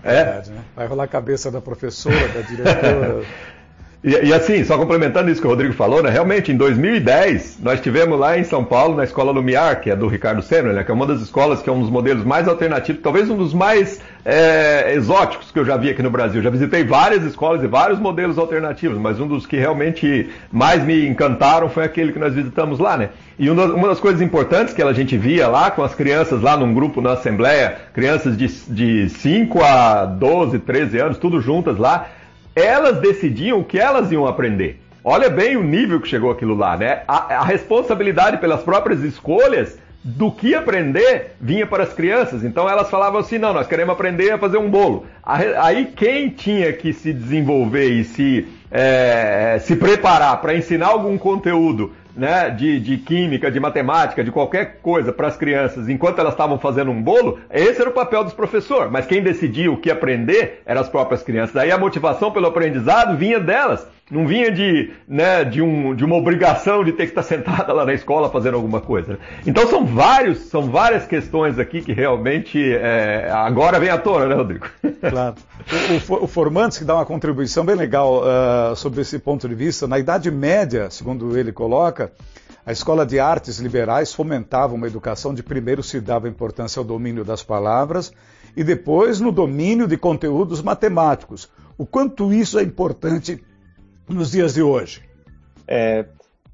É. 0.03 0.25
Verdade, 0.25 0.51
né? 0.51 0.65
Vai 0.75 0.87
rolar 0.87 1.05
a 1.05 1.09
cabeça 1.09 1.51
da 1.51 1.61
professora, 1.61 2.29
da 2.29 2.41
diretora. 2.41 3.25
E, 4.03 4.29
e, 4.29 4.33
assim, 4.33 4.65
só 4.65 4.79
complementando 4.79 5.31
isso 5.31 5.43
que 5.43 5.47
o 5.47 5.51
Rodrigo 5.51 5.75
falou, 5.75 6.03
né? 6.03 6.09
Realmente, 6.09 6.51
em 6.51 6.57
2010, 6.57 7.59
nós 7.63 7.83
tivemos 7.83 8.19
lá 8.19 8.39
em 8.39 8.45
São 8.45 8.65
Paulo, 8.65 8.97
na 8.97 9.05
Escola 9.05 9.31
Lumiar, 9.31 9.79
que 9.83 9.91
é 9.91 9.97
do 9.97 10.07
Ricardo 10.07 10.41
Senna, 10.41 10.73
né? 10.73 10.83
Que 10.83 10.91
é 10.91 10.95
uma 10.95 11.07
das 11.07 11.21
escolas 11.21 11.61
que 11.61 11.69
é 11.69 11.73
um 11.73 11.81
dos 11.81 11.91
modelos 11.91 12.25
mais 12.25 12.49
alternativos, 12.49 13.03
talvez 13.03 13.29
um 13.29 13.37
dos 13.37 13.53
mais 13.53 14.01
é, 14.25 14.95
exóticos 14.95 15.51
que 15.53 15.59
eu 15.59 15.67
já 15.67 15.77
vi 15.77 15.91
aqui 15.91 16.03
no 16.03 16.11
Brasil. 16.11 16.41
Já 16.41 16.49
visitei 16.49 16.83
várias 16.83 17.25
escolas 17.25 17.63
e 17.63 17.67
vários 17.67 17.99
modelos 17.99 18.39
alternativos, 18.39 18.97
mas 18.97 19.21
um 19.21 19.27
dos 19.27 19.45
que 19.45 19.59
realmente 19.59 20.31
mais 20.51 20.83
me 20.83 21.07
encantaram 21.07 21.69
foi 21.69 21.85
aquele 21.85 22.11
que 22.11 22.19
nós 22.19 22.35
visitamos 22.35 22.79
lá, 22.79 22.97
né? 22.97 23.11
E 23.39 23.51
uma 23.51 23.89
das 23.89 24.01
coisas 24.01 24.23
importantes 24.23 24.73
que 24.73 24.83
a 24.83 24.93
gente 24.95 25.17
via 25.19 25.47
lá 25.47 25.71
com 25.71 25.83
as 25.83 25.95
crianças 25.95 26.41
lá 26.41 26.57
num 26.57 26.73
grupo 26.73 27.03
na 27.03 27.13
Assembleia, 27.13 27.77
crianças 27.93 28.35
de, 28.35 28.47
de 28.47 29.11
5 29.11 29.63
a 29.63 30.07
12, 30.07 30.59
13 30.59 30.99
anos, 30.99 31.19
tudo 31.19 31.41
juntas 31.41 31.77
lá, 31.77 32.07
elas 32.55 33.01
decidiam 33.01 33.61
o 33.61 33.65
que 33.65 33.79
elas 33.79 34.11
iam 34.11 34.27
aprender. 34.27 34.81
Olha 35.03 35.31
bem 35.31 35.57
o 35.57 35.63
nível 35.63 36.01
que 36.01 36.09
chegou 36.09 36.31
aquilo 36.31 36.55
lá, 36.55 36.77
né? 36.77 37.03
A, 37.09 37.37
a, 37.37 37.45
responsabilidade 37.45 38.37
pelas 38.39 38.63
próprias 38.63 39.03
escolhas 39.03 39.79
do 40.05 40.31
que 40.31 40.55
aprender 40.55 41.37
vinha 41.41 41.67
para 41.67 41.85
as 41.85 41.93
crianças. 41.93 42.45
Então 42.45 42.69
elas 42.69 42.91
falavam 42.91 43.21
assim: 43.21 43.39
não, 43.39 43.53
nós 43.53 43.67
queremos 43.67 43.95
aprender 43.95 44.31
a 44.31 44.39
fazer 44.39 44.59
um 44.59 44.69
bolo. 44.69 45.07
Aí 45.25 45.87
quem 45.97 46.29
tinha 46.29 46.73
que 46.73 46.93
se 46.93 47.13
desenvolver 47.13 47.89
e 47.89 48.05
se, 48.05 48.47
é, 48.71 49.59
se 49.61 49.75
preparar 49.75 50.41
para 50.43 50.55
ensinar 50.55 50.89
algum 50.89 51.17
conteúdo 51.17 51.93
né, 52.17 52.51
de, 52.51 52.81
de 52.81 52.97
química, 52.99 53.51
de 53.51 53.61
matemática, 53.61 54.25
de 54.25 54.31
qualquer 54.31 54.79
coisa 54.83 55.13
para 55.13 55.29
as 55.29 55.37
crianças 55.37 55.89
enquanto 55.89 56.19
elas 56.19 56.33
estavam 56.33 56.59
fazendo 56.59 56.91
um 56.91 57.03
bolo, 57.03 57.39
esse 57.51 57.81
era 57.81 57.91
o 57.91 57.93
papel 57.93 58.25
dos 58.25 58.33
professores. 58.33 58.91
Mas 58.91 59.07
quem 59.07 59.23
decidia 59.23 59.71
o 59.71 59.77
que 59.77 59.91
aprender 59.91 60.63
eram 60.65 60.81
as 60.81 60.89
próprias 60.89 61.23
crianças. 61.23 61.55
Daí 61.55 61.71
a 61.71 61.79
motivação 61.79 62.31
pelo 62.31 62.47
aprendizado 62.47 63.17
vinha 63.17 63.41
delas. 63.41 63.87
Não 64.11 64.27
vinha 64.27 64.51
de, 64.51 64.91
né, 65.07 65.45
de, 65.45 65.63
um, 65.63 65.95
de 65.95 66.05
uma 66.05 66.17
obrigação 66.17 66.83
de 66.83 66.93
ter 66.93 67.05
que 67.05 67.11
estar 67.11 67.23
sentada 67.23 67.73
lá 67.73 67.85
na 67.85 67.95
escola 67.95 68.29
fazendo 68.29 68.55
alguma 68.55 68.81
coisa. 68.81 69.19
Então 69.47 69.67
são 69.69 69.87
vários, 69.87 70.39
são 70.39 70.63
várias 70.63 71.07
questões 71.07 71.59
aqui 71.59 71.81
que 71.81 71.93
realmente 71.93 72.59
é, 72.73 73.31
agora 73.33 73.79
vem 73.79 73.89
à 73.89 73.99
tona, 73.99 74.27
né, 74.27 74.35
Rodrigo? 74.35 74.67
Claro. 75.01 75.37
O, 76.09 76.15
o, 76.15 76.25
o 76.25 76.27
Formantes 76.27 76.79
que 76.79 76.85
dá 76.85 76.97
uma 76.97 77.07
contribuição 77.07 77.65
bem 77.65 77.77
legal 77.77 78.23
uh, 78.23 78.75
sobre 78.75 79.01
esse 79.01 79.19
ponto 79.19 79.49
de 79.49 79.55
vista. 79.55 79.87
Na 79.87 79.99
Idade 79.99 80.31
Média, 80.31 80.91
segundo 80.91 81.39
ele 81.39 81.53
coloca, 81.53 82.13
a 82.67 82.73
escola 82.73 83.07
de 83.07 83.19
artes 83.19 83.59
liberais 83.59 84.13
fomentava 84.13 84.75
uma 84.75 84.87
educação 84.87 85.33
de 85.33 85.43
primeiro 85.43 85.83
se 85.83 86.01
dava 86.01 86.29
importância 86.29 86.81
ao 86.81 86.85
domínio 86.85 87.25
das 87.25 87.43
palavras 87.43 88.13
e 88.57 88.65
depois 88.65 89.21
no 89.21 89.31
domínio 89.33 89.87
de 89.87 89.97
conteúdos 89.97 90.61
matemáticos. 90.61 91.49
O 91.79 91.87
quanto 91.87 92.33
isso 92.33 92.59
é 92.59 92.63
importante 92.63 93.43
nos 94.13 94.31
dias 94.31 94.55
de 94.55 94.63
hoje? 94.63 95.03
É, 95.67 96.05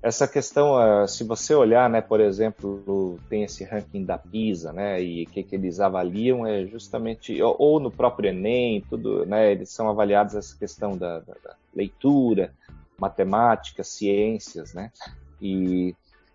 essa 0.02 0.28
questão, 0.28 0.76
ah, 0.76 1.08
se 1.08 1.24
você 1.24 1.54
olhar, 1.54 1.88
né, 1.88 2.00
por 2.00 2.20
exemplo, 2.20 3.18
tem 3.28 3.42
esse 3.44 3.64
ranking 3.64 4.04
da 4.04 4.18
PISA, 4.18 4.72
né, 4.72 5.02
e 5.02 5.24
o 5.24 5.26
que, 5.26 5.42
que 5.42 5.56
eles 5.56 5.80
avaliam 5.80 6.46
é 6.46 6.66
justamente, 6.66 7.40
ou, 7.42 7.80
no 7.80 7.90
próprio 7.90 8.28
Enem, 8.28 8.82
tudo, 8.88 9.24
né, 9.26 9.50
eles 9.50 9.70
são 9.70 9.88
avaliados 9.88 10.34
essa 10.34 10.56
questão 10.56 10.96
da, 10.96 11.20
da, 11.20 11.34
da 11.42 11.56
leitura, 11.74 12.52
matemática, 12.98 13.82
ciências, 13.82 14.74
né, 14.74 14.92
e 15.40 15.94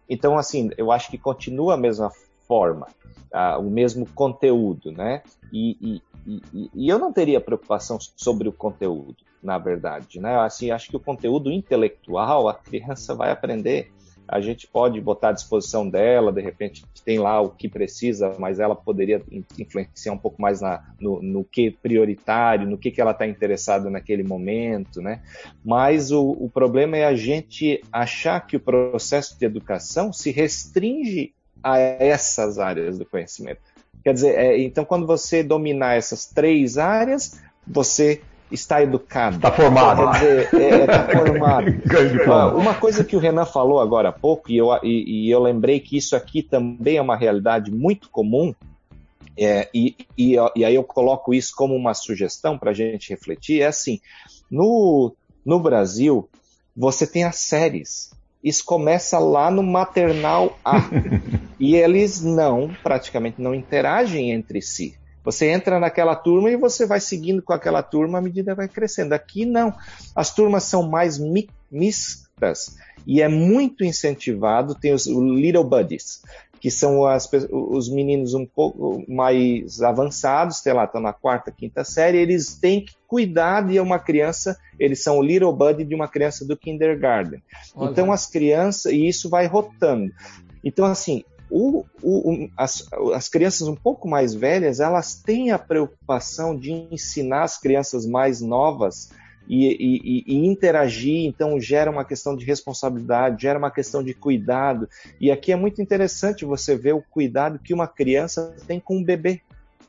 então, 0.09 0.37
assim, 0.37 0.71
eu 0.77 0.91
acho 0.91 1.09
que 1.09 1.17
continua 1.17 1.75
a 1.75 1.77
mesma 1.77 2.11
forma, 2.45 2.87
uh, 3.33 3.57
o 3.57 3.71
mesmo 3.71 4.05
conteúdo, 4.13 4.91
né, 4.91 5.21
e, 5.53 6.01
e, 6.27 6.41
e, 6.53 6.71
e 6.73 6.89
eu 6.89 6.99
não 6.99 7.13
teria 7.13 7.39
preocupação 7.39 7.97
sobre 8.17 8.49
o 8.49 8.51
conteúdo 8.51 9.15
na 9.41 9.57
verdade, 9.57 10.19
né? 10.19 10.39
Assim, 10.39 10.71
acho 10.71 10.89
que 10.89 10.95
o 10.95 10.99
conteúdo 10.99 11.51
intelectual 11.51 12.47
a 12.47 12.53
criança 12.53 13.15
vai 13.15 13.31
aprender. 13.31 13.91
A 14.27 14.39
gente 14.39 14.65
pode 14.65 15.01
botar 15.01 15.29
à 15.29 15.31
disposição 15.33 15.89
dela, 15.89 16.31
de 16.31 16.39
repente 16.41 16.85
tem 17.03 17.19
lá 17.19 17.41
o 17.41 17.49
que 17.49 17.67
precisa, 17.67 18.33
mas 18.39 18.59
ela 18.59 18.75
poderia 18.75 19.21
influenciar 19.59 20.13
um 20.13 20.17
pouco 20.17 20.41
mais 20.41 20.61
na, 20.61 20.81
no, 20.99 21.21
no 21.21 21.43
que 21.43 21.71
prioritário, 21.71 22.65
no 22.65 22.77
que, 22.77 22.91
que 22.91 23.01
ela 23.01 23.11
está 23.11 23.27
interessada 23.27 23.89
naquele 23.89 24.23
momento, 24.23 25.01
né? 25.01 25.21
Mas 25.65 26.11
o, 26.11 26.31
o 26.31 26.49
problema 26.49 26.95
é 26.95 27.05
a 27.05 27.15
gente 27.15 27.83
achar 27.91 28.39
que 28.39 28.55
o 28.55 28.59
processo 28.59 29.37
de 29.37 29.45
educação 29.45 30.13
se 30.13 30.31
restringe 30.31 31.33
a 31.61 31.77
essas 31.77 32.57
áreas 32.57 32.97
do 32.97 33.05
conhecimento. 33.05 33.59
Quer 34.03 34.13
dizer, 34.13 34.37
é, 34.37 34.57
então 34.59 34.85
quando 34.85 35.05
você 35.05 35.43
dominar 35.43 35.95
essas 35.95 36.25
três 36.25 36.77
áreas, 36.77 37.41
você 37.67 38.21
está 38.51 38.81
educado. 38.81 39.37
Está 39.37 39.51
formado. 39.51 40.11
Quer 40.11 40.19
dizer, 40.19 40.43
está 40.43 40.59
é, 40.59 40.87
tá 40.87 41.07
formado. 41.17 42.57
Uma 42.57 42.73
coisa 42.73 43.03
que 43.03 43.15
o 43.15 43.19
Renan 43.19 43.45
falou 43.45 43.79
agora 43.79 44.09
há 44.09 44.11
pouco, 44.11 44.51
e 44.51 44.57
eu, 44.57 44.67
e, 44.83 45.27
e 45.27 45.31
eu 45.31 45.39
lembrei 45.39 45.79
que 45.79 45.97
isso 45.97 46.15
aqui 46.15 46.43
também 46.43 46.97
é 46.97 47.01
uma 47.01 47.15
realidade 47.15 47.71
muito 47.71 48.09
comum, 48.09 48.53
é, 49.37 49.69
e, 49.73 49.95
e, 50.17 50.35
e, 50.55 50.65
aí 50.65 50.75
eu 50.75 50.83
coloco 50.83 51.33
isso 51.33 51.53
como 51.55 51.75
uma 51.75 51.93
sugestão 51.93 52.57
para 52.57 52.71
a 52.71 52.73
gente 52.73 53.09
refletir, 53.09 53.61
é 53.61 53.67
assim, 53.67 53.99
no, 54.49 55.15
no 55.45 55.59
Brasil, 55.59 56.29
você 56.75 57.07
tem 57.07 57.23
as 57.23 57.37
séries. 57.37 58.11
Isso 58.43 58.65
começa 58.65 59.19
lá 59.19 59.51
no 59.51 59.61
maternal 59.61 60.57
A. 60.65 60.81
e 61.59 61.75
eles 61.75 62.21
não, 62.21 62.71
praticamente 62.81 63.41
não 63.41 63.53
interagem 63.53 64.31
entre 64.31 64.61
si. 64.61 64.97
Você 65.23 65.47
entra 65.47 65.79
naquela 65.79 66.15
turma 66.15 66.49
e 66.49 66.57
você 66.57 66.85
vai 66.85 66.99
seguindo 66.99 67.41
com 67.41 67.53
aquela 67.53 67.83
turma 67.83 68.17
à 68.17 68.21
medida 68.21 68.51
que 68.51 68.57
vai 68.57 68.67
crescendo. 68.67 69.13
Aqui 69.13 69.45
não. 69.45 69.73
As 70.15 70.33
turmas 70.33 70.63
são 70.63 70.89
mais 70.89 71.17
mi 71.17 71.49
mistas 71.71 72.75
e 73.05 73.21
é 73.21 73.27
muito 73.27 73.83
incentivado. 73.83 74.75
Tem 74.75 74.93
os 74.93 75.05
Little 75.07 75.63
Buddies, 75.63 76.21
que 76.59 76.69
são 76.69 77.05
as, 77.05 77.29
os 77.51 77.89
meninos 77.89 78.33
um 78.33 78.45
pouco 78.45 79.03
mais 79.07 79.81
avançados, 79.81 80.57
sei 80.57 80.73
lá, 80.73 80.85
estão 80.85 81.01
na 81.01 81.11
quarta, 81.11 81.51
quinta 81.51 81.83
série, 81.83 82.19
eles 82.19 82.55
têm 82.55 82.85
que 82.85 82.93
cuidar 83.07 83.61
de 83.67 83.79
uma 83.79 83.97
criança, 83.97 84.55
eles 84.79 85.01
são 85.03 85.17
o 85.17 85.23
Little 85.23 85.51
Buddy 85.51 85.83
de 85.83 85.95
uma 85.95 86.07
criança 86.07 86.45
do 86.45 86.55
kindergarten. 86.55 87.41
Olha. 87.75 87.89
Então 87.89 88.11
as 88.11 88.27
crianças, 88.27 88.91
e 88.91 89.07
isso 89.07 89.27
vai 89.27 89.47
rotando. 89.47 90.11
Então, 90.63 90.85
assim, 90.85 91.23
o, 91.51 91.85
o, 92.01 92.49
as, 92.55 92.87
as, 93.13 93.27
crianças 93.27 93.67
um 93.67 93.75
pouco 93.75 94.07
mais 94.07 94.33
velhas, 94.33 94.79
elas 94.79 95.15
têm 95.15 95.51
a 95.51 95.59
preocupação 95.59 96.57
de 96.57 96.71
ensinar 96.71 97.43
as 97.43 97.59
crianças 97.59 98.05
mais 98.05 98.39
novas 98.39 99.11
e, 99.47 99.67
e, 99.67 100.23
e, 100.27 100.47
interagir, 100.47 101.25
então 101.25 101.59
gera 101.59 101.91
uma 101.91 102.05
questão 102.05 102.37
de 102.37 102.45
responsabilidade, 102.45 103.41
gera 103.41 103.59
uma 103.59 103.69
questão 103.69 104.01
de 104.01 104.13
cuidado. 104.13 104.87
E 105.19 105.29
aqui 105.29 105.51
é 105.51 105.55
muito 105.57 105.81
interessante 105.81 106.45
você 106.45 106.73
ver 106.73 106.93
o 106.93 107.01
cuidado 107.01 107.59
que 107.59 107.73
uma 107.73 107.87
criança 107.87 108.55
tem 108.65 108.79
com 108.79 108.97
um 108.97 109.03
bebê. 109.03 109.41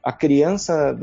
A 0.02 0.12
criança, 0.12 0.98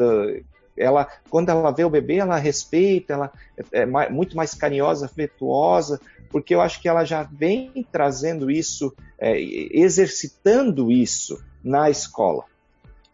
ela, 0.75 1.07
quando 1.29 1.47
ela 1.47 1.71
vê 1.71 1.85
o 1.85 1.89
bebê, 1.89 2.17
ela 2.17 2.35
respeita, 2.35 3.13
ela 3.13 3.31
é 3.71 3.85
muito 4.09 4.35
mais 4.35 4.53
carinhosa, 4.53 5.05
afetuosa, 5.05 6.01
porque 6.29 6.53
eu 6.53 6.61
acho 6.61 6.81
que 6.81 6.87
ela 6.87 7.03
já 7.03 7.23
vem 7.23 7.85
trazendo 7.91 8.49
isso, 8.49 8.95
é, 9.17 9.39
exercitando 9.39 10.91
isso 10.91 11.41
na 11.63 11.89
escola. 11.89 12.43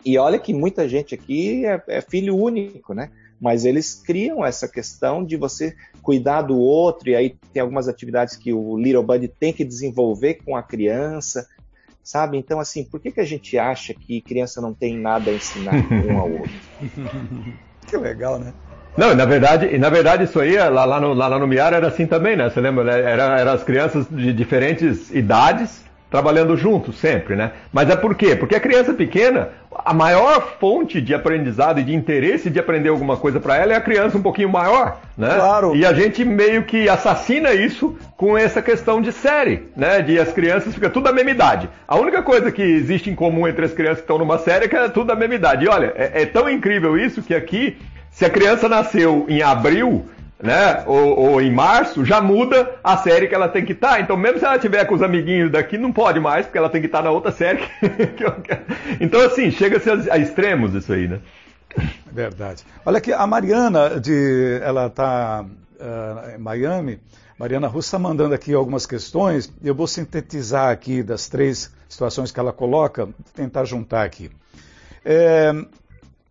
E 0.05 0.17
olha 0.17 0.37
que 0.37 0.53
muita 0.53 0.87
gente 0.87 1.15
aqui 1.15 1.65
é, 1.65 1.81
é, 1.87 2.01
filho 2.01 2.35
único, 2.37 2.93
né? 2.93 3.09
Mas 3.41 3.65
eles 3.65 3.95
criam 3.95 4.45
essa 4.45 4.67
questão 4.67 5.25
de 5.25 5.35
você 5.35 5.75
cuidar 6.01 6.43
do 6.43 6.57
outro, 6.57 7.09
e 7.09 7.15
aí 7.15 7.35
tem 7.51 7.61
algumas 7.61 7.87
atividades 7.87 8.35
que 8.35 8.53
o 8.53 8.77
Little 8.77 9.03
Buddy 9.03 9.27
tem 9.27 9.51
que 9.51 9.65
desenvolver 9.65 10.35
com 10.45 10.55
a 10.55 10.61
criança, 10.61 11.47
sabe? 12.03 12.37
Então, 12.37 12.59
assim, 12.59 12.83
por 12.83 12.99
que, 12.99 13.11
que 13.11 13.19
a 13.19 13.25
gente 13.25 13.57
acha 13.57 13.93
que 13.93 14.21
criança 14.21 14.61
não 14.61 14.73
tem 14.73 14.97
nada 14.97 15.31
a 15.31 15.33
ensinar 15.33 15.73
um 15.73 16.19
ao 16.19 16.31
outro? 16.31 16.51
que 17.87 17.97
legal, 17.97 18.39
né? 18.39 18.53
Não, 18.97 19.13
na 19.13 19.25
verdade, 19.25 19.77
na 19.77 19.89
verdade 19.89 20.23
isso 20.23 20.39
aí, 20.39 20.57
lá, 20.57 20.85
lá, 20.85 20.99
no, 20.99 21.13
lá 21.13 21.29
no 21.37 21.47
Miara 21.47 21.77
era 21.77 21.87
assim 21.87 22.05
também, 22.05 22.35
né? 22.35 22.49
Você 22.49 22.61
lembra, 22.61 22.83
né? 22.83 22.99
Era, 22.99 23.39
era 23.39 23.51
as 23.51 23.63
crianças 23.63 24.07
de 24.09 24.31
diferentes 24.31 25.13
idades 25.13 25.85
trabalhando 26.09 26.55
juntos 26.55 26.97
sempre, 26.97 27.35
né? 27.35 27.51
Mas 27.73 27.89
é 27.89 27.95
por 27.95 28.15
quê? 28.15 28.37
Porque 28.37 28.55
a 28.55 28.59
criança 28.59 28.93
pequena, 28.93 29.49
a 29.83 29.93
maior 29.93 30.55
fonte 30.59 31.01
de 31.01 31.13
aprendizado 31.13 31.79
e 31.79 31.83
de 31.83 31.93
interesse 31.93 32.49
de 32.49 32.57
aprender 32.57 32.87
alguma 32.87 33.17
coisa 33.17 33.37
para 33.37 33.57
ela 33.57 33.73
é 33.73 33.75
a 33.75 33.81
criança 33.81 34.17
um 34.17 34.21
pouquinho 34.21 34.49
maior, 34.49 35.01
né? 35.17 35.35
Claro. 35.35 35.75
E 35.75 35.85
a 35.85 35.91
gente 35.91 36.23
meio 36.23 36.63
que 36.63 36.87
assassina 36.87 37.51
isso 37.53 37.97
com 38.15 38.37
essa 38.37 38.61
questão 38.61 39.01
de 39.01 39.11
série, 39.11 39.67
né? 39.75 40.01
De 40.01 40.17
as 40.17 40.31
crianças 40.31 40.73
fica 40.73 40.89
tudo 40.89 41.03
da 41.03 41.11
mesma 41.11 41.31
idade. 41.31 41.69
A 41.85 41.97
única 41.97 42.23
coisa 42.23 42.49
que 42.49 42.61
existe 42.61 43.09
em 43.09 43.15
comum 43.15 43.45
entre 43.45 43.65
as 43.65 43.73
crianças 43.73 43.97
que 43.97 44.03
estão 44.03 44.17
numa 44.17 44.37
série 44.37 44.65
é 44.65 44.67
que 44.69 44.75
é 44.75 44.87
tudo 44.87 45.07
da 45.07 45.15
mesma 45.15 45.35
idade. 45.35 45.65
E 45.65 45.67
olha, 45.67 45.91
é, 45.97 46.21
é 46.21 46.25
tão 46.25 46.49
incrível 46.49 46.97
isso 46.97 47.21
que 47.21 47.35
aqui 47.35 47.77
Se 48.15 48.23
a 48.23 48.29
criança 48.29 48.69
nasceu 48.69 49.25
em 49.27 49.41
abril, 49.41 50.05
né, 50.41 50.85
ou, 50.87 51.19
ou, 51.19 51.41
em 51.41 51.51
março, 51.51 52.05
já 52.05 52.21
muda 52.21 52.75
a 52.81 52.95
série 52.95 53.27
que 53.27 53.35
ela 53.35 53.49
tem 53.49 53.65
que 53.65 53.73
estar. 53.73 53.95
Tá. 53.95 53.99
Então, 53.99 54.15
mesmo 54.15 54.39
se 54.39 54.45
ela 54.45 54.57
tiver 54.57 54.85
com 54.85 54.95
os 54.95 55.01
amiguinhos 55.01 55.51
daqui, 55.51 55.77
não 55.77 55.91
pode 55.91 56.17
mais, 56.17 56.45
porque 56.45 56.57
ela 56.57 56.69
tem 56.69 56.79
que 56.79 56.87
estar 56.87 56.99
tá 56.99 57.03
na 57.03 57.11
outra 57.11 57.33
série. 57.33 57.59
então, 59.01 59.19
assim, 59.19 59.51
chega-se 59.51 59.89
a, 59.89 60.13
a, 60.13 60.17
extremos 60.17 60.73
isso 60.73 60.93
aí, 60.93 61.09
né? 61.09 61.19
Verdade. 62.09 62.63
Olha 62.85 62.99
aqui, 62.99 63.11
a 63.11 63.27
Mariana, 63.27 63.99
de, 63.99 64.61
ela 64.63 64.87
está 64.87 65.43
uh, 65.43 66.35
em 66.37 66.37
Miami, 66.37 67.01
Mariana 67.37 67.67
Russo 67.67 67.89
está 67.89 67.99
mandando 67.99 68.33
aqui 68.33 68.53
algumas 68.53 68.85
questões, 68.85 69.51
eu 69.61 69.75
vou 69.75 69.87
sintetizar 69.87 70.69
aqui 70.69 71.03
das 71.03 71.27
três 71.27 71.69
situações 71.89 72.31
que 72.31 72.39
ela 72.39 72.53
coloca, 72.53 73.09
tentar 73.33 73.65
juntar 73.65 74.05
aqui. 74.05 74.31
É, 75.03 75.51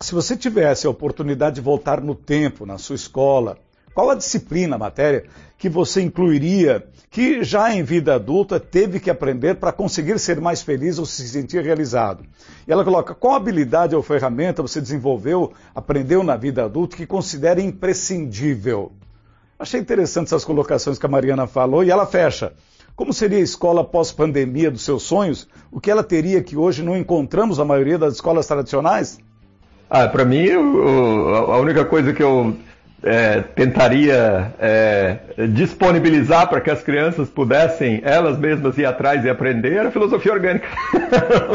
se 0.04 0.14
você 0.14 0.36
tivesse 0.36 0.86
a 0.86 0.90
oportunidade 0.90 1.56
de 1.56 1.60
voltar 1.62 2.02
no 2.02 2.14
tempo, 2.14 2.66
na 2.66 2.76
sua 2.76 2.94
escola, 2.94 3.56
qual 3.94 4.10
a 4.10 4.14
disciplina, 4.14 4.76
a 4.76 4.78
matéria, 4.78 5.24
que 5.56 5.66
você 5.66 6.02
incluiria, 6.02 6.86
que 7.10 7.42
já 7.42 7.74
em 7.74 7.82
vida 7.82 8.14
adulta 8.14 8.60
teve 8.60 9.00
que 9.00 9.08
aprender 9.08 9.54
para 9.54 9.72
conseguir 9.72 10.18
ser 10.18 10.42
mais 10.42 10.60
feliz 10.60 10.98
ou 10.98 11.06
se 11.06 11.26
sentir 11.26 11.64
realizado? 11.64 12.22
E 12.68 12.72
ela 12.72 12.84
coloca: 12.84 13.14
qual 13.14 13.34
habilidade 13.34 13.96
ou 13.96 14.02
ferramenta 14.02 14.60
você 14.60 14.78
desenvolveu, 14.78 15.54
aprendeu 15.74 16.22
na 16.22 16.36
vida 16.36 16.66
adulta 16.66 16.98
que 16.98 17.06
considera 17.06 17.62
imprescindível? 17.62 18.92
Achei 19.58 19.80
interessante 19.80 20.26
essas 20.26 20.44
colocações 20.44 20.98
que 20.98 21.06
a 21.06 21.08
Mariana 21.08 21.46
falou 21.46 21.82
e 21.82 21.90
ela 21.90 22.04
fecha. 22.04 22.52
Como 22.94 23.14
seria 23.14 23.38
a 23.38 23.42
escola 23.42 23.82
pós-pandemia 23.82 24.70
dos 24.70 24.82
seus 24.82 25.04
sonhos? 25.04 25.48
O 25.72 25.80
que 25.80 25.90
ela 25.90 26.04
teria 26.04 26.42
que 26.42 26.58
hoje 26.58 26.82
não 26.82 26.94
encontramos 26.94 27.56
na 27.56 27.64
maioria 27.64 27.96
das 27.96 28.14
escolas 28.14 28.46
tradicionais? 28.46 29.18
Ah, 29.88 30.08
para 30.08 30.24
mim, 30.24 30.48
a 30.50 31.56
única 31.58 31.84
coisa 31.84 32.12
que 32.12 32.22
eu 32.22 32.56
é, 33.04 33.42
tentaria 33.54 34.52
é, 34.58 35.18
disponibilizar 35.50 36.48
para 36.48 36.60
que 36.60 36.70
as 36.70 36.82
crianças 36.82 37.28
pudessem 37.28 38.00
elas 38.02 38.38
mesmas 38.38 38.78
ir 38.78 38.86
atrás 38.86 39.24
e 39.24 39.28
aprender 39.28 39.74
era 39.74 39.90
filosofia 39.90 40.32
orgânica. 40.32 40.66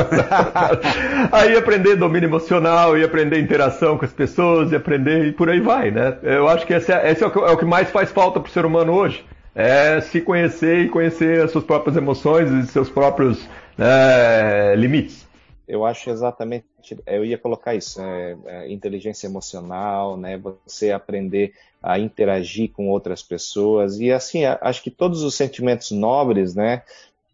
aí 1.32 1.57
aprender 1.57 1.95
domínio 1.95 2.27
emocional, 2.27 2.97
e 2.97 3.03
aprender 3.03 3.39
interação 3.39 3.97
com 3.97 4.05
as 4.05 4.13
pessoas, 4.13 4.71
e 4.71 4.75
aprender 4.75 5.25
e 5.25 5.32
por 5.32 5.49
aí 5.49 5.59
vai, 5.59 5.89
né? 5.89 6.15
Eu 6.21 6.47
acho 6.47 6.65
que 6.65 6.73
esse 6.73 6.91
é, 6.91 7.11
esse 7.11 7.23
é 7.23 7.27
o 7.27 7.57
que 7.57 7.65
mais 7.65 7.89
faz 7.89 8.11
falta 8.11 8.39
para 8.39 8.49
o 8.49 8.51
ser 8.51 8.65
humano 8.65 8.93
hoje. 8.93 9.25
É 9.55 9.99
se 9.99 10.21
conhecer 10.21 10.86
e 10.86 10.89
conhecer 10.89 11.43
as 11.43 11.51
suas 11.51 11.63
próprias 11.63 11.97
emoções 11.97 12.49
e 12.51 12.67
seus 12.67 12.89
próprios 12.89 13.49
é, 13.77 14.75
limites 14.77 15.28
eu 15.70 15.86
acho 15.86 16.09
exatamente, 16.09 16.65
eu 17.05 17.24
ia 17.24 17.38
colocar 17.38 17.76
isso, 17.76 18.01
é, 18.01 18.36
é, 18.47 18.72
inteligência 18.72 19.28
emocional, 19.28 20.17
né, 20.17 20.36
você 20.65 20.91
aprender 20.91 21.53
a 21.82 21.99
interagir 21.99 22.72
com 22.72 22.89
outras 22.89 23.22
pessoas 23.22 23.99
e 23.99 24.11
assim, 24.11 24.45
acho 24.45 24.82
que 24.82 24.89
todos 24.89 25.22
os 25.22 25.36
sentimentos 25.36 25.91
nobres, 25.91 26.55
né, 26.55 26.82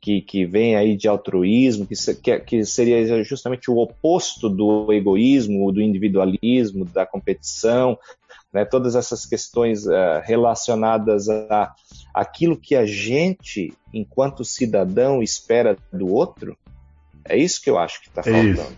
que, 0.01 0.21
que 0.21 0.45
vem 0.45 0.75
aí 0.75 0.97
de 0.97 1.07
altruísmo, 1.07 1.88
que, 1.88 1.95
que, 2.15 2.39
que 2.41 2.65
seria 2.65 3.23
justamente 3.23 3.71
o 3.71 3.77
oposto 3.77 4.49
do 4.49 4.91
egoísmo, 4.91 5.71
do 5.71 5.81
individualismo, 5.81 6.83
da 6.83 7.05
competição, 7.05 7.97
né, 8.51 8.65
todas 8.65 8.95
essas 8.95 9.25
questões 9.25 9.88
uh, 9.88 10.21
relacionadas 10.23 11.29
a 11.29 11.73
aquilo 12.13 12.57
que 12.57 12.75
a 12.75 12.86
gente, 12.86 13.73
enquanto 13.93 14.45
cidadão, 14.45 15.23
espera 15.23 15.77
do 15.91 16.13
outro, 16.13 16.57
é 17.28 17.38
isso 17.38 17.61
que 17.61 17.69
eu 17.69 17.78
acho 17.78 18.01
que 18.01 18.09
está 18.09 18.23
faltando. 18.23 18.51
Isso. 18.51 18.78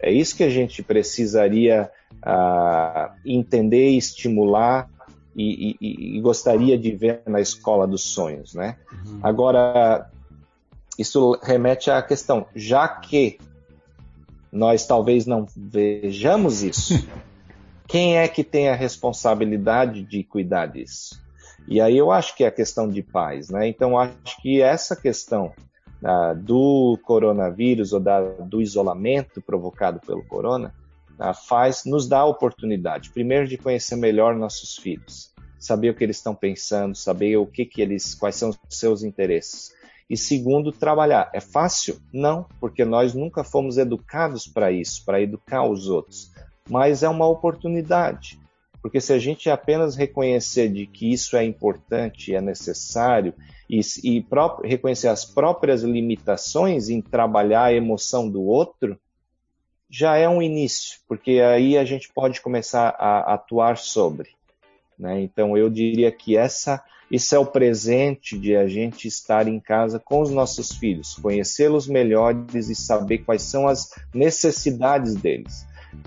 É 0.00 0.12
isso 0.12 0.36
que 0.36 0.42
a 0.42 0.50
gente 0.50 0.82
precisaria 0.82 1.90
uh, 2.16 3.14
entender, 3.24 3.90
estimular 3.90 4.88
e, 5.34 5.76
e, 5.80 6.16
e, 6.16 6.20
gostaria 6.20 6.76
de 6.76 6.92
ver 6.92 7.22
na 7.26 7.40
escola 7.40 7.86
dos 7.86 8.02
sonhos, 8.02 8.54
né? 8.54 8.76
Uhum. 8.92 9.20
Agora, 9.22 10.10
isso 10.98 11.38
remete 11.42 11.90
à 11.90 12.02
questão, 12.02 12.46
já 12.54 12.86
que 12.86 13.38
nós 14.52 14.86
talvez 14.86 15.26
não 15.26 15.46
vejamos 15.56 16.62
isso, 16.62 17.08
quem 17.88 18.18
é 18.18 18.28
que 18.28 18.44
tem 18.44 18.68
a 18.68 18.76
responsabilidade 18.76 20.02
de 20.02 20.22
cuidar 20.22 20.66
disso? 20.66 21.20
E 21.66 21.80
aí 21.80 21.96
eu 21.96 22.12
acho 22.12 22.36
que 22.36 22.44
é 22.44 22.48
a 22.48 22.52
questão 22.52 22.88
de 22.88 23.02
paz, 23.02 23.48
né? 23.48 23.66
Então 23.66 23.98
acho 23.98 24.40
que 24.42 24.60
essa 24.60 24.94
questão 24.94 25.52
ah, 26.04 26.34
do 26.34 26.98
coronavírus 27.02 27.92
ou 27.92 28.00
da, 28.00 28.20
do 28.20 28.60
isolamento 28.60 29.40
provocado 29.40 30.00
pelo 30.00 30.22
corona 30.24 30.74
ah, 31.18 31.32
faz 31.32 31.84
nos 31.86 32.06
dá 32.06 32.20
a 32.20 32.26
oportunidade, 32.26 33.10
primeiro, 33.10 33.48
de 33.48 33.56
conhecer 33.56 33.96
melhor 33.96 34.34
nossos 34.34 34.76
filhos, 34.76 35.32
saber 35.58 35.90
o 35.90 35.94
que 35.94 36.04
eles 36.04 36.16
estão 36.16 36.34
pensando, 36.34 36.94
saber 36.94 37.36
o 37.38 37.46
que, 37.46 37.64
que 37.64 37.80
eles, 37.80 38.14
quais 38.14 38.36
são 38.36 38.50
os 38.50 38.58
seus 38.68 39.02
interesses. 39.02 39.72
E 40.10 40.16
segundo, 40.16 40.70
trabalhar. 40.70 41.30
É 41.32 41.40
fácil? 41.40 41.98
Não, 42.12 42.46
porque 42.60 42.84
nós 42.84 43.14
nunca 43.14 43.42
fomos 43.42 43.78
educados 43.78 44.46
para 44.46 44.70
isso, 44.70 45.02
para 45.04 45.22
educar 45.22 45.66
os 45.66 45.88
outros. 45.88 46.30
Mas 46.68 47.02
é 47.02 47.08
uma 47.08 47.26
oportunidade. 47.26 48.38
Porque 48.84 49.00
se 49.00 49.14
a 49.14 49.18
gente 49.18 49.48
apenas 49.48 49.96
reconhecer 49.96 50.68
de 50.68 50.86
que 50.86 51.10
isso 51.10 51.38
é 51.38 51.42
importante, 51.42 52.34
é 52.34 52.40
necessário 52.42 53.32
e, 53.68 53.80
e 54.04 54.26
reconhecer 54.62 55.08
as 55.08 55.24
próprias 55.24 55.82
limitações 55.82 56.90
em 56.90 57.00
trabalhar 57.00 57.64
a 57.64 57.72
emoção 57.72 58.28
do 58.28 58.42
outro, 58.42 59.00
já 59.88 60.18
é 60.18 60.28
um 60.28 60.42
início, 60.42 60.98
porque 61.08 61.40
aí 61.40 61.78
a 61.78 61.84
gente 61.86 62.12
pode 62.12 62.42
começar 62.42 62.94
a 62.98 63.32
atuar 63.32 63.78
sobre. 63.78 64.32
Né? 64.98 65.22
Então 65.22 65.56
eu 65.56 65.70
diria 65.70 66.12
que 66.12 66.36
essa, 66.36 66.84
isso 67.10 67.34
é 67.34 67.38
o 67.38 67.46
presente 67.46 68.38
de 68.38 68.54
a 68.54 68.66
gente 68.66 69.08
estar 69.08 69.48
em 69.48 69.58
casa 69.58 69.98
com 69.98 70.20
os 70.20 70.30
nossos 70.30 70.72
filhos, 70.72 71.14
conhecê-los 71.14 71.88
melhores 71.88 72.68
e 72.68 72.74
saber 72.74 73.20
quais 73.20 73.44
são 73.44 73.66
as 73.66 73.88
necessidades 74.12 75.14
deles. 75.14 75.64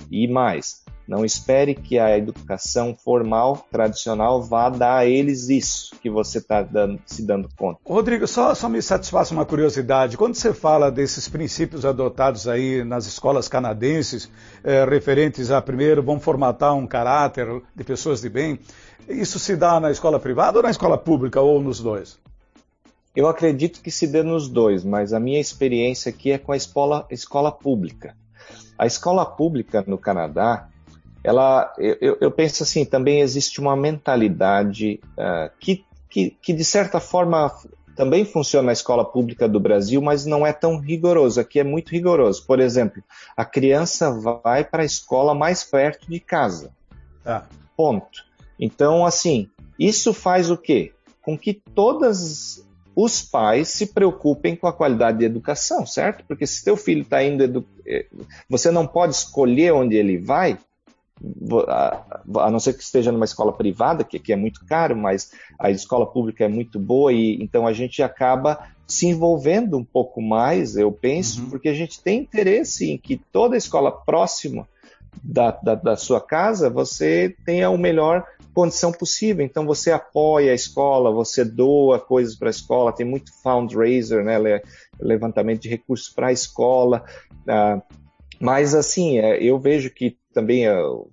E 0.10 0.28
mais, 0.28 0.84
não 1.08 1.24
espere 1.24 1.74
que 1.74 1.98
a 1.98 2.18
educação 2.18 2.94
formal, 2.94 3.66
tradicional, 3.72 4.44
vá 4.44 4.70
dar 4.70 4.98
a 4.98 5.06
eles 5.06 5.48
isso 5.48 5.96
que 6.02 6.10
você 6.10 6.40
está 6.40 6.68
se 7.06 7.26
dando 7.26 7.48
conta. 7.56 7.80
Rodrigo, 7.86 8.28
só, 8.28 8.54
só 8.54 8.68
me 8.68 8.82
satisfaz 8.82 9.32
uma 9.32 9.46
curiosidade. 9.46 10.18
Quando 10.18 10.36
você 10.36 10.54
fala 10.54 10.92
desses 10.92 11.30
princípios 11.30 11.86
adotados 11.86 12.46
aí 12.48 12.84
nas 12.84 13.06
escolas 13.06 13.48
canadenses, 13.48 14.30
é, 14.64 14.84
referentes 14.84 15.50
a, 15.50 15.62
primeiro, 15.62 16.04
vamos 16.04 16.24
formatar 16.24 16.76
um 16.76 16.86
caráter 16.86 17.62
de 17.74 17.84
pessoas 17.86 18.20
de 18.20 18.30
bem, 18.30 18.60
isso 19.08 19.40
se 19.40 19.56
dá 19.56 19.80
na 19.80 19.90
escola 19.90 20.20
privada 20.20 20.58
ou 20.58 20.64
na 20.64 20.72
escola 20.72 20.98
pública, 20.98 21.40
ou 21.40 21.62
nos 21.62 21.80
dois? 21.80 22.20
Eu 23.16 23.28
acredito 23.28 23.82
que 23.82 23.90
se 23.90 24.06
dê 24.06 24.22
nos 24.22 24.50
dois, 24.50 24.84
mas 24.84 25.14
a 25.14 25.20
minha 25.20 25.40
experiência 25.40 26.10
aqui 26.10 26.32
é 26.32 26.38
com 26.38 26.52
a 26.52 26.58
escola, 26.58 27.08
escola 27.10 27.52
pública. 27.52 28.16
A 28.78 28.86
escola 28.86 29.26
pública 29.26 29.84
no 29.88 29.98
Canadá, 29.98 30.70
ela, 31.24 31.74
eu, 31.78 32.18
eu 32.22 32.32
penso 32.32 32.64
assim, 32.64 32.86
também 32.86 33.22
existe 33.22 33.60
uma 33.60 33.76
mentalidade 33.76 35.00
uh, 35.18 35.52
que, 35.60 35.84
que, 36.10 36.30
que, 36.42 36.54
de 36.54 36.64
certa 36.64 37.00
forma, 37.00 37.52
também 37.96 38.24
funciona 38.24 38.68
na 38.68 38.72
escola 38.74 39.04
pública 39.04 39.50
do 39.50 39.60
Brasil, 39.60 40.02
mas 40.02 40.26
não 40.26 40.46
é 40.46 40.54
tão 40.54 40.78
rigoroso. 40.78 41.40
Aqui 41.40 41.60
é 41.60 41.64
muito 41.64 41.90
rigoroso. 41.90 42.46
Por 42.46 42.60
exemplo, 42.60 43.04
a 43.36 43.44
criança 43.44 44.12
vai 44.12 44.64
para 44.64 44.84
a 44.84 44.86
escola 44.86 45.34
mais 45.34 45.64
perto 45.64 46.10
de 46.10 46.20
casa. 46.20 46.72
Ah. 47.26 47.44
Ponto. 47.76 48.26
Então, 48.60 49.06
assim, 49.06 49.50
isso 49.80 50.14
faz 50.14 50.50
o 50.50 50.58
quê? 50.58 50.94
Com 51.22 51.38
que 51.38 51.54
todas 51.54 52.66
os 53.00 53.22
pais 53.22 53.68
se 53.68 53.94
preocupem 53.94 54.56
com 54.56 54.66
a 54.66 54.74
qualidade 54.74 55.20
de 55.20 55.26
educação, 55.26 55.86
certo? 55.86 56.26
Porque 56.28 56.48
se 56.48 56.66
teu 56.66 56.76
filho 56.76 57.04
está 57.04 57.24
indo, 57.24 57.64
eh, 57.86 58.08
você 58.50 58.72
não 58.72 58.88
pode 58.88 59.14
escolher 59.14 59.72
onde 59.72 59.96
ele 59.96 60.18
vai, 60.18 60.58
a 61.70 62.50
não 62.50 62.60
ser 62.60 62.74
que 62.74 62.82
esteja 62.82 63.12
numa 63.12 63.26
escola 63.26 63.54
privada, 63.54 64.04
que 64.04 64.18
aqui 64.18 64.34
é 64.34 64.36
muito 64.36 64.66
caro, 64.66 64.96
mas 64.96 65.32
a 65.60 65.70
escola 65.70 66.08
pública 66.08 66.46
é 66.46 66.48
muito 66.48 66.80
boa 66.80 67.14
e 67.14 67.40
então 67.40 67.68
a 67.68 67.74
gente 67.74 68.02
acaba 68.02 68.68
se 68.88 69.06
envolvendo 69.06 69.78
um 69.78 69.84
pouco 69.84 70.20
mais, 70.20 70.76
eu 70.76 70.92
penso, 70.92 71.44
uhum. 71.44 71.50
porque 71.52 71.70
a 71.70 71.76
gente 71.76 72.02
tem 72.02 72.22
interesse 72.22 72.90
em 72.90 72.98
que 72.98 73.22
toda 73.32 73.56
escola 73.56 73.92
próxima 73.92 74.68
da, 75.24 75.52
da, 75.52 75.76
da 75.76 75.96
sua 75.96 76.22
casa 76.22 76.70
você 76.70 77.36
tenha 77.46 77.68
a 77.68 77.78
melhor 77.78 78.26
condição 78.54 78.92
possível. 78.92 79.46
Então 79.46 79.66
você 79.66 79.92
apoia 79.92 80.52
a 80.52 80.56
escola, 80.56 81.12
você 81.12 81.46
doa 81.46 82.00
coisas 82.00 82.36
para 82.36 82.50
a 82.50 82.52
escola, 82.52 82.92
tem 82.92 83.06
muito 83.06 83.32
fundraiser, 83.44 84.24
né, 84.24 84.38
levantamento 85.00 85.62
de 85.62 85.70
recursos 85.70 86.10
para 86.10 86.28
a 86.28 86.32
escola. 86.32 87.04
Uh, 87.44 87.82
mas 88.40 88.74
assim, 88.74 89.20
é, 89.20 89.42
eu 89.44 89.60
vejo 89.60 89.92
que 89.92 90.18
também 90.34 90.68
uh, 90.70 91.10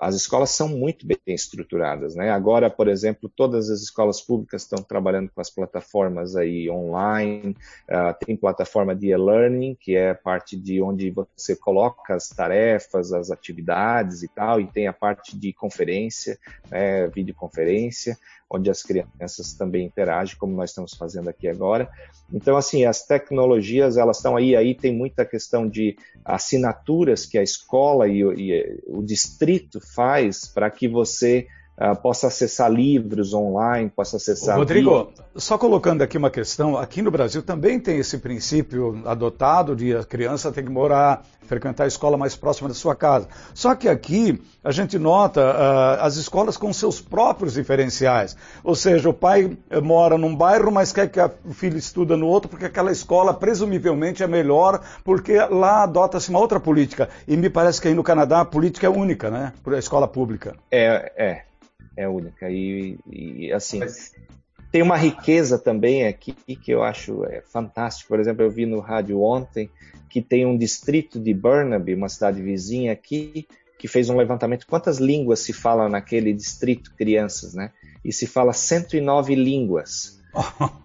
as 0.00 0.14
escolas 0.14 0.50
são 0.50 0.68
muito 0.68 1.06
bem 1.06 1.18
estruturadas, 1.26 2.14
né? 2.14 2.30
Agora, 2.30 2.70
por 2.70 2.88
exemplo, 2.88 3.30
todas 3.34 3.70
as 3.70 3.80
escolas 3.80 4.20
públicas 4.20 4.62
estão 4.62 4.82
trabalhando 4.82 5.30
com 5.34 5.40
as 5.40 5.50
plataformas 5.50 6.36
aí 6.36 6.70
online, 6.70 7.56
uh, 7.88 8.24
tem 8.24 8.36
plataforma 8.36 8.94
de 8.94 9.08
e-learning, 9.08 9.76
que 9.78 9.94
é 9.94 10.10
a 10.10 10.14
parte 10.14 10.56
de 10.56 10.80
onde 10.80 11.10
você 11.10 11.54
coloca 11.54 12.14
as 12.14 12.28
tarefas, 12.28 13.12
as 13.12 13.30
atividades 13.30 14.22
e 14.22 14.28
tal, 14.28 14.60
e 14.60 14.66
tem 14.66 14.86
a 14.86 14.92
parte 14.92 15.36
de 15.36 15.52
conferência, 15.52 16.38
né, 16.70 17.06
videoconferência, 17.08 18.18
onde 18.54 18.70
as 18.70 18.82
crianças 18.82 19.52
também 19.52 19.84
interagem, 19.84 20.36
como 20.38 20.54
nós 20.54 20.70
estamos 20.70 20.94
fazendo 20.94 21.28
aqui 21.28 21.48
agora. 21.48 21.88
Então, 22.32 22.56
assim, 22.56 22.84
as 22.84 23.04
tecnologias, 23.04 23.96
elas 23.96 24.18
estão 24.18 24.36
aí, 24.36 24.54
aí 24.54 24.74
tem 24.74 24.94
muita 24.94 25.24
questão 25.24 25.68
de 25.68 25.96
assinaturas 26.24 27.26
que 27.26 27.36
a 27.36 27.42
escola 27.42 28.08
e, 28.08 28.20
e 28.22 28.82
o 28.86 29.02
distrito 29.02 29.80
faz 29.80 30.46
para 30.46 30.70
que 30.70 30.88
você 30.88 31.46
uh, 31.78 31.96
possa 32.00 32.28
acessar 32.28 32.70
livros 32.70 33.34
online, 33.34 33.90
possa 33.90 34.16
acessar. 34.16 34.56
Rodrigo, 34.56 35.12
só 35.34 35.58
colocando 35.58 36.02
aqui 36.02 36.16
uma 36.16 36.30
questão, 36.30 36.76
aqui 36.76 37.02
no 37.02 37.10
Brasil 37.10 37.42
também 37.42 37.78
tem 37.80 37.98
esse 37.98 38.18
princípio 38.18 39.02
adotado 39.04 39.74
de 39.74 39.96
a 39.96 40.04
criança 40.04 40.52
ter 40.52 40.62
que 40.62 40.70
morar, 40.70 41.24
frequentar 41.42 41.84
a 41.84 41.86
escola 41.86 42.16
mais 42.16 42.36
próxima 42.36 42.68
da 42.68 42.74
sua 42.74 42.94
casa. 42.94 43.28
Só 43.52 43.74
que 43.74 43.88
aqui 43.88 44.40
a 44.62 44.70
gente 44.70 44.98
nota 44.98 45.40
uh, 45.40 46.04
as 46.04 46.16
escolas 46.16 46.56
com 46.56 46.72
seus 46.72 47.00
próprios 47.00 47.54
diferenciais. 47.54 48.36
Ou 48.62 48.74
seja, 48.74 49.08
o 49.08 49.14
pai 49.14 49.56
eh, 49.68 49.80
mora 49.80 50.16
num 50.16 50.34
bairro, 50.34 50.72
mas 50.72 50.92
quer 50.92 51.08
que 51.08 51.20
o 51.20 51.52
filho 51.52 51.76
estuda 51.76 52.16
no 52.16 52.26
outro, 52.26 52.48
porque 52.48 52.64
aquela 52.64 52.90
escola 52.90 53.34
presumivelmente 53.34 54.22
é 54.22 54.26
melhor, 54.26 54.80
porque 55.04 55.36
lá 55.50 55.82
adota-se 55.82 56.30
uma 56.30 56.38
outra 56.38 56.58
política. 56.58 57.08
E 57.28 57.36
me 57.36 57.50
parece 57.50 57.80
que 57.80 57.88
aí 57.88 57.94
no 57.94 58.02
Canadá 58.02 58.40
a 58.40 58.44
política 58.44 58.86
é 58.86 58.90
única, 58.90 59.30
né? 59.30 59.52
Por 59.62 59.74
a 59.74 59.78
escola 59.78 60.08
pública. 60.08 60.54
É, 60.70 61.12
é 61.16 61.42
é 61.96 62.08
única. 62.08 62.50
E, 62.50 62.98
e 63.10 63.52
assim, 63.52 63.78
Mas... 63.78 64.12
tem 64.70 64.82
uma 64.82 64.96
riqueza 64.96 65.58
também 65.58 66.06
aqui 66.06 66.32
que 66.32 66.70
eu 66.70 66.82
acho 66.82 67.24
é, 67.24 67.42
fantástico. 67.42 68.08
Por 68.08 68.20
exemplo, 68.20 68.42
eu 68.42 68.50
vi 68.50 68.66
no 68.66 68.80
rádio 68.80 69.22
ontem 69.22 69.70
que 70.08 70.22
tem 70.22 70.46
um 70.46 70.56
distrito 70.56 71.18
de 71.18 71.34
Burnaby, 71.34 71.94
uma 71.94 72.08
cidade 72.08 72.40
vizinha 72.40 72.92
aqui, 72.92 73.48
que 73.78 73.88
fez 73.88 74.08
um 74.08 74.16
levantamento 74.16 74.66
quantas 74.66 74.98
línguas 74.98 75.40
se 75.40 75.52
falam 75.52 75.88
naquele 75.88 76.32
distrito, 76.32 76.94
crianças, 76.96 77.54
né? 77.54 77.72
E 78.04 78.12
se 78.12 78.26
fala 78.26 78.52
109 78.52 79.34
línguas. 79.34 80.20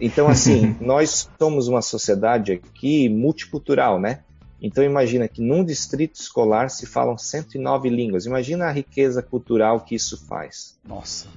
Então, 0.00 0.28
assim, 0.28 0.76
nós 0.80 1.28
somos 1.38 1.66
uma 1.66 1.82
sociedade 1.82 2.52
aqui 2.52 3.08
multicultural, 3.08 4.00
né? 4.00 4.20
Então 4.60 4.82
imagina 4.82 5.28
que 5.28 5.40
num 5.40 5.64
distrito 5.64 6.16
escolar 6.16 6.68
se 6.68 6.86
falam 6.86 7.16
109 7.16 7.88
línguas. 7.88 8.26
Imagina 8.26 8.66
a 8.66 8.72
riqueza 8.72 9.22
cultural 9.22 9.80
que 9.80 9.94
isso 9.94 10.26
faz. 10.26 10.78
Nossa. 10.86 11.28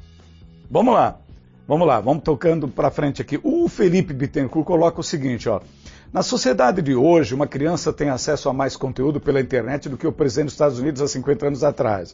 Vamos 0.69 0.93
lá. 0.93 1.19
Vamos 1.67 1.87
lá, 1.87 2.01
vamos 2.01 2.23
tocando 2.23 2.67
para 2.67 2.91
frente 2.91 3.21
aqui. 3.21 3.39
O 3.43 3.69
Felipe 3.69 4.13
Bittencourt 4.13 4.65
coloca 4.65 4.99
o 4.99 5.03
seguinte, 5.03 5.47
ó. 5.47 5.61
Na 6.11 6.21
sociedade 6.21 6.81
de 6.81 6.93
hoje, 6.93 7.33
uma 7.33 7.47
criança 7.47 7.93
tem 7.93 8.09
acesso 8.09 8.49
a 8.49 8.53
mais 8.53 8.75
conteúdo 8.75 9.21
pela 9.21 9.39
internet 9.39 9.87
do 9.87 9.95
que 9.95 10.05
o 10.05 10.11
presidente 10.11 10.47
dos 10.47 10.55
Estados 10.55 10.79
Unidos 10.79 11.01
há 11.01 11.07
50 11.07 11.47
anos 11.47 11.63
atrás. 11.63 12.13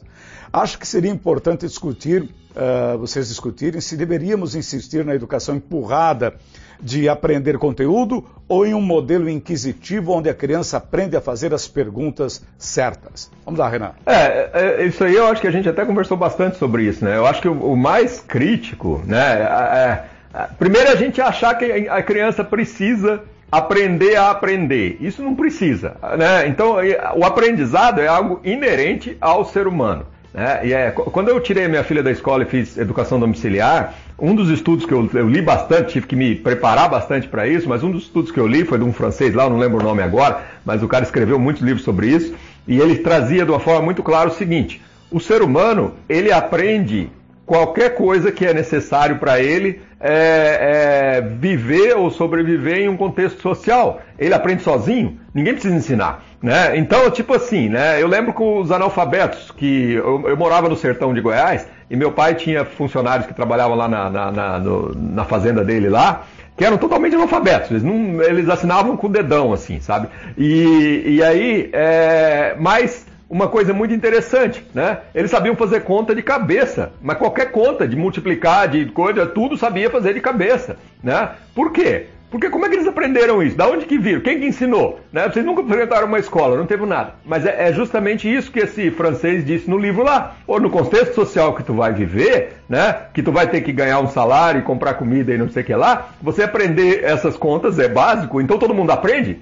Acho 0.52 0.78
que 0.78 0.86
seria 0.86 1.10
importante 1.10 1.66
discutir, 1.66 2.22
uh, 2.22 2.96
vocês 2.96 3.26
discutirem, 3.26 3.80
se 3.80 3.96
deveríamos 3.96 4.54
insistir 4.54 5.04
na 5.04 5.16
educação 5.16 5.56
empurrada 5.56 6.36
de 6.80 7.08
aprender 7.08 7.58
conteúdo 7.58 8.24
ou 8.48 8.66
em 8.66 8.74
um 8.74 8.80
modelo 8.80 9.28
inquisitivo 9.28 10.12
onde 10.12 10.28
a 10.28 10.34
criança 10.34 10.76
aprende 10.76 11.16
a 11.16 11.20
fazer 11.20 11.52
as 11.52 11.66
perguntas 11.66 12.44
certas? 12.56 13.30
Vamos 13.44 13.60
lá, 13.60 13.68
Renan. 13.68 13.92
É, 14.06 14.50
é, 14.52 14.86
isso 14.86 15.04
aí 15.04 15.14
eu 15.14 15.26
acho 15.26 15.40
que 15.40 15.48
a 15.48 15.50
gente 15.50 15.68
até 15.68 15.84
conversou 15.84 16.16
bastante 16.16 16.56
sobre 16.56 16.84
isso, 16.84 17.04
né? 17.04 17.16
Eu 17.16 17.26
acho 17.26 17.42
que 17.42 17.48
o, 17.48 17.72
o 17.72 17.76
mais 17.76 18.20
crítico, 18.20 19.02
né? 19.06 19.42
É, 19.42 20.04
é, 20.34 20.48
primeiro 20.58 20.90
a 20.90 20.96
gente 20.96 21.20
achar 21.20 21.54
que 21.56 21.88
a 21.88 22.02
criança 22.02 22.44
precisa 22.44 23.22
aprender 23.50 24.16
a 24.16 24.30
aprender. 24.30 24.98
Isso 25.00 25.22
não 25.22 25.34
precisa. 25.34 25.96
Né? 26.18 26.48
Então, 26.48 26.76
o 27.16 27.24
aprendizado 27.24 28.00
é 28.00 28.06
algo 28.06 28.40
inerente 28.44 29.16
ao 29.20 29.44
ser 29.44 29.66
humano. 29.66 30.06
Né? 30.32 30.60
E 30.64 30.72
é, 30.72 30.90
quando 30.90 31.28
eu 31.28 31.40
tirei 31.40 31.66
minha 31.66 31.82
filha 31.82 32.02
da 32.02 32.10
escola 32.10 32.42
e 32.42 32.46
fiz 32.46 32.76
educação 32.76 33.18
domiciliar, 33.18 33.94
um 34.18 34.34
dos 34.34 34.50
estudos 34.50 34.84
que 34.84 34.92
eu, 34.92 35.08
eu 35.14 35.28
li 35.28 35.40
bastante, 35.40 35.92
tive 35.92 36.06
que 36.06 36.16
me 36.16 36.34
preparar 36.34 36.90
bastante 36.90 37.28
para 37.28 37.46
isso, 37.46 37.68
mas 37.68 37.84
um 37.84 37.90
dos 37.90 38.04
estudos 38.04 38.32
que 38.32 38.40
eu 38.40 38.48
li 38.48 38.64
foi 38.64 38.78
de 38.78 38.84
um 38.84 38.92
francês 38.92 39.32
lá, 39.32 39.48
não 39.48 39.58
lembro 39.58 39.78
o 39.78 39.82
nome 39.82 40.02
agora, 40.02 40.44
mas 40.64 40.82
o 40.82 40.88
cara 40.88 41.04
escreveu 41.04 41.38
muitos 41.38 41.62
livros 41.62 41.84
sobre 41.84 42.08
isso, 42.08 42.34
e 42.66 42.80
ele 42.80 42.96
trazia 42.96 43.44
de 43.44 43.50
uma 43.50 43.60
forma 43.60 43.82
muito 43.82 44.02
clara 44.02 44.28
o 44.28 44.34
seguinte: 44.34 44.82
o 45.10 45.20
ser 45.20 45.40
humano 45.40 45.94
ele 46.08 46.32
aprende 46.32 47.10
qualquer 47.48 47.94
coisa 47.94 48.30
que 48.30 48.44
é 48.44 48.52
necessário 48.52 49.16
para 49.16 49.40
ele 49.40 49.80
é, 49.98 51.16
é, 51.16 51.20
viver 51.22 51.96
ou 51.96 52.10
sobreviver 52.10 52.76
em 52.76 52.90
um 52.90 52.96
contexto 52.96 53.40
social. 53.40 54.02
Ele 54.18 54.34
aprende 54.34 54.62
sozinho, 54.62 55.18
ninguém 55.32 55.54
precisa 55.54 55.74
ensinar. 55.74 56.22
Né? 56.42 56.76
Então, 56.76 57.10
tipo 57.10 57.34
assim, 57.34 57.70
né? 57.70 58.00
eu 58.00 58.06
lembro 58.06 58.34
com 58.34 58.60
os 58.60 58.70
analfabetos, 58.70 59.50
que 59.50 59.94
eu, 59.94 60.28
eu, 60.28 60.36
morava 60.36 60.68
no 60.68 60.76
sertão 60.76 61.14
de 61.14 61.22
Goiás 61.22 61.66
e 61.90 61.96
meu 61.96 62.12
pai 62.12 62.34
tinha 62.34 62.66
funcionários 62.66 63.26
que 63.26 63.32
trabalhavam 63.32 63.76
lá 63.76 63.88
na, 63.88 64.10
na, 64.10 64.30
na, 64.30 64.58
no, 64.58 64.94
na 64.94 65.24
fazenda 65.24 65.64
dele 65.64 65.88
lá, 65.88 66.26
que 66.54 66.66
eram 66.66 66.76
totalmente 66.76 67.14
analfabetos, 67.14 67.70
eles, 67.70 67.82
não, 67.82 68.22
eles 68.22 68.48
assinavam 68.48 68.96
com 68.96 69.06
o 69.06 69.10
dedão, 69.10 69.52
assim, 69.54 69.80
sabe? 69.80 70.08
E, 70.36 71.02
e 71.06 71.22
aí, 71.22 71.70
é, 71.72 72.56
mas 72.58 73.07
uma 73.28 73.48
coisa 73.48 73.74
muito 73.74 73.92
interessante, 73.92 74.64
né? 74.74 75.00
Eles 75.14 75.30
sabiam 75.30 75.54
fazer 75.54 75.80
conta 75.80 76.14
de 76.14 76.22
cabeça, 76.22 76.92
mas 77.02 77.18
qualquer 77.18 77.50
conta 77.50 77.86
de 77.86 77.94
multiplicar, 77.94 78.68
de 78.68 78.86
coisa, 78.86 79.26
tudo 79.26 79.56
sabia 79.56 79.90
fazer 79.90 80.14
de 80.14 80.20
cabeça, 80.20 80.78
né? 81.02 81.30
Por 81.54 81.70
quê? 81.72 82.06
Porque 82.30 82.50
como 82.50 82.66
é 82.66 82.68
que 82.68 82.74
eles 82.76 82.86
aprenderam 82.86 83.42
isso? 83.42 83.56
Da 83.56 83.66
onde 83.66 83.86
que 83.86 83.98
viram? 83.98 84.20
Quem 84.20 84.38
que 84.38 84.46
ensinou? 84.46 85.00
Né? 85.10 85.28
Vocês 85.28 85.44
nunca 85.44 85.62
frequentaram 85.62 86.06
uma 86.06 86.18
escola, 86.18 86.58
não 86.58 86.66
teve 86.66 86.84
nada. 86.84 87.14
Mas 87.24 87.46
é, 87.46 87.68
é, 87.68 87.72
justamente 87.72 88.32
isso 88.32 88.52
que 88.52 88.60
esse 88.60 88.90
francês 88.90 89.44
disse 89.44 89.68
no 89.68 89.78
livro 89.78 90.04
lá. 90.04 90.36
Ou 90.46 90.60
no 90.60 90.68
contexto 90.68 91.14
social 91.14 91.54
que 91.54 91.62
tu 91.62 91.72
vai 91.72 91.92
viver, 91.92 92.58
né? 92.68 92.94
Que 93.14 93.22
tu 93.22 93.32
vai 93.32 93.48
ter 93.48 93.62
que 93.62 93.72
ganhar 93.72 94.00
um 94.00 94.08
salário 94.08 94.60
e 94.60 94.62
comprar 94.62 94.94
comida 94.94 95.32
e 95.32 95.38
não 95.38 95.48
sei 95.48 95.62
o 95.62 95.66
que 95.66 95.74
lá. 95.74 96.10
Você 96.20 96.42
aprender 96.42 97.02
essas 97.02 97.36
contas 97.36 97.78
é 97.78 97.88
básico, 97.88 98.40
então 98.40 98.58
todo 98.58 98.74
mundo 98.74 98.90
aprende. 98.90 99.38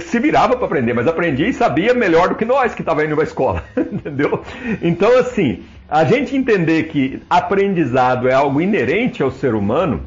Se 0.00 0.18
virava 0.18 0.56
para 0.56 0.66
aprender, 0.66 0.94
mas 0.94 1.06
aprendia 1.06 1.46
e 1.46 1.52
sabia 1.52 1.94
melhor 1.94 2.30
do 2.30 2.34
que 2.34 2.44
nós 2.44 2.74
que 2.74 2.82
estava 2.82 3.04
indo 3.04 3.14
para 3.14 3.24
a 3.24 3.26
escola. 3.26 3.64
Entendeu? 3.76 4.42
Então, 4.82 5.16
assim, 5.16 5.62
a 5.88 6.04
gente 6.04 6.36
entender 6.36 6.84
que 6.84 7.22
aprendizado 7.30 8.28
é 8.28 8.34
algo 8.34 8.60
inerente 8.60 9.22
ao 9.22 9.30
ser 9.30 9.54
humano 9.54 10.02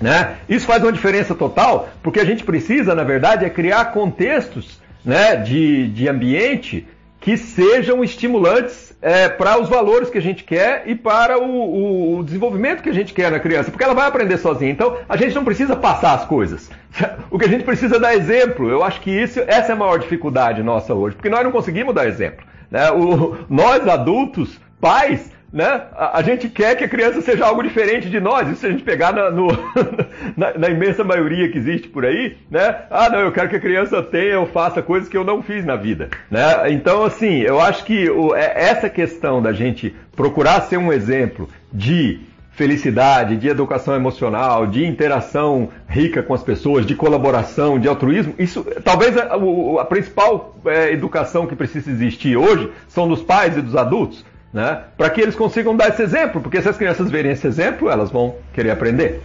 né? 0.00 0.36
Isso 0.48 0.66
faz 0.66 0.82
uma 0.82 0.92
diferença 0.92 1.34
total, 1.34 1.88
porque 2.02 2.20
a 2.20 2.24
gente 2.24 2.44
precisa, 2.44 2.94
na 2.94 3.04
verdade, 3.04 3.44
é 3.44 3.50
criar 3.50 3.86
contextos 3.86 4.80
né, 5.04 5.36
de, 5.36 5.88
de 5.88 6.08
ambiente 6.08 6.86
que 7.20 7.36
sejam 7.36 8.02
estimulantes 8.02 8.96
é, 9.02 9.28
para 9.28 9.60
os 9.60 9.68
valores 9.68 10.08
que 10.08 10.16
a 10.16 10.22
gente 10.22 10.42
quer 10.42 10.84
e 10.86 10.94
para 10.94 11.38
o, 11.38 12.18
o, 12.18 12.22
desenvolvimento 12.22 12.82
que 12.82 12.88
a 12.88 12.94
gente 12.94 13.12
quer 13.12 13.30
na 13.30 13.38
criança, 13.38 13.70
porque 13.70 13.84
ela 13.84 13.94
vai 13.94 14.08
aprender 14.08 14.38
sozinha. 14.38 14.70
Então, 14.70 14.96
a 15.08 15.16
gente 15.16 15.34
não 15.34 15.44
precisa 15.44 15.76
passar 15.76 16.14
as 16.14 16.24
coisas. 16.24 16.70
O 17.30 17.38
que 17.38 17.44
a 17.44 17.48
gente 17.48 17.62
precisa 17.62 17.96
é 17.96 18.00
dar 18.00 18.14
exemplo. 18.14 18.68
Eu 18.68 18.82
acho 18.82 19.00
que 19.00 19.10
isso, 19.10 19.40
essa 19.46 19.70
é 19.70 19.72
a 19.72 19.76
maior 19.76 19.98
dificuldade 19.98 20.62
nossa 20.64 20.92
hoje, 20.92 21.14
porque 21.14 21.28
nós 21.28 21.44
não 21.44 21.52
conseguimos 21.52 21.94
dar 21.94 22.08
exemplo. 22.08 22.44
Né? 22.68 22.90
O, 22.90 23.36
nós, 23.48 23.86
adultos, 23.86 24.58
pais, 24.80 25.30
né? 25.52 25.82
A, 25.92 26.18
a, 26.18 26.22
gente 26.22 26.48
quer 26.48 26.76
que 26.76 26.84
a 26.84 26.88
criança 26.88 27.20
seja 27.20 27.44
algo 27.44 27.62
diferente 27.62 28.08
de 28.08 28.20
nós. 28.20 28.48
Isso 28.48 28.60
se 28.60 28.66
a 28.66 28.70
gente 28.70 28.82
pegar 28.82 29.12
na, 29.12 29.30
no, 29.30 29.48
na, 30.36 30.56
na, 30.56 30.68
imensa 30.68 31.02
maioria 31.02 31.50
que 31.50 31.58
existe 31.58 31.88
por 31.88 32.04
aí, 32.04 32.36
né? 32.50 32.82
Ah, 32.90 33.08
não, 33.10 33.20
eu 33.20 33.32
quero 33.32 33.48
que 33.48 33.56
a 33.56 33.60
criança 33.60 34.02
tenha 34.02 34.38
ou 34.38 34.46
faça 34.46 34.80
coisas 34.80 35.08
que 35.08 35.16
eu 35.16 35.24
não 35.24 35.42
fiz 35.42 35.64
na 35.64 35.76
vida, 35.76 36.08
né? 36.30 36.70
Então, 36.70 37.04
assim, 37.04 37.40
eu 37.40 37.60
acho 37.60 37.84
que 37.84 38.08
o, 38.08 38.34
é, 38.34 38.52
essa 38.54 38.88
questão 38.88 39.42
da 39.42 39.52
gente 39.52 39.94
procurar 40.14 40.60
ser 40.62 40.76
um 40.76 40.92
exemplo 40.92 41.48
de 41.72 42.20
felicidade, 42.52 43.36
de 43.36 43.48
educação 43.48 43.94
emocional, 43.94 44.66
de 44.66 44.84
interação 44.84 45.70
rica 45.88 46.22
com 46.22 46.34
as 46.34 46.42
pessoas, 46.42 46.84
de 46.84 46.94
colaboração, 46.94 47.78
de 47.78 47.88
altruísmo, 47.88 48.34
isso 48.38 48.66
talvez 48.84 49.16
a, 49.16 49.34
a 49.80 49.84
principal 49.86 50.56
é, 50.66 50.92
educação 50.92 51.46
que 51.46 51.56
precisa 51.56 51.90
existir 51.90 52.36
hoje 52.36 52.70
são 52.86 53.08
dos 53.08 53.22
pais 53.22 53.56
e 53.56 53.62
dos 53.62 53.74
adultos 53.74 54.24
né? 54.52 54.84
Para 54.96 55.10
que 55.10 55.20
eles 55.20 55.34
consigam 55.34 55.76
dar 55.76 55.88
esse 55.88 56.02
exemplo, 56.02 56.40
porque 56.40 56.60
se 56.60 56.68
as 56.68 56.76
crianças 56.76 57.10
verem 57.10 57.32
esse 57.32 57.46
exemplo, 57.46 57.88
elas 57.88 58.10
vão 58.10 58.36
querer 58.52 58.70
aprender. 58.70 59.22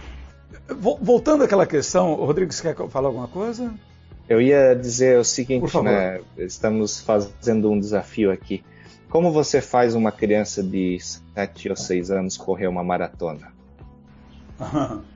Voltando 0.68 1.44
àquela 1.44 1.66
questão, 1.66 2.14
Rodrigo, 2.14 2.52
você 2.52 2.74
quer 2.74 2.88
falar 2.88 3.08
alguma 3.08 3.28
coisa? 3.28 3.72
Eu 4.28 4.40
ia 4.40 4.74
dizer 4.74 5.18
o 5.18 5.24
seguinte, 5.24 5.80
né? 5.82 6.20
Estamos 6.36 7.00
fazendo 7.00 7.70
um 7.70 7.78
desafio 7.78 8.32
aqui. 8.32 8.64
Como 9.08 9.30
você 9.30 9.60
faz 9.60 9.94
uma 9.94 10.10
criança 10.10 10.62
de 10.62 10.98
7 11.34 11.70
ou 11.70 11.76
6 11.76 12.10
anos 12.10 12.36
correr 12.36 12.66
uma 12.66 12.82
maratona? 12.82 13.52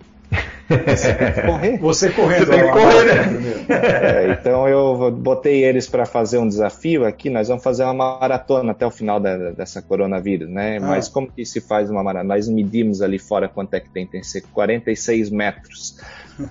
Você 0.87 1.15
tem 1.15 1.33
que 1.33 1.43
correr. 1.43 1.79
Você 1.83 2.11
correndo. 2.11 2.47
Você 2.47 2.51
tem 2.51 2.65
que 2.65 2.73
correr, 2.73 3.05
né? 3.05 3.67
É, 3.69 4.33
então 4.41 4.69
eu 4.69 5.11
botei 5.11 5.65
eles 5.65 5.89
para 5.89 6.07
fazer 6.07 6.39
um 6.39 6.47
desafio 6.47 7.05
aqui. 7.05 7.29
Nós 7.29 7.49
vamos 7.49 7.63
fazer 7.63 7.85
uma 7.85 7.95
maratona 7.95 8.73
até 8.73 8.87
o 8.87 8.91
final 8.91 9.19
da, 9.19 9.51
dessa 9.51 9.83
coronavírus, 9.83 10.49
né? 10.49 10.79
Ah. 10.79 10.81
Mas 10.81 11.09
como 11.09 11.31
que 11.31 11.45
se 11.45 11.61
faz 11.61 11.91
uma 11.91 12.03
maratona? 12.03 12.35
Nós 12.35 12.49
medimos 12.49 13.03
ali 13.03 13.19
fora 13.19 13.49
quanto 13.49 13.75
é 13.75 13.81
que 13.81 13.91
tem. 13.91 14.07
Tem 14.07 14.21
que 14.21 14.27
ser 14.27 14.43
46 14.53 15.31
metros. 15.31 15.99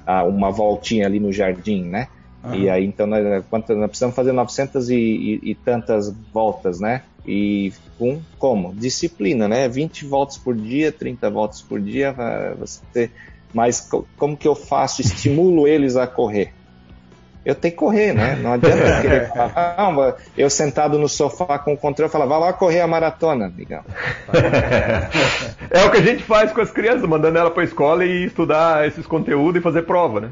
Ah, 0.05 0.23
uma 0.23 0.51
voltinha 0.51 1.05
ali 1.05 1.19
no 1.19 1.31
jardim, 1.31 1.83
né? 1.83 2.07
Uhum. 2.43 2.55
E 2.55 2.69
aí, 2.69 2.85
então, 2.85 3.05
nós, 3.05 3.43
quanto, 3.49 3.73
nós 3.75 3.89
precisamos 3.89 4.15
fazer 4.15 4.31
900 4.31 4.89
e, 4.89 4.95
e, 4.95 5.39
e, 5.51 5.55
tantas 5.55 6.13
voltas, 6.33 6.79
né? 6.79 7.01
E 7.25 7.73
com 7.97 8.21
como? 8.37 8.73
Disciplina, 8.73 9.47
né? 9.47 9.67
20 9.67 10.05
voltas 10.05 10.37
por 10.37 10.55
dia, 10.55 10.91
30 10.91 11.29
voltas 11.29 11.61
por 11.61 11.81
dia, 11.81 12.15
você 12.57 13.09
mas 13.53 13.87
como 14.17 14.37
que 14.37 14.47
eu 14.47 14.55
faço? 14.55 15.01
Estimulo 15.01 15.67
eles 15.67 15.95
a 15.95 16.05
correr 16.05 16.53
eu 17.49 17.55
tenho 17.55 17.71
que 17.71 17.79
correr, 17.79 18.13
né? 18.13 18.37
Não 18.41 18.53
adianta 18.53 18.77
querer 19.01 19.27
falar, 19.29 19.51
ah, 19.55 20.15
eu 20.37 20.49
sentado 20.49 20.99
no 20.99 21.09
sofá 21.09 21.57
com 21.57 21.73
o 21.73 21.77
controle, 21.77 22.11
falar, 22.11 22.25
vai 22.25 22.39
lá 22.39 22.53
correr 22.53 22.81
a 22.81 22.87
maratona, 22.87 23.47
amigão. 23.47 23.81
É 25.71 25.83
o 25.85 25.91
que 25.91 25.97
a 25.97 26.01
gente 26.01 26.23
faz 26.23 26.51
com 26.51 26.61
as 26.61 26.71
crianças, 26.71 27.07
mandando 27.07 27.37
ela 27.37 27.51
para 27.51 27.61
a 27.61 27.65
escola 27.65 28.03
e 28.03 28.25
estudar 28.25 28.87
esses 28.87 29.05
conteúdos 29.05 29.59
e 29.59 29.63
fazer 29.63 29.83
prova, 29.83 30.19
né? 30.19 30.29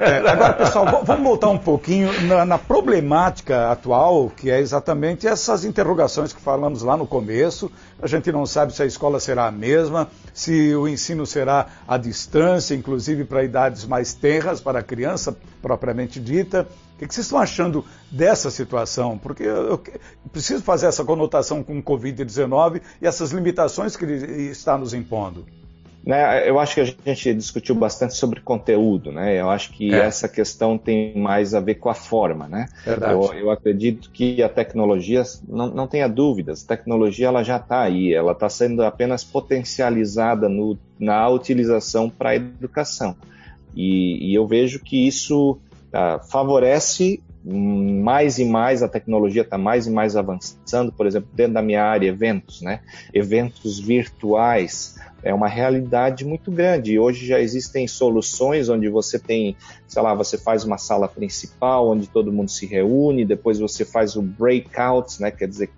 É, 0.00 0.28
agora, 0.28 0.54
pessoal, 0.54 1.04
vamos 1.04 1.22
voltar 1.22 1.50
um 1.50 1.58
pouquinho 1.58 2.10
na, 2.22 2.44
na, 2.44 2.58
problemática 2.58 3.70
atual, 3.70 4.28
que 4.36 4.50
é 4.50 4.58
exatamente 4.58 5.28
essas 5.28 5.64
interrogações 5.64 6.32
que 6.32 6.40
falamos 6.40 6.82
lá 6.82 6.96
no 6.96 7.06
começo. 7.06 7.70
A 8.02 8.08
gente 8.08 8.32
não 8.32 8.44
sabe 8.44 8.74
se 8.74 8.82
a 8.82 8.86
escola 8.86 9.20
será 9.20 9.46
a 9.46 9.52
mesma, 9.52 10.08
se 10.34 10.74
o 10.74 10.88
ensino 10.88 11.24
será 11.24 11.66
à 11.86 11.96
distância, 11.96 12.74
inclusive 12.74 13.24
para 13.24 13.44
idades 13.44 13.84
mais 13.84 14.14
tenras, 14.14 14.60
para 14.60 14.80
a 14.80 14.82
criança 14.82 15.36
propriamente 15.60 16.19
dita. 16.20 16.68
O 16.94 17.06
que 17.06 17.14
vocês 17.14 17.26
estão 17.26 17.38
achando 17.38 17.84
dessa 18.10 18.50
situação? 18.50 19.16
Porque 19.16 19.42
eu 19.42 19.82
preciso 20.30 20.62
fazer 20.62 20.86
essa 20.86 21.04
conotação 21.04 21.62
com 21.62 21.78
o 21.78 21.82
Covid-19 21.82 22.82
e 23.00 23.06
essas 23.06 23.30
limitações 23.30 23.96
que 23.96 24.04
ele 24.04 24.50
está 24.50 24.76
nos 24.76 24.92
impondo. 24.92 25.46
Né, 26.04 26.48
eu 26.48 26.58
acho 26.58 26.74
que 26.74 26.80
a 26.80 26.84
gente 26.84 27.34
discutiu 27.34 27.74
bastante 27.74 28.14
sobre 28.14 28.40
conteúdo, 28.40 29.12
né? 29.12 29.38
Eu 29.38 29.50
acho 29.50 29.70
que 29.70 29.92
é. 29.94 29.98
essa 29.98 30.26
questão 30.26 30.78
tem 30.78 31.14
mais 31.14 31.52
a 31.52 31.60
ver 31.60 31.74
com 31.74 31.90
a 31.90 31.94
forma, 31.94 32.48
né? 32.48 32.68
Eu, 32.86 33.34
eu, 33.34 33.50
acredito 33.50 34.10
que 34.10 34.42
a 34.42 34.48
tecnologia, 34.48 35.22
não, 35.46 35.66
não 35.66 35.86
tenha 35.86 36.08
dúvidas, 36.08 36.64
a 36.64 36.68
tecnologia 36.68 37.26
ela 37.26 37.42
já 37.42 37.58
está 37.58 37.82
aí, 37.82 38.14
ela 38.14 38.32
está 38.32 38.48
sendo 38.48 38.82
apenas 38.82 39.22
potencializada 39.24 40.48
no, 40.48 40.78
na 40.98 41.28
utilização 41.28 42.08
para 42.08 42.30
a 42.30 42.36
educação. 42.36 43.14
E, 43.76 44.30
e, 44.30 44.34
eu 44.34 44.46
vejo 44.46 44.80
que 44.80 45.06
isso 45.06 45.58
uh, 45.92 46.24
favorece 46.30 47.22
mais 47.42 48.38
e 48.38 48.44
mais, 48.44 48.82
a 48.82 48.88
tecnologia 48.88 49.42
está 49.42 49.56
mais 49.56 49.86
e 49.86 49.90
mais 49.90 50.14
avançando, 50.14 50.92
por 50.92 51.06
exemplo, 51.06 51.30
dentro 51.32 51.54
da 51.54 51.62
minha 51.62 51.82
área, 51.82 52.06
eventos, 52.06 52.60
né? 52.60 52.80
Eventos 53.14 53.78
virtuais, 53.78 54.96
é 55.22 55.32
uma 55.32 55.48
realidade 55.48 56.24
muito 56.24 56.50
grande. 56.50 56.98
Hoje 56.98 57.26
já 57.26 57.40
existem 57.40 57.86
soluções 57.88 58.68
onde 58.68 58.88
você 58.88 59.18
tem, 59.18 59.56
sei 59.86 60.02
lá, 60.02 60.14
você 60.14 60.36
faz 60.36 60.64
uma 60.64 60.76
sala 60.76 61.08
principal 61.08 61.88
onde 61.88 62.06
todo 62.08 62.32
mundo 62.32 62.50
se 62.50 62.66
reúne, 62.66 63.24
depois 63.24 63.58
você 63.58 63.84
faz 63.84 64.16
o 64.16 64.22
breakouts, 64.22 65.18
né? 65.18 65.30
Quer 65.30 65.48
dizer, 65.48 65.70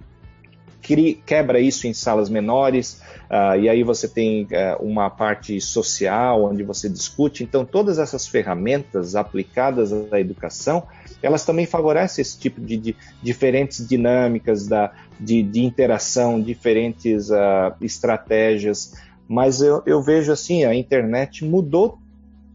quebra 0.82 1.60
isso 1.60 1.86
em 1.86 1.94
salas 1.94 2.28
menores, 2.28 3.00
uh, 3.30 3.58
e 3.58 3.68
aí 3.68 3.82
você 3.82 4.08
tem 4.08 4.44
uh, 4.44 4.82
uma 4.82 5.08
parte 5.08 5.60
social 5.60 6.44
onde 6.44 6.62
você 6.62 6.88
discute. 6.88 7.44
Então, 7.44 7.64
todas 7.64 7.98
essas 7.98 8.26
ferramentas 8.26 9.14
aplicadas 9.14 9.92
à 10.12 10.20
educação, 10.20 10.82
elas 11.22 11.44
também 11.44 11.66
favorecem 11.66 12.20
esse 12.20 12.38
tipo 12.38 12.60
de, 12.60 12.76
de 12.76 12.96
diferentes 13.22 13.86
dinâmicas 13.86 14.66
da, 14.66 14.92
de, 15.18 15.42
de 15.42 15.62
interação, 15.64 16.40
diferentes 16.40 17.30
uh, 17.30 17.72
estratégias. 17.80 18.94
Mas 19.28 19.62
eu, 19.62 19.82
eu 19.86 20.02
vejo 20.02 20.32
assim, 20.32 20.64
a 20.64 20.74
internet 20.74 21.44
mudou 21.44 21.98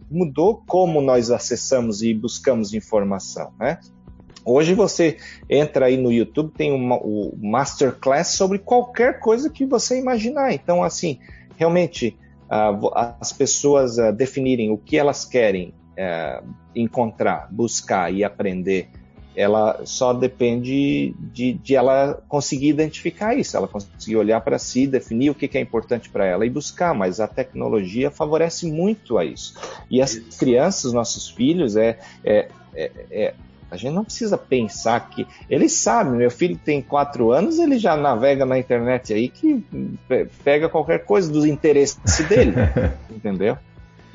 mudou 0.09 0.63
como 0.65 1.01
nós 1.01 1.29
acessamos 1.29 2.01
e 2.01 2.13
buscamos 2.13 2.73
informação, 2.73 3.51
né? 3.59 3.77
Hoje 4.49 4.73
você 4.73 5.17
entra 5.49 5.87
aí 5.87 5.97
no 5.97 6.09
YouTube, 6.09 6.53
tem 6.55 6.71
uma, 6.71 6.95
o 6.95 7.37
Masterclass 7.37 8.29
sobre 8.29 8.57
qualquer 8.59 9.19
coisa 9.19 9.49
que 9.49 9.65
você 9.65 9.99
imaginar. 9.99 10.53
Então, 10.53 10.81
assim, 10.81 11.19
realmente, 11.57 12.17
uh, 12.45 12.89
as 13.19 13.33
pessoas 13.33 13.97
uh, 13.97 14.13
definirem 14.13 14.71
o 14.71 14.77
que 14.77 14.97
elas 14.97 15.25
querem 15.25 15.73
uh, 15.97 16.47
encontrar, 16.73 17.49
buscar 17.51 18.13
e 18.13 18.23
aprender, 18.23 18.89
ela 19.35 19.81
só 19.83 20.13
depende 20.13 21.13
de, 21.19 21.53
de, 21.53 21.75
ela 21.75 22.23
conseguir 22.29 22.69
identificar 22.69 23.35
isso, 23.35 23.55
ela 23.57 23.67
conseguir 23.67 24.15
olhar 24.15 24.39
para 24.39 24.57
si, 24.57 24.87
definir 24.87 25.29
o 25.29 25.35
que, 25.35 25.49
que 25.49 25.57
é 25.57 25.61
importante 25.61 26.09
para 26.09 26.25
ela 26.25 26.45
e 26.45 26.49
buscar, 26.49 26.95
mas 26.95 27.19
a 27.19 27.27
tecnologia 27.27 28.09
favorece 28.09 28.65
muito 28.71 29.17
a 29.17 29.25
isso. 29.25 29.53
E 29.91 30.01
as 30.01 30.15
crianças, 30.15 30.93
nossos 30.93 31.29
filhos, 31.29 31.75
é, 31.75 31.99
é, 32.23 32.47
é, 32.73 32.91
é 33.11 33.33
a 33.69 33.77
gente 33.77 33.93
não 33.93 34.03
precisa 34.03 34.37
pensar 34.37 35.09
que. 35.09 35.27
Eles 35.49 35.73
sabem, 35.73 36.13
meu 36.13 36.31
filho 36.31 36.57
tem 36.57 36.81
quatro 36.81 37.31
anos, 37.31 37.59
ele 37.59 37.77
já 37.77 37.95
navega 37.97 38.45
na 38.45 38.57
internet 38.57 39.13
aí 39.13 39.29
que 39.29 39.63
pega 40.43 40.69
qualquer 40.69 41.05
coisa 41.05 41.31
dos 41.31 41.45
interesses 41.45 41.99
dele. 42.27 42.53
entendeu? 43.11 43.57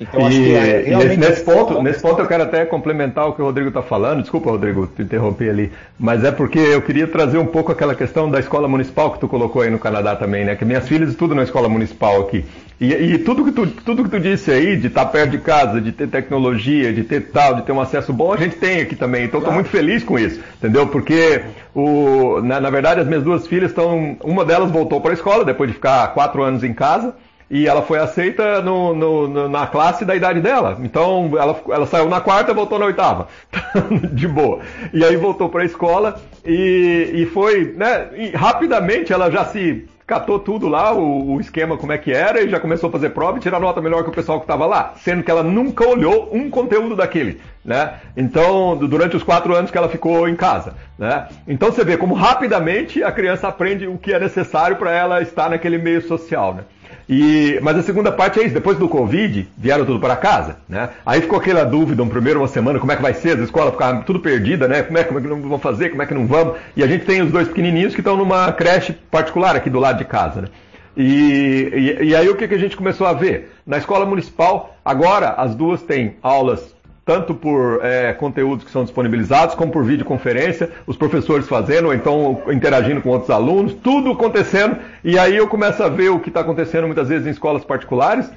Então, 0.03 0.27
acho 0.27 0.37
e, 0.37 0.45
que 0.45 0.55
é, 0.55 0.83
realmente... 0.87 1.17
nesse, 1.17 1.45
ponto, 1.45 1.83
nesse 1.83 2.03
ponto 2.03 2.21
eu 2.21 2.27
quero 2.27 2.43
até 2.43 2.65
complementar 2.65 3.29
o 3.29 3.33
que 3.33 3.41
o 3.41 3.45
Rodrigo 3.45 3.69
está 3.69 3.83
falando. 3.83 4.23
Desculpa, 4.23 4.51
Rodrigo, 4.51 4.87
te 4.89 5.03
interromper 5.03 5.51
ali. 5.51 5.73
Mas 5.99 6.25
é 6.25 6.33
porque 6.33 6.59
eu 6.59 6.83
queria 6.83 7.07
trazer 7.07 7.39
um 7.39 7.47
pouco 7.47 7.71
aquela 7.71 7.95
questão 7.95 8.29
da 8.29 8.41
escola 8.41 8.67
municipal 8.67 9.13
que 9.13 9.21
tu 9.21 9.29
colocou 9.29 9.63
aí 9.63 9.71
no 9.71 9.79
Canadá 9.79 10.17
também, 10.17 10.45
né? 10.45 10.57
Que 10.57 10.65
minhas 10.65 10.89
filhas 10.89 11.11
estudam 11.11 11.37
na 11.37 11.45
escola 11.45 11.69
municipal 11.69 12.21
aqui. 12.21 12.45
E, 12.81 12.93
e, 12.93 13.19
tudo, 13.19 13.45
que 13.45 13.53
tu, 13.53 13.65
tudo 13.69 14.03
que 14.03 14.11
tu 14.11 14.19
disse 14.19 14.51
aí, 14.51 14.77
de 14.77 14.89
estar 14.89 15.07
perto 15.07 15.31
de 15.31 15.39
casa, 15.39 15.81
de 15.81 15.93
ter 15.93 16.09
tecnologia, 16.09 16.93
de 16.93 17.05
ter 17.05 17.31
tal, 17.31 17.55
de 17.55 17.63
ter 17.63 17.71
um 17.71 17.81
acesso 17.81 18.13
bom, 18.13 18.33
a 18.33 18.37
gente 18.37 18.57
tem 18.57 18.81
aqui 18.81 18.97
também. 18.97 19.25
Então 19.25 19.39
estou 19.39 19.55
muito 19.55 19.69
feliz 19.69 20.03
com 20.03 20.19
isso, 20.19 20.41
entendeu? 20.57 20.89
Porque, 20.89 21.43
o, 21.73 22.41
na, 22.43 22.61
na 22.61 22.71
verdade, 22.71 23.01
as 23.01 23.07
minhas 23.07 23.23
duas 23.23 23.47
filhas 23.47 23.71
estão. 23.71 24.17
Uma 24.25 24.45
delas 24.45 24.69
voltou 24.69 25.01
para 25.01 25.13
a 25.13 25.15
escola 25.15 25.45
depois 25.45 25.71
de 25.71 25.75
ficar 25.75 26.09
quatro 26.09 26.43
anos 26.43 26.65
em 26.65 26.75
casa. 26.75 27.15
E 27.53 27.69
ela 27.69 27.83
foi 27.83 27.99
aceita 27.99 28.63
no, 28.63 28.95
no, 28.95 29.47
na 29.47 29.67
classe 29.67 30.07
da 30.07 30.17
idade 30.17 30.41
dela. 30.41 30.79
Então 30.81 31.31
ela, 31.39 31.61
ela 31.69 31.85
saiu 31.85 32.09
na 32.09 32.19
quarta 32.19 32.51
e 32.51 32.55
voltou 32.55 32.79
na 32.79 32.87
oitava. 32.87 33.29
de 34.11 34.27
boa. 34.27 34.61
E 34.91 35.05
aí 35.05 35.17
voltou 35.17 35.51
para 35.51 35.61
a 35.61 35.67
escola 35.67 36.19
e, 36.47 37.11
e 37.13 37.27
foi, 37.27 37.75
né? 37.77 38.09
E 38.17 38.31
rapidamente 38.31 39.13
ela 39.13 39.31
já 39.31 39.45
se 39.45 39.87
catou 40.07 40.39
tudo 40.39 40.67
lá, 40.67 40.95
o, 40.95 41.35
o, 41.35 41.41
esquema 41.41 41.77
como 41.77 41.93
é 41.93 41.99
que 41.99 42.11
era, 42.11 42.43
e 42.43 42.49
já 42.49 42.59
começou 42.59 42.89
a 42.89 42.93
fazer 42.93 43.11
prova 43.11 43.37
e 43.37 43.41
tirar 43.41 43.61
nota 43.61 43.81
melhor 43.81 44.03
que 44.03 44.11
o 44.11 44.15
pessoal 44.15 44.39
que 44.39 44.45
estava 44.45 44.67
lá, 44.67 44.95
sendo 44.97 45.23
que 45.23 45.31
ela 45.31 45.43
nunca 45.43 45.87
olhou 45.87 46.29
um 46.33 46.51
conteúdo 46.51 46.97
daquele, 46.97 47.41
né? 47.65 47.95
Então, 48.17 48.77
durante 48.77 49.17
os 49.17 49.23
quatro 49.23 49.55
anos 49.55 49.71
que 49.71 49.79
ela 49.79 49.89
ficou 49.89 50.29
em 50.29 50.35
casa, 50.35 50.75
né? 50.99 51.29
Então 51.47 51.71
você 51.71 51.85
vê 51.85 51.97
como 51.97 52.15
rapidamente 52.15 53.03
a 53.03 53.13
criança 53.13 53.49
aprende 53.49 53.87
o 53.87 53.97
que 53.97 54.13
é 54.13 54.19
necessário 54.19 54.77
para 54.77 54.93
ela 54.93 55.23
estar 55.23 55.49
naquele 55.49 55.79
meio 55.79 56.03
social, 56.03 56.55
né? 56.55 56.63
E, 57.09 57.59
mas 57.63 57.77
a 57.77 57.83
segunda 57.83 58.13
parte 58.13 58.41
é 58.41 58.45
isso, 58.45 58.55
depois 58.55 58.79
do 58.79 58.89
Covid, 58.89 59.49
vieram 59.57 59.85
tudo 59.85 60.01
para 60.01 60.17
casa, 60.17 60.57
né? 60.69 60.91
Aí 61.05 61.21
ficou 61.21 61.39
aquela 61.39 61.65
dúvida, 61.65 62.03
um 62.03 62.09
primeiro, 62.09 62.41
uma 62.41 62.49
semana, 62.49 62.79
como 62.79 62.93
é 62.93 62.97
que 62.97 63.03
vai 63.03 63.15
ser, 63.15 63.37
as 63.37 63.45
escolas 63.45 63.73
ficaram 63.73 64.03
tudo 64.03 64.21
perdida, 64.21 64.67
né? 64.67 64.83
Como 64.83 64.99
é, 64.99 65.05
como 65.05 65.19
é 65.19 65.23
que 65.23 65.29
não 65.29 65.41
vão 65.43 65.59
fazer, 65.59 65.91
como 65.91 66.03
é 66.03 66.07
que 66.07 66.15
não 66.15 66.27
vamos? 66.27 66.57
E 66.77 66.83
a 66.83 66.87
gente 66.87 67.05
tem 67.05 67.23
os 67.23 67.31
dois 67.31 67.49
pequenininhos 67.49 67.95
que 67.95 68.01
estão 68.01 68.17
numa 68.17 68.53
creche 68.53 68.93
particular 69.11 69.57
aqui 69.57 69.69
do 69.69 69.79
lado 69.79 69.99
de 69.99 70.05
casa, 70.05 70.43
né? 70.43 70.49
E, 70.97 71.99
e, 72.01 72.05
e 72.09 72.17
aí 72.17 72.29
o 72.29 72.37
que, 72.37 72.47
que 72.47 72.55
a 72.55 72.59
gente 72.59 72.77
começou 72.77 73.07
a 73.07 73.13
ver? 73.13 73.53
Na 73.67 73.79
escola 73.79 74.05
municipal, 74.05 74.77
agora 74.85 75.31
as 75.31 75.55
duas 75.55 75.83
têm 75.83 76.17
aulas 76.23 76.75
tanto 77.05 77.35
por 77.35 77.81
é, 77.83 78.13
conteúdos 78.13 78.65
que 78.65 78.71
são 78.71 78.85
disponibilizados, 78.85 79.55
como 79.55 79.73
por 79.73 79.85
videoconferência, 79.85 80.71
os 80.87 80.97
professores 80.97 81.49
fazendo, 81.49 81.87
ou 81.87 81.95
então 81.95 82.43
interagindo 82.49 83.01
com 83.01 83.11
outros 83.11 83.31
alunos, 83.31 83.75
tudo 83.75 84.13
acontecendo, 84.13 84.77
e 85.03 85.19
aí 85.19 85.37
eu 85.37 85.49
começo 85.49 85.83
a 85.83 85.89
ver 85.89 86.11
o 86.11 86.21
que 86.21 86.29
está 86.29 86.41
acontecendo 86.41 86.87
muitas 86.87 87.09
vezes 87.09 87.27
em 87.27 87.31
escolas 87.31 87.65
particulares, 87.65 88.31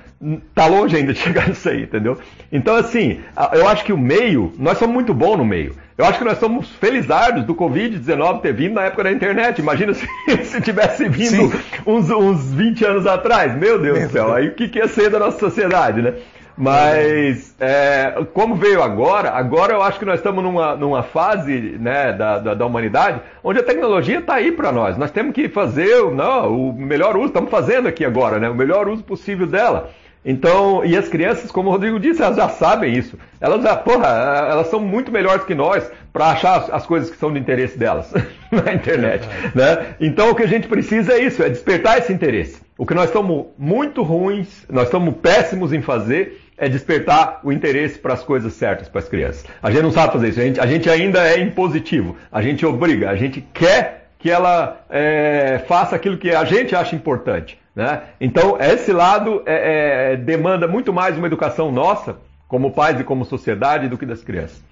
está 0.50 0.66
longe 0.66 0.96
ainda 0.96 1.14
de 1.14 1.20
chegar 1.22 1.48
nisso 1.48 1.70
aí, 1.70 1.84
entendeu? 1.84 2.18
Então, 2.52 2.76
assim, 2.76 3.20
eu 3.54 3.68
acho 3.68 3.84
que 3.86 3.94
o 3.94 3.98
meio, 3.98 4.52
nós 4.58 4.78
somos 4.78 4.94
muito 4.94 5.14
bons 5.14 5.38
no 5.38 5.46
meio. 5.46 5.76
Eu 5.98 6.04
acho 6.04 6.18
que 6.18 6.26
nós 6.26 6.38
somos 6.40 6.70
felizardos 6.72 7.46
do 7.46 7.56
Covid-19 7.56 8.42
ter 8.42 8.54
vindo 8.54 8.74
na 8.74 8.84
época 8.84 9.06
da 9.06 9.12
internet. 9.14 9.60
Imagina 9.60 9.94
se, 9.96 10.06
se 10.44 10.60
tivesse 10.60 11.08
vindo 11.08 11.54
uns, 11.86 12.10
uns 12.10 12.52
20 12.52 12.84
anos 12.84 13.08
atrás. 13.08 13.56
Meu 13.56 13.80
Deus 13.80 14.00
do 14.00 14.10
céu, 14.10 14.34
aí 14.34 14.50
o 14.50 14.56
que, 14.56 14.68
que 14.68 14.80
ia 14.80 14.90
ser 14.90 15.10
da 15.10 15.20
nossa 15.20 15.40
sociedade, 15.40 16.02
né? 16.02 16.14
Mas 16.58 17.54
é, 17.60 18.24
como 18.34 18.56
veio 18.56 18.82
agora, 18.82 19.32
agora 19.32 19.74
eu 19.74 19.82
acho 19.82 20.00
que 20.00 20.06
nós 20.06 20.20
estamos 20.20 20.42
numa, 20.42 20.76
numa 20.76 21.04
fase 21.04 21.78
né, 21.80 22.14
da, 22.14 22.40
da, 22.40 22.54
da 22.54 22.66
humanidade 22.66 23.20
onde 23.44 23.60
a 23.60 23.64
tecnologia 23.64 24.20
está 24.20 24.36
aí 24.36 24.52
para 24.52 24.72
nós. 24.72 24.98
Nós 24.98 25.12
temos 25.12 25.34
que 25.34 25.50
fazer 25.50 26.02
não, 26.12 26.70
o 26.70 26.74
melhor 26.74 27.18
uso, 27.18 27.28
estamos 27.28 27.52
fazendo 27.52 27.88
aqui 27.88 28.06
agora, 28.06 28.40
né, 28.40 28.50
o 28.50 28.56
melhor 28.56 28.88
uso 28.88 29.04
possível 29.04 29.46
dela. 29.46 29.90
Então, 30.28 30.84
e 30.84 30.98
as 30.98 31.08
crianças, 31.08 31.52
como 31.52 31.70
o 31.70 31.72
Rodrigo 31.72 32.00
disse, 32.00 32.24
elas 32.24 32.36
já 32.36 32.50
sabem 32.50 32.92
isso. 32.92 33.16
Elas 33.40 33.62
já, 33.62 33.76
porra, 33.76 34.08
elas 34.50 34.68
são 34.68 34.80
muito 34.80 35.12
melhores 35.12 35.46
que 35.46 35.54
nós 35.54 35.90
para 36.12 36.30
achar 36.30 36.68
as 36.72 36.84
coisas 36.84 37.12
que 37.12 37.18
são 37.18 37.32
de 37.32 37.40
interesse 37.40 37.78
delas 37.78 38.12
na 38.52 38.74
internet, 38.74 39.28
né? 39.54 39.96
Então, 40.00 40.32
o 40.32 40.36
que 40.36 40.42
a 40.42 40.48
gente 40.48 40.68
precisa 40.68 41.14
é 41.14 41.20
isso, 41.20 41.44
é 41.44 41.50
despertar 41.50 42.00
esse 42.00 42.12
interesse. 42.12 42.60
O 42.76 42.88
que 42.88 42.96
nós 42.96 43.06
estamos 43.06 43.46
muito 43.56 44.02
ruins, 44.02 44.66
nós 44.68 44.86
estamos 44.86 45.14
péssimos 45.18 45.72
em 45.72 45.82
fazer 45.84 46.45
é 46.58 46.70
despertar 46.70 47.42
o 47.44 47.52
interesse 47.52 48.00
para 48.00 48.14
as 48.14 48.24
coisas 48.24 48.54
certas 48.54 48.88
para 48.88 49.00
as 49.00 49.10
crianças. 49.10 49.46
A 49.62 49.70
gente 49.72 49.84
não 49.84 49.92
sabe 49.92 50.14
fazer 50.14 50.30
isso, 50.30 50.40
a 50.40 50.44
gente, 50.44 50.60
a 50.60 50.66
gente 50.66 50.90
ainda 50.90 51.28
é 51.28 51.40
impositivo, 51.40 52.16
a 52.32 52.42
gente 52.42 52.66
obriga, 52.66 53.10
a 53.10 53.16
gente 53.16 53.42
quer 53.54 54.10
que 54.18 54.32
ela 54.32 54.82
é, 54.90 55.64
faça 55.68 55.96
aquilo 55.96 56.18
que 56.18 56.32
a 56.32 56.44
gente 56.46 56.76
acha 56.76 56.96
importante. 56.96 57.60
Né? 57.76 58.04
Então, 58.22 58.58
esse 58.60 58.94
lado 58.94 59.44
é, 59.46 60.14
é, 60.14 60.18
demanda 60.18 60.68
muito 60.68 60.94
mais 60.94 61.18
uma 61.18 61.28
educação 61.28 61.72
nossa, 61.72 62.18
como 62.48 62.72
pais 62.72 63.00
e 63.00 63.04
como 63.04 63.26
sociedade, 63.26 63.90
do 63.90 63.98
que 63.98 64.06
das 64.06 64.24
crianças. 64.24 64.64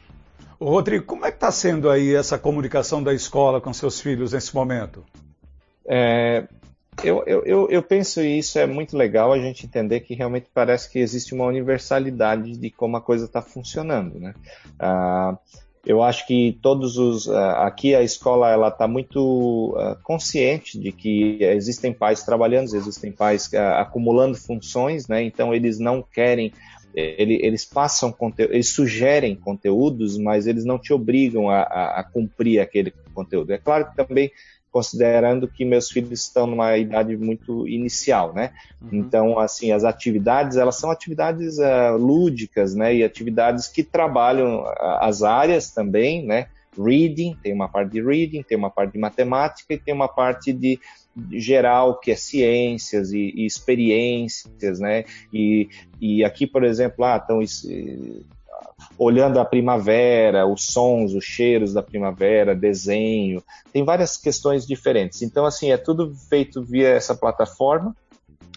Rodrigo, 0.60 1.04
como 1.04 1.26
é 1.26 1.30
que 1.30 1.36
está 1.36 1.52
sendo 1.52 1.90
aí 1.90 2.16
essa 2.16 2.38
comunicação 2.38 3.04
da 3.04 3.14
escola 3.14 3.60
com 3.60 3.74
seus 3.74 4.00
filhos 4.00 4.32
nesse 4.32 4.56
momento? 4.56 5.04
É, 5.86 6.46
eu, 7.04 7.44
eu, 7.46 7.70
eu, 7.70 7.84
penso 7.84 8.22
isso 8.22 8.58
é 8.58 8.66
muito 8.66 8.96
legal 8.98 9.32
a 9.32 9.40
gente 9.40 9.66
entender 9.66 10.02
que 10.02 10.14
realmente 10.14 10.48
parece 10.54 10.90
que 10.90 11.00
existe 11.00 11.34
uma 11.34 11.46
universalidade 11.46 12.58
de 12.58 12.70
como 12.70 12.98
a 12.98 13.02
coisa 13.02 13.26
está 13.26 13.42
funcionando, 13.42 14.20
né? 14.20 14.34
Ah, 14.80 15.38
eu 15.86 16.02
acho 16.02 16.26
que 16.26 16.58
todos 16.62 16.98
os 16.98 17.30
ah, 17.30 17.68
aqui 17.68 17.94
a 17.94 18.02
escola 18.02 18.50
ela 18.50 18.70
está 18.70 18.88
muito 18.88 19.76
uh, 19.78 20.02
consciente 20.02 20.80
de 20.80 20.92
que 20.92 21.40
existem 21.42 21.92
pais 21.92 22.24
trabalhando, 22.24 22.74
existem 22.76 23.12
pais 23.12 23.54
acumulando 23.54 24.38
funções, 24.38 25.08
né? 25.08 25.22
Então 25.24 25.54
eles 25.54 25.80
não 25.80 26.02
querem 26.02 26.54
ele, 26.96 27.40
eles 27.42 27.66
passam 27.66 28.12
conteúdo, 28.12 28.54
eles 28.54 28.70
sugerem 28.70 29.36
conteúdos, 29.36 30.18
mas 30.18 30.46
eles 30.46 30.64
não 30.64 30.78
te 30.78 30.94
obrigam 30.94 31.50
a, 31.50 31.62
a, 31.62 32.00
a 32.00 32.04
cumprir 32.04 32.60
aquele 32.60 32.94
conteúdo. 33.14 33.52
É 33.52 33.58
claro 33.58 33.90
que 33.90 33.96
também 33.96 34.32
considerando 34.74 35.48
que 35.48 35.64
meus 35.64 35.92
filhos 35.92 36.24
estão 36.24 36.48
numa 36.48 36.76
idade 36.76 37.16
muito 37.16 37.68
inicial, 37.68 38.34
né? 38.34 38.52
Uhum. 38.82 38.90
Então, 38.92 39.38
assim, 39.38 39.72
as 39.72 39.84
atividades, 39.84 40.58
elas 40.58 40.80
são 40.80 40.90
atividades 40.90 41.60
uh, 41.60 41.96
lúdicas, 41.96 42.74
né? 42.74 42.96
E 42.96 43.04
atividades 43.04 43.68
que 43.68 43.84
trabalham 43.84 44.64
uh, 44.64 44.66
as 45.00 45.22
áreas 45.22 45.70
também, 45.70 46.26
né? 46.26 46.48
Reading, 46.76 47.38
tem 47.44 47.54
uma 47.54 47.70
parte 47.70 47.92
de 47.92 48.02
reading, 48.02 48.42
tem 48.42 48.58
uma 48.58 48.72
parte 48.72 48.94
de 48.94 48.98
matemática 48.98 49.76
e 49.76 49.78
tem 49.78 49.94
uma 49.94 50.08
parte 50.08 50.52
de, 50.52 50.80
de 51.16 51.40
geral, 51.40 52.00
que 52.00 52.10
é 52.10 52.16
ciências 52.16 53.14
e, 53.14 53.32
e 53.36 53.46
experiências, 53.46 54.80
né? 54.80 55.06
E, 55.32 55.70
e 56.02 56.24
aqui, 56.24 56.48
por 56.48 56.64
exemplo, 56.64 57.06
ah, 57.06 57.18
estão 57.18 57.40
olhando 58.98 59.40
a 59.40 59.46
primavera, 59.46 60.46
os 60.46 60.66
sons, 60.66 61.14
os 61.14 61.24
cheiros 61.24 61.74
da 61.74 61.82
primavera, 61.82 62.56
desenho, 62.56 63.44
tem 63.72 63.84
várias 63.84 64.18
questões 64.18 64.66
diferentes. 64.66 65.22
Então, 65.22 65.46
assim, 65.46 65.72
é 65.72 65.78
tudo 65.78 66.14
feito 66.30 66.62
via 66.62 66.90
essa 66.90 67.16
plataforma. 67.16 67.96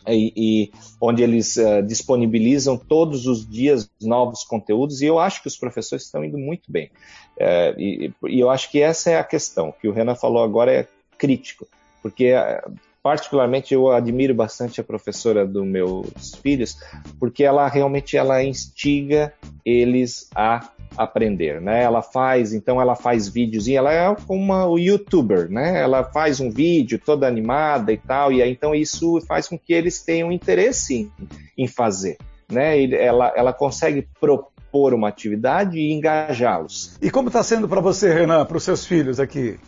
E, 0.09 0.33
e, 0.37 0.73
onde 1.01 1.21
eles 1.21 1.57
uh, 1.57 1.83
disponibilizam 1.85 2.77
todos 2.77 3.27
os 3.27 3.45
dias 3.45 3.91
novos 4.01 4.45
conteúdos, 4.45 5.03
e 5.03 5.07
eu 5.07 5.19
acho 5.19 5.43
que 5.43 5.49
os 5.49 5.57
professores 5.57 6.05
estão 6.05 6.25
indo 6.25 6.39
muito 6.39 6.71
bem. 6.71 6.93
Uh, 7.37 7.81
e, 7.81 8.13
e, 8.29 8.39
eu 8.39 8.49
acho 8.49 8.71
que 8.71 8.81
essa 8.81 9.11
é 9.11 9.19
a 9.19 9.25
questão, 9.25 9.73
que 9.73 9.89
o 9.89 9.93
Renan 9.93 10.15
falou 10.15 10.45
agora 10.45 10.73
é 10.73 10.87
crítico, 11.19 11.67
porque 12.03 12.33
uh, 12.33 12.73
particularmente 13.07 13.73
eu 13.73 13.89
admiro 13.93 14.35
bastante 14.35 14.81
a 14.81 14.85
professora 14.85 15.47
dos 15.47 15.65
meus 15.65 16.35
filhos, 16.43 16.77
porque 17.21 17.45
ela 17.45 17.69
realmente 17.69 18.17
ela 18.17 18.43
instiga 18.43 19.33
eles 19.65 20.29
a 20.35 20.71
aprender, 20.97 21.61
né? 21.61 21.85
Ela 21.85 22.03
faz, 22.03 22.53
então 22.53 22.81
ela 22.81 22.97
faz 22.97 23.29
vídeos 23.29 23.69
e 23.69 23.77
ela 23.77 23.93
é 23.93 24.13
como 24.27 24.43
uma 24.43 24.81
youtuber, 24.81 25.49
né? 25.49 25.81
Ela 25.81 26.03
faz 26.03 26.41
um 26.41 26.51
vídeo 26.51 26.99
toda 26.99 27.29
animada 27.29 27.93
e 27.93 27.97
tal, 27.97 28.33
e 28.33 28.43
aí, 28.43 28.51
então 28.51 28.75
isso 28.75 29.21
faz 29.21 29.47
com 29.47 29.57
que 29.57 29.73
eles 29.73 30.03
tenham 30.03 30.33
interesse 30.33 30.97
em, 30.97 31.13
em 31.57 31.69
fazer, 31.69 32.17
né? 32.51 32.77
E 32.77 32.93
ela, 32.93 33.33
ela 33.37 33.53
consegue 33.53 34.09
propor 34.19 34.93
uma 34.93 35.07
atividade 35.07 35.79
e 35.79 35.93
engajá-los. 35.93 36.99
E 37.01 37.09
como 37.09 37.29
está 37.29 37.45
sendo 37.45 37.69
para 37.69 37.81
você, 37.81 38.13
Renan, 38.13 38.45
para 38.45 38.57
os 38.57 38.65
seus 38.65 38.85
filhos 38.85 39.21
aqui? 39.21 39.61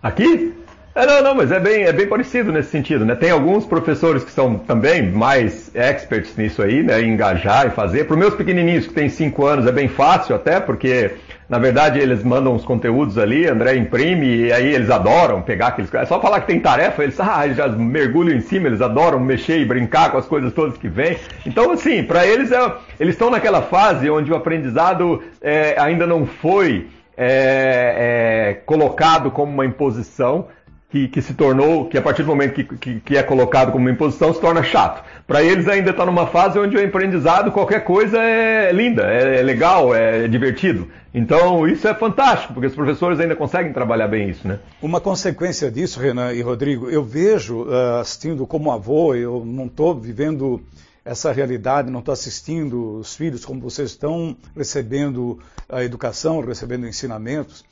Aqui? 0.00 0.61
É, 0.94 1.06
não, 1.06 1.22
não, 1.22 1.34
mas 1.34 1.50
é 1.50 1.58
bem, 1.58 1.84
é 1.84 1.92
bem 1.92 2.06
parecido 2.06 2.52
nesse 2.52 2.68
sentido, 2.68 3.02
né? 3.06 3.14
Tem 3.14 3.30
alguns 3.30 3.64
professores 3.64 4.22
que 4.22 4.30
são 4.30 4.58
também 4.58 5.10
mais 5.10 5.74
experts 5.74 6.36
nisso 6.36 6.60
aí, 6.62 6.82
né? 6.82 7.00
engajar 7.00 7.66
e 7.66 7.70
fazer. 7.70 8.04
Para 8.04 8.12
os 8.12 8.18
meus 8.20 8.34
pequenininhos 8.34 8.86
que 8.86 8.92
têm 8.92 9.08
5 9.08 9.46
anos 9.46 9.66
é 9.66 9.72
bem 9.72 9.88
fácil 9.88 10.36
até, 10.36 10.60
porque 10.60 11.12
na 11.48 11.58
verdade 11.58 11.98
eles 11.98 12.22
mandam 12.22 12.54
os 12.54 12.62
conteúdos 12.66 13.16
ali, 13.16 13.48
André 13.48 13.74
imprime 13.76 14.26
e 14.26 14.52
aí 14.52 14.74
eles 14.74 14.90
adoram 14.90 15.40
pegar 15.40 15.68
aqueles. 15.68 15.92
É 15.94 16.04
só 16.04 16.20
falar 16.20 16.42
que 16.42 16.48
tem 16.48 16.60
tarefa, 16.60 17.02
eles, 17.02 17.18
ah, 17.18 17.40
eles 17.42 17.56
já 17.56 17.68
mergulham 17.68 18.36
em 18.36 18.42
cima, 18.42 18.66
eles 18.66 18.82
adoram 18.82 19.18
mexer 19.18 19.60
e 19.60 19.64
brincar 19.64 20.10
com 20.10 20.18
as 20.18 20.26
coisas 20.26 20.52
todas 20.52 20.76
que 20.76 20.88
vêm. 20.88 21.16
Então, 21.46 21.70
assim, 21.70 22.02
para 22.04 22.26
eles 22.26 22.52
é, 22.52 22.70
eles 23.00 23.14
estão 23.14 23.30
naquela 23.30 23.62
fase 23.62 24.10
onde 24.10 24.30
o 24.30 24.36
aprendizado 24.36 25.22
é, 25.40 25.74
ainda 25.78 26.06
não 26.06 26.26
foi 26.26 26.86
é, 27.16 28.50
é 28.50 28.54
colocado 28.66 29.30
como 29.30 29.50
uma 29.50 29.64
imposição 29.64 30.48
que, 30.92 31.08
que, 31.08 31.22
se 31.22 31.32
tornou, 31.32 31.88
que 31.88 31.96
a 31.96 32.02
partir 32.02 32.22
do 32.22 32.28
momento 32.28 32.52
que, 32.52 32.64
que, 32.64 33.00
que 33.00 33.16
é 33.16 33.22
colocado 33.22 33.72
como 33.72 33.86
uma 33.86 33.90
imposição, 33.90 34.34
se 34.34 34.38
torna 34.38 34.62
chato. 34.62 35.02
Para 35.26 35.42
eles 35.42 35.66
ainda 35.66 35.88
está 35.88 36.04
numa 36.04 36.26
fase 36.26 36.58
onde 36.58 36.76
o 36.76 36.86
aprendizado, 36.86 37.50
qualquer 37.50 37.82
coisa 37.82 38.22
é 38.22 38.70
linda, 38.72 39.10
é, 39.10 39.40
é 39.40 39.42
legal, 39.42 39.94
é 39.94 40.28
divertido. 40.28 40.86
Então 41.14 41.66
isso 41.66 41.88
é 41.88 41.94
fantástico, 41.94 42.52
porque 42.52 42.66
os 42.66 42.74
professores 42.74 43.18
ainda 43.18 43.34
conseguem 43.34 43.72
trabalhar 43.72 44.06
bem 44.06 44.28
isso, 44.28 44.46
né? 44.46 44.58
Uma 44.82 45.00
consequência 45.00 45.70
disso, 45.70 45.98
Renan 45.98 46.34
e 46.34 46.42
Rodrigo, 46.42 46.90
eu 46.90 47.02
vejo, 47.02 47.62
uh, 47.62 48.00
assistindo 48.02 48.46
como 48.46 48.70
avô, 48.70 49.14
eu 49.14 49.42
não 49.46 49.64
estou 49.64 49.98
vivendo 49.98 50.60
essa 51.02 51.32
realidade, 51.32 51.90
não 51.90 52.00
estou 52.00 52.12
assistindo 52.12 52.98
os 52.98 53.16
filhos 53.16 53.46
como 53.46 53.62
vocês 53.62 53.90
estão 53.90 54.36
recebendo 54.54 55.38
a 55.70 55.82
educação, 55.82 56.40
recebendo 56.40 56.86
ensinamentos. 56.86 57.64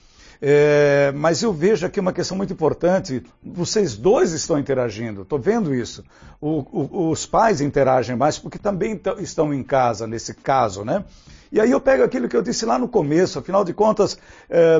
É, 0.42 1.12
mas 1.14 1.42
eu 1.42 1.52
vejo 1.52 1.84
aqui 1.84 2.00
uma 2.00 2.12
questão 2.12 2.36
muito 2.36 2.52
importante. 2.52 3.22
Vocês 3.42 3.94
dois 3.94 4.32
estão 4.32 4.58
interagindo, 4.58 5.22
estou 5.22 5.38
vendo 5.38 5.74
isso. 5.74 6.04
O, 6.40 6.60
o, 6.72 7.10
os 7.10 7.26
pais 7.26 7.60
interagem 7.60 8.16
mais 8.16 8.38
porque 8.38 8.58
também 8.58 8.98
estão 9.18 9.52
em 9.52 9.62
casa, 9.62 10.06
nesse 10.06 10.32
caso, 10.34 10.84
né? 10.84 11.04
E 11.52 11.60
aí 11.60 11.70
eu 11.70 11.80
pego 11.80 12.04
aquilo 12.04 12.28
que 12.28 12.36
eu 12.36 12.42
disse 12.42 12.64
lá 12.64 12.78
no 12.78 12.88
começo, 12.88 13.38
afinal 13.38 13.64
de 13.64 13.74
contas, 13.74 14.16
é, 14.48 14.78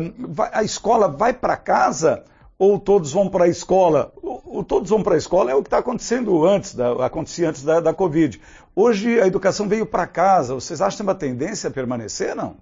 a 0.52 0.62
escola 0.62 1.08
vai 1.08 1.34
para 1.34 1.56
casa 1.56 2.24
ou 2.56 2.78
todos 2.78 3.12
vão 3.12 3.28
para 3.28 3.44
a 3.44 3.48
escola? 3.48 4.12
O, 4.22 4.62
todos 4.62 4.88
vão 4.88 5.02
para 5.02 5.14
a 5.14 5.18
escola 5.18 5.50
é 5.50 5.54
o 5.54 5.62
que 5.62 5.66
está 5.66 5.78
acontecendo 5.78 6.44
antes, 6.46 6.74
da, 6.74 7.04
acontecia 7.04 7.48
antes 7.48 7.62
da, 7.62 7.80
da 7.80 7.92
Covid. 7.92 8.40
Hoje 8.74 9.20
a 9.20 9.26
educação 9.26 9.68
veio 9.68 9.84
para 9.84 10.06
casa. 10.06 10.54
Vocês 10.54 10.80
acham 10.80 11.04
uma 11.04 11.14
tendência 11.14 11.68
a 11.68 11.72
permanecer, 11.72 12.36
não? 12.36 12.56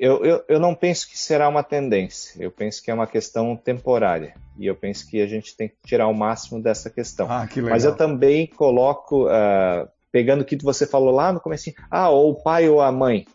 Eu, 0.00 0.24
eu, 0.24 0.42
eu 0.48 0.58
não 0.58 0.74
penso 0.74 1.06
que 1.06 1.18
será 1.18 1.46
uma 1.46 1.62
tendência, 1.62 2.42
eu 2.42 2.50
penso 2.50 2.82
que 2.82 2.90
é 2.90 2.94
uma 2.94 3.06
questão 3.06 3.54
temporária. 3.54 4.32
E 4.58 4.64
eu 4.66 4.74
penso 4.74 5.06
que 5.06 5.20
a 5.20 5.26
gente 5.26 5.54
tem 5.54 5.68
que 5.68 5.74
tirar 5.84 6.08
o 6.08 6.14
máximo 6.14 6.58
dessa 6.58 6.88
questão. 6.88 7.30
Ah, 7.30 7.46
que. 7.46 7.60
Mas 7.60 7.84
eu 7.84 7.94
também 7.94 8.46
coloco, 8.46 9.26
uh, 9.26 9.86
pegando 10.10 10.40
o 10.40 10.44
que 10.44 10.56
você 10.56 10.86
falou 10.86 11.14
lá 11.14 11.34
no 11.34 11.38
começo, 11.38 11.70
ah, 11.90 12.08
ou 12.08 12.30
o 12.30 12.42
pai 12.42 12.66
ou 12.66 12.80
a 12.80 12.90
mãe. 12.90 13.26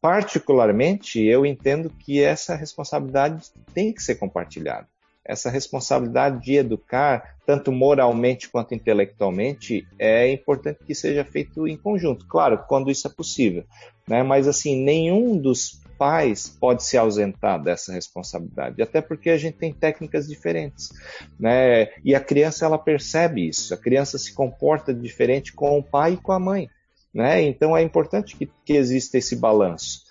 Particularmente, 0.00 1.22
eu 1.22 1.44
entendo 1.44 1.90
que 1.90 2.22
essa 2.22 2.56
responsabilidade 2.56 3.50
tem 3.74 3.92
que 3.92 4.02
ser 4.02 4.14
compartilhada 4.14 4.88
essa 5.28 5.50
responsabilidade 5.50 6.44
de 6.44 6.54
educar, 6.54 7.36
tanto 7.44 7.72
moralmente 7.72 8.48
quanto 8.48 8.74
intelectualmente, 8.74 9.86
é 9.98 10.30
importante 10.30 10.84
que 10.86 10.94
seja 10.94 11.24
feito 11.24 11.66
em 11.66 11.76
conjunto. 11.76 12.26
Claro, 12.28 12.64
quando 12.68 12.90
isso 12.90 13.08
é 13.08 13.10
possível. 13.10 13.64
Né? 14.08 14.22
Mas, 14.22 14.46
assim, 14.46 14.82
nenhum 14.82 15.36
dos 15.36 15.80
pais 15.98 16.48
pode 16.48 16.84
se 16.84 16.96
ausentar 16.96 17.62
dessa 17.62 17.92
responsabilidade, 17.92 18.82
até 18.82 19.00
porque 19.00 19.30
a 19.30 19.38
gente 19.38 19.56
tem 19.56 19.72
técnicas 19.72 20.28
diferentes, 20.28 20.90
né? 21.38 21.88
E 22.04 22.14
a 22.14 22.20
criança 22.20 22.66
ela 22.66 22.78
percebe 22.78 23.48
isso, 23.48 23.72
a 23.72 23.76
criança 23.76 24.18
se 24.18 24.34
comporta 24.34 24.92
diferente 24.92 25.52
com 25.52 25.78
o 25.78 25.82
pai 25.82 26.12
e 26.12 26.16
com 26.18 26.32
a 26.32 26.38
mãe, 26.38 26.68
né? 27.14 27.42
Então 27.42 27.76
é 27.76 27.82
importante 27.82 28.36
que, 28.36 28.48
que 28.64 28.74
exista 28.74 29.18
esse 29.18 29.36
balanço. 29.36 30.04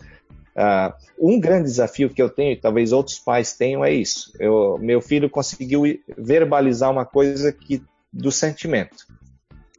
Uh, 0.56 0.93
um 1.20 1.39
grande 1.39 1.66
desafio 1.66 2.10
que 2.10 2.22
eu 2.22 2.30
tenho, 2.30 2.54
e 2.54 2.60
talvez 2.60 2.91
outros 2.91 3.20
pais 3.20 3.54
tenham, 3.54 3.84
é 3.84 3.93
isso. 3.93 4.32
Eu, 4.39 4.78
meu 4.80 5.02
filho 5.02 5.30
conseguiu 5.30 5.84
verbalizar 6.18 6.89
uma 6.89 7.06
coisa 7.06 7.52
que 7.52 7.84
do 8.12 8.32
sentimento. 8.32 9.06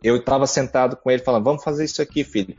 Eu 0.02 0.18
estava 0.18 0.46
sentado 0.46 0.96
com 0.96 1.10
ele 1.10 1.22
falando, 1.22 1.44
vamos 1.44 1.64
fazer 1.64 1.84
isso 1.84 2.02
aqui, 2.02 2.22
filho. 2.22 2.54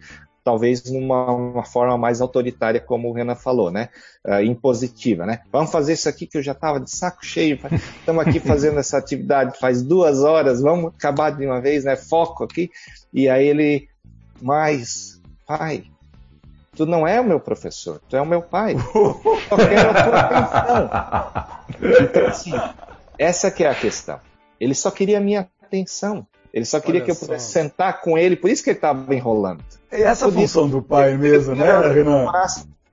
Talvez 0.48 0.89
numa 0.89 1.66
forma 1.66 1.98
mais 1.98 2.22
autoritária, 2.22 2.80
como 2.80 3.10
o 3.10 3.12
Renan 3.12 3.36
falou, 3.36 3.70
né? 3.70 3.89
Uh, 4.26 4.41
impositiva, 4.43 5.26
né? 5.26 5.41
Vamos 5.52 5.70
fazer 5.70 5.91
isso 5.91 6.08
aqui 6.08 6.26
que 6.26 6.38
eu 6.38 6.41
já 6.41 6.54
estava 6.54 6.80
de 6.80 6.89
saco 6.89 7.26
cheio, 7.26 7.60
estamos 8.00 8.26
aqui 8.26 8.39
fazendo 8.39 8.80
essa 8.80 8.98
atividade 8.98 9.60
faz 9.60 9.84
duas 9.84 10.24
horas, 10.24 10.62
vamos 10.62 10.93
acabar 10.95 11.32
de 11.32 11.45
uma 11.45 11.60
vez, 11.60 11.84
né? 11.84 11.98
Foco 11.98 12.45
aqui. 12.45 12.72
E 13.14 13.28
aí 13.28 13.45
ele, 13.45 13.89
mas, 14.41 15.22
pai, 15.45 15.84
tu 16.78 16.86
não 16.86 17.06
é 17.06 17.20
o 17.20 17.26
meu 17.26 17.41
professor, 17.41 18.00
tu 18.08 18.16
é 18.16 18.22
o 18.22 18.26
meu 18.26 18.41
pai. 18.41 18.78
Eu 19.52 19.58
quero 19.58 19.89
a 19.89 20.04
tua 20.04 20.20
atenção. 20.20 20.89
Então, 22.04 22.28
assim, 22.28 22.54
essa 23.20 23.52
que 23.52 23.66
é 23.66 23.70
a 23.70 23.76
questão. 23.76 24.22
Ele 24.62 24.74
só 24.74 24.91
queria 24.91 25.18
a 25.18 25.22
minha 25.22 25.50
atenção. 25.62 26.26
Ele 26.58 26.66
só 26.66 26.80
queria 26.80 27.01
Olha 27.01 27.05
que 27.05 27.12
eu 27.12 27.16
pudesse 27.16 27.45
só. 27.45 27.60
sentar 27.60 28.01
com 28.01 28.18
ele, 28.18 28.36
por 28.36 28.49
isso 28.49 28.64
que 28.64 28.72
ele 28.72 28.80
estava 28.80 29.14
enrolando. 29.14 29.64
É 29.91 30.01
essa 30.01 30.28
a 30.28 30.32
função 30.32 30.68
do 30.68 30.82
pai 30.82 31.16
mesmo, 31.16 31.55
né, 31.55 31.66
Renan? 31.93 32.26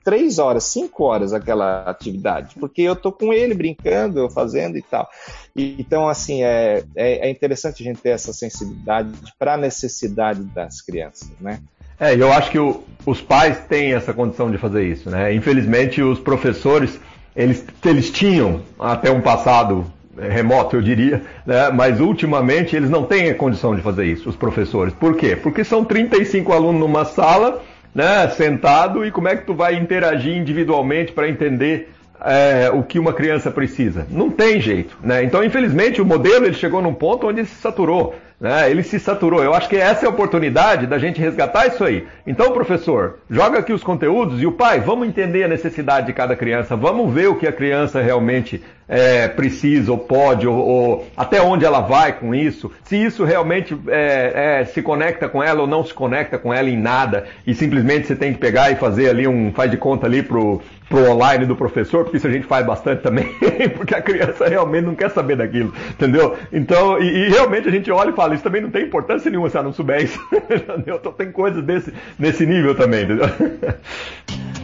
Três 0.04 0.38
horas, 0.38 0.64
cinco 0.64 1.04
horas 1.04 1.32
aquela 1.32 1.84
atividade, 1.84 2.56
porque 2.60 2.82
eu 2.82 2.94
tô 2.94 3.10
com 3.10 3.32
ele 3.32 3.54
brincando, 3.54 4.18
eu 4.18 4.28
fazendo 4.28 4.76
e 4.76 4.82
tal. 4.82 5.08
E, 5.56 5.80
então, 5.80 6.06
assim, 6.06 6.42
é, 6.42 6.84
é, 6.94 7.26
é 7.26 7.30
interessante 7.30 7.82
a 7.82 7.86
gente 7.86 8.02
ter 8.02 8.10
essa 8.10 8.34
sensibilidade 8.34 9.10
para 9.38 9.54
a 9.54 9.56
necessidade 9.56 10.42
das 10.42 10.82
crianças, 10.82 11.30
né? 11.40 11.58
É, 11.98 12.14
eu 12.14 12.30
acho 12.30 12.50
que 12.50 12.58
o, 12.58 12.82
os 13.06 13.22
pais 13.22 13.60
têm 13.66 13.94
essa 13.94 14.12
condição 14.12 14.50
de 14.50 14.58
fazer 14.58 14.86
isso, 14.86 15.08
né? 15.08 15.32
Infelizmente, 15.32 16.02
os 16.02 16.18
professores, 16.20 17.00
eles, 17.34 17.64
eles 17.82 18.10
tinham 18.10 18.60
até 18.78 19.10
um 19.10 19.22
passado 19.22 19.90
remoto, 20.18 20.76
eu 20.76 20.82
diria, 20.82 21.22
né? 21.46 21.70
mas 21.70 22.00
ultimamente 22.00 22.74
eles 22.76 22.90
não 22.90 23.04
têm 23.04 23.30
a 23.30 23.34
condição 23.34 23.74
de 23.74 23.82
fazer 23.82 24.06
isso, 24.06 24.28
os 24.28 24.36
professores. 24.36 24.94
Por 24.94 25.16
quê? 25.16 25.36
Porque 25.36 25.64
são 25.64 25.84
35 25.84 26.52
alunos 26.52 26.80
numa 26.80 27.04
sala, 27.04 27.62
né, 27.94 28.28
sentado, 28.30 29.06
e 29.06 29.10
como 29.10 29.28
é 29.28 29.36
que 29.36 29.46
tu 29.46 29.54
vai 29.54 29.76
interagir 29.76 30.36
individualmente 30.36 31.12
para 31.12 31.28
entender 31.28 31.92
é, 32.20 32.70
o 32.72 32.82
que 32.82 32.98
uma 32.98 33.12
criança 33.12 33.50
precisa? 33.50 34.06
Não 34.10 34.30
tem 34.30 34.60
jeito. 34.60 34.96
Né? 35.02 35.24
Então, 35.24 35.44
infelizmente, 35.44 36.00
o 36.00 36.04
modelo 36.04 36.46
ele 36.46 36.54
chegou 36.54 36.80
num 36.80 36.94
ponto 36.94 37.28
onde 37.28 37.44
se 37.44 37.54
saturou. 37.56 38.14
Né? 38.40 38.70
Ele 38.70 38.82
se 38.82 38.98
saturou. 38.98 39.42
Eu 39.42 39.54
acho 39.54 39.68
que 39.68 39.76
essa 39.76 40.04
é 40.04 40.06
a 40.06 40.10
oportunidade 40.10 40.86
da 40.86 40.98
gente 40.98 41.20
resgatar 41.20 41.66
isso 41.66 41.84
aí. 41.84 42.06
Então, 42.26 42.52
professor, 42.52 43.18
joga 43.30 43.58
aqui 43.58 43.72
os 43.72 43.82
conteúdos 43.82 44.40
e 44.42 44.46
o 44.46 44.52
pai, 44.52 44.80
vamos 44.80 45.08
entender 45.08 45.44
a 45.44 45.48
necessidade 45.48 46.06
de 46.06 46.12
cada 46.12 46.36
criança, 46.36 46.76
vamos 46.76 47.12
ver 47.12 47.28
o 47.28 47.36
que 47.36 47.46
a 47.46 47.52
criança 47.52 48.00
realmente 48.00 48.62
é, 48.88 49.28
precisa 49.28 49.92
ou 49.92 49.98
pode, 49.98 50.46
ou, 50.46 50.56
ou, 50.56 51.06
até 51.16 51.40
onde 51.40 51.64
ela 51.64 51.80
vai 51.80 52.12
com 52.12 52.34
isso, 52.34 52.70
se 52.84 53.02
isso 53.02 53.24
realmente 53.24 53.76
é, 53.88 54.60
é, 54.60 54.64
se 54.66 54.82
conecta 54.82 55.28
com 55.28 55.42
ela 55.42 55.62
ou 55.62 55.66
não 55.66 55.84
se 55.84 55.94
conecta 55.94 56.38
com 56.38 56.52
ela 56.52 56.68
em 56.68 56.76
nada, 56.76 57.24
e 57.46 57.54
simplesmente 57.54 58.06
você 58.06 58.14
tem 58.14 58.32
que 58.32 58.38
pegar 58.38 58.70
e 58.70 58.76
fazer 58.76 59.08
ali 59.08 59.26
um 59.26 59.52
faz 59.52 59.70
de 59.70 59.76
conta 59.76 60.06
ali 60.06 60.22
pro, 60.22 60.60
pro 60.94 61.10
online 61.10 61.44
do 61.44 61.56
professor, 61.56 62.04
porque 62.04 62.18
isso 62.18 62.28
a 62.28 62.30
gente 62.30 62.46
faz 62.46 62.64
bastante 62.64 63.02
também, 63.02 63.26
porque 63.76 63.96
a 63.96 64.00
criança 64.00 64.46
realmente 64.46 64.84
não 64.84 64.94
quer 64.94 65.10
saber 65.10 65.36
daquilo, 65.36 65.74
entendeu? 65.90 66.36
Então, 66.52 67.00
e, 67.00 67.26
e, 67.26 67.28
realmente 67.30 67.66
a 67.66 67.70
gente 67.72 67.90
olha 67.90 68.10
e 68.10 68.12
fala, 68.12 68.34
isso 68.34 68.44
também 68.44 68.62
não 68.62 68.70
tem 68.70 68.84
importância 68.84 69.28
nenhuma 69.28 69.50
se 69.50 69.56
ela 69.56 69.64
não 69.64 69.72
souber 69.72 70.04
isso, 70.04 70.20
entendeu? 70.32 70.96
Então 70.96 71.12
tem 71.12 71.32
coisas 71.32 71.64
desse, 71.64 71.92
nesse 72.16 72.46
nível 72.46 72.76
também, 72.76 73.02
entendeu? 73.02 73.26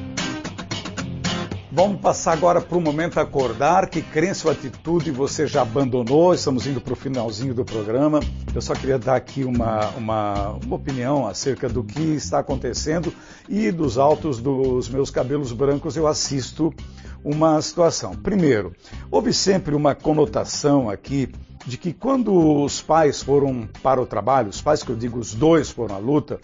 Vamos 1.73 2.01
passar 2.01 2.33
agora 2.33 2.61
para 2.61 2.77
o 2.77 2.81
momento 2.81 3.21
acordar. 3.21 3.89
Que 3.89 4.03
crença 4.03 4.49
ou 4.49 4.53
atitude 4.53 5.13
você 5.13 5.47
já 5.47 5.63
abandonou? 5.63 6.35
Estamos 6.35 6.67
indo 6.67 6.81
para 6.81 6.93
o 6.93 6.97
finalzinho 6.97 7.55
do 7.55 7.65
programa. 7.65 8.19
Eu 8.53 8.61
só 8.61 8.75
queria 8.75 8.99
dar 8.99 9.15
aqui 9.15 9.45
uma, 9.45 9.89
uma, 9.91 10.49
uma, 10.65 10.75
opinião 10.75 11.29
acerca 11.29 11.69
do 11.69 11.85
que 11.85 12.01
está 12.01 12.41
acontecendo 12.41 13.15
e 13.49 13.71
dos 13.71 13.99
altos 13.99 14.41
dos 14.41 14.89
meus 14.89 15.11
cabelos 15.11 15.53
brancos 15.53 15.97
eu 15.97 16.09
assisto 16.09 16.75
uma 17.23 17.63
situação. 17.63 18.17
Primeiro, 18.17 18.75
houve 19.09 19.33
sempre 19.33 19.73
uma 19.73 19.95
conotação 19.95 20.91
aqui 20.91 21.29
de 21.67 21.77
que 21.77 21.93
quando 21.93 22.63
os 22.63 22.81
pais 22.81 23.23
foram 23.23 23.69
para 23.83 24.01
o 24.01 24.07
trabalho, 24.07 24.49
os 24.49 24.61
pais 24.61 24.83
que 24.83 24.91
eu 24.91 24.97
digo 24.97 25.19
os 25.19 25.35
dois 25.35 25.71
foram 25.71 25.95
à 25.95 25.99
luta, 25.99 26.41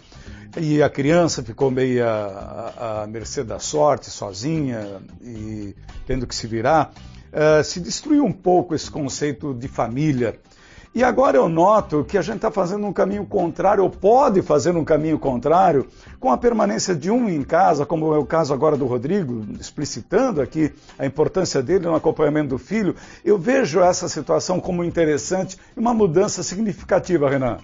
e 0.59 0.81
a 0.81 0.89
criança 0.89 1.43
ficou 1.43 1.69
meio 1.69 2.05
à, 2.07 3.03
à 3.03 3.07
mercê 3.07 3.43
da 3.43 3.59
sorte, 3.59 4.09
sozinha 4.09 5.01
e 5.21 5.75
tendo 6.05 6.25
que 6.25 6.35
se 6.35 6.47
virar, 6.47 6.91
uh, 7.33 7.63
se 7.63 7.79
destruiu 7.79 8.23
um 8.23 8.31
pouco 8.31 8.73
esse 8.73 8.89
conceito 8.89 9.53
de 9.53 9.67
família. 9.67 10.39
E 10.97 11.03
agora 11.03 11.37
eu 11.37 11.47
noto 11.47 12.03
que 12.03 12.17
a 12.17 12.23
gente 12.23 12.37
está 12.37 12.49
fazendo 12.49 12.87
um 12.87 12.91
caminho 12.91 13.23
contrário, 13.23 13.83
ou 13.83 13.89
pode 13.91 14.41
fazer 14.41 14.75
um 14.75 14.83
caminho 14.83 15.19
contrário, 15.19 15.85
com 16.19 16.31
a 16.31 16.37
permanência 16.39 16.95
de 16.95 17.11
um 17.11 17.29
em 17.29 17.43
casa, 17.43 17.85
como 17.85 18.15
é 18.15 18.17
o 18.17 18.25
caso 18.25 18.51
agora 18.51 18.75
do 18.75 18.87
Rodrigo, 18.87 19.45
explicitando 19.59 20.41
aqui 20.41 20.73
a 20.97 21.05
importância 21.05 21.61
dele 21.61 21.85
no 21.85 21.93
acompanhamento 21.93 22.49
do 22.49 22.57
filho. 22.57 22.95
Eu 23.23 23.37
vejo 23.37 23.79
essa 23.79 24.09
situação 24.09 24.59
como 24.59 24.83
interessante 24.83 25.55
e 25.75 25.79
uma 25.79 25.93
mudança 25.93 26.41
significativa, 26.41 27.29
Renan. 27.29 27.59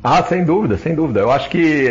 Ah, 0.00 0.22
sem 0.22 0.44
dúvida, 0.44 0.78
sem 0.78 0.94
dúvida. 0.94 1.18
Eu 1.18 1.32
acho 1.32 1.50
que 1.50 1.90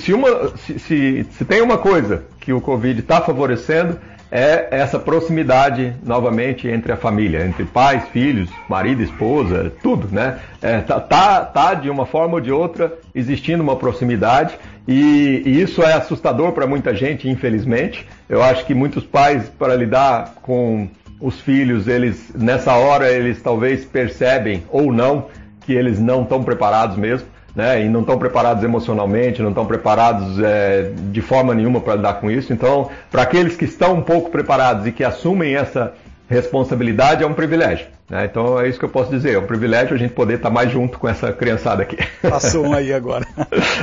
se, 0.00 0.12
uma, 0.12 0.56
se, 0.56 0.80
se, 0.80 1.26
se 1.30 1.44
tem 1.44 1.62
uma 1.62 1.78
coisa 1.78 2.24
que 2.40 2.52
o 2.52 2.60
Covid 2.60 2.98
está 2.98 3.20
favorecendo 3.20 4.00
é 4.34 4.66
essa 4.72 4.98
proximidade 4.98 5.94
novamente 6.02 6.66
entre 6.66 6.90
a 6.90 6.96
família, 6.96 7.46
entre 7.46 7.64
pais, 7.64 8.08
filhos, 8.08 8.50
marido, 8.68 9.00
esposa, 9.00 9.72
tudo, 9.80 10.08
né? 10.10 10.40
É, 10.60 10.80
tá, 10.80 10.98
tá, 10.98 11.44
tá 11.44 11.74
de 11.74 11.88
uma 11.88 12.04
forma 12.04 12.34
ou 12.34 12.40
de 12.40 12.50
outra 12.50 12.92
existindo 13.14 13.62
uma 13.62 13.76
proximidade 13.76 14.58
e, 14.88 15.40
e 15.46 15.62
isso 15.62 15.84
é 15.84 15.92
assustador 15.92 16.50
para 16.50 16.66
muita 16.66 16.92
gente, 16.92 17.28
infelizmente. 17.28 18.08
Eu 18.28 18.42
acho 18.42 18.66
que 18.66 18.74
muitos 18.74 19.04
pais 19.04 19.48
para 19.56 19.76
lidar 19.76 20.34
com 20.42 20.88
os 21.20 21.40
filhos, 21.40 21.86
eles 21.86 22.32
nessa 22.34 22.74
hora 22.74 23.08
eles 23.08 23.40
talvez 23.40 23.84
percebem 23.84 24.64
ou 24.68 24.92
não 24.92 25.26
que 25.60 25.72
eles 25.72 26.00
não 26.00 26.22
estão 26.24 26.42
preparados 26.42 26.96
mesmo 26.96 27.28
né, 27.54 27.84
e 27.84 27.88
não 27.88 28.00
estão 28.00 28.18
preparados 28.18 28.64
emocionalmente, 28.64 29.40
não 29.40 29.50
estão 29.50 29.64
preparados 29.64 30.38
é, 30.40 30.90
de 31.10 31.22
forma 31.22 31.54
nenhuma 31.54 31.80
para 31.80 31.94
lidar 31.94 32.14
com 32.14 32.30
isso. 32.30 32.52
Então, 32.52 32.90
para 33.10 33.22
aqueles 33.22 33.56
que 33.56 33.64
estão 33.64 33.94
um 33.94 34.02
pouco 34.02 34.30
preparados 34.30 34.86
e 34.86 34.92
que 34.92 35.04
assumem 35.04 35.54
essa 35.54 35.94
responsabilidade, 36.28 37.22
é 37.22 37.26
um 37.26 37.34
privilégio. 37.34 37.86
Né? 38.08 38.24
Então, 38.24 38.60
é 38.60 38.68
isso 38.68 38.78
que 38.78 38.84
eu 38.84 38.90
posso 38.90 39.10
dizer. 39.10 39.34
É 39.34 39.38
um 39.38 39.46
privilégio 39.46 39.94
a 39.94 39.98
gente 39.98 40.12
poder 40.12 40.34
estar 40.34 40.48
tá 40.48 40.54
mais 40.54 40.70
junto 40.70 40.98
com 40.98 41.08
essa 41.08 41.32
criançada 41.32 41.82
aqui. 41.82 41.96
Passou 42.22 42.66
um 42.66 42.72
aí 42.72 42.92
agora. 42.92 43.26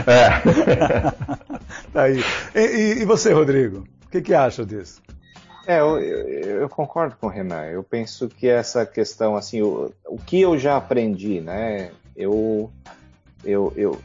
É. 0.07 0.30
tá 1.93 2.03
aí. 2.03 2.24
E, 2.55 3.01
e, 3.01 3.05
você, 3.05 3.32
Rodrigo? 3.32 3.86
O 4.05 4.09
que, 4.09 4.22
que 4.22 4.34
acha 4.34 4.65
disso? 4.65 5.01
É, 5.67 5.80
eu, 5.80 5.99
eu, 5.99 6.69
concordo 6.69 7.15
com 7.19 7.28
o 7.28 7.30
Renan. 7.30 7.65
Eu 7.65 7.84
penso 7.84 8.28
que 8.28 8.47
essa 8.47 8.86
questão, 8.86 9.36
assim, 9.36 9.61
o, 9.61 9.91
o 10.07 10.17
que 10.17 10.41
eu 10.41 10.57
já 10.57 10.78
aprendi, 10.78 11.39
né? 11.39 11.91
Eu 12.15 12.72
eu, 13.43 13.73
eu, 13.75 13.99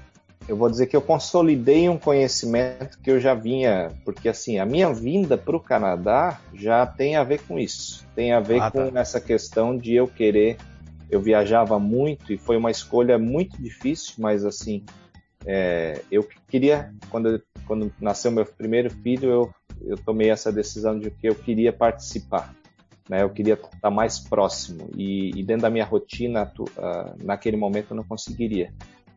eu 0.49 0.57
vou 0.57 0.71
dizer 0.71 0.87
que 0.87 0.97
eu 0.97 1.03
consolidei 1.03 1.89
um 1.89 1.99
conhecimento 1.99 2.99
que 3.01 3.11
eu 3.11 3.19
já 3.19 3.35
vinha, 3.35 3.91
porque 4.05 4.29
assim, 4.29 4.59
a 4.59 4.67
minha 4.67 4.93
vinda 4.93 5.37
para 5.37 5.57
o 5.57 5.61
Canadá 5.61 6.41
já 6.55 6.87
tem 6.87 7.17
a 7.17 7.25
ver 7.25 7.43
com 7.43 7.59
isso, 7.59 8.07
tem 8.15 8.33
a 8.33 8.41
ver 8.41 8.61
ah, 8.61 8.71
com 8.71 8.91
tá. 8.91 9.01
essa 9.01 9.21
questão 9.21 9.77
de 9.77 9.95
eu 9.95 10.07
querer, 10.07 10.57
eu 11.11 11.21
viajava 11.21 11.79
muito 11.79 12.33
e 12.33 12.39
foi 12.39 12.57
uma 12.57 12.71
escolha 12.71 13.19
muito 13.19 13.61
difícil, 13.61 14.15
mas 14.19 14.45
assim, 14.45 14.85
é, 15.45 16.03
eu 16.11 16.27
queria, 16.49 16.93
quando, 17.09 17.43
quando 17.67 17.93
nasceu 18.01 18.31
meu 18.31 18.45
primeiro 18.45 18.91
filho, 18.91 19.31
eu, 19.31 19.55
eu 19.85 19.97
tomei 19.97 20.31
essa 20.31 20.53
decisão 20.53 20.99
de 20.99 21.11
que 21.11 21.29
eu 21.29 21.35
queria 21.35 21.73
participar. 21.73 22.55
Né, 23.09 23.23
eu 23.23 23.31
queria 23.31 23.55
estar 23.55 23.89
mais 23.89 24.19
próximo 24.19 24.91
e, 24.97 25.31
e 25.31 25.45
dentro 25.45 25.63
da 25.63 25.71
minha 25.71 25.85
rotina, 25.85 26.53
uh, 26.59 27.25
naquele 27.25 27.57
momento, 27.57 27.93
eu 27.93 27.97
não 27.97 28.03
conseguiria. 28.03 28.73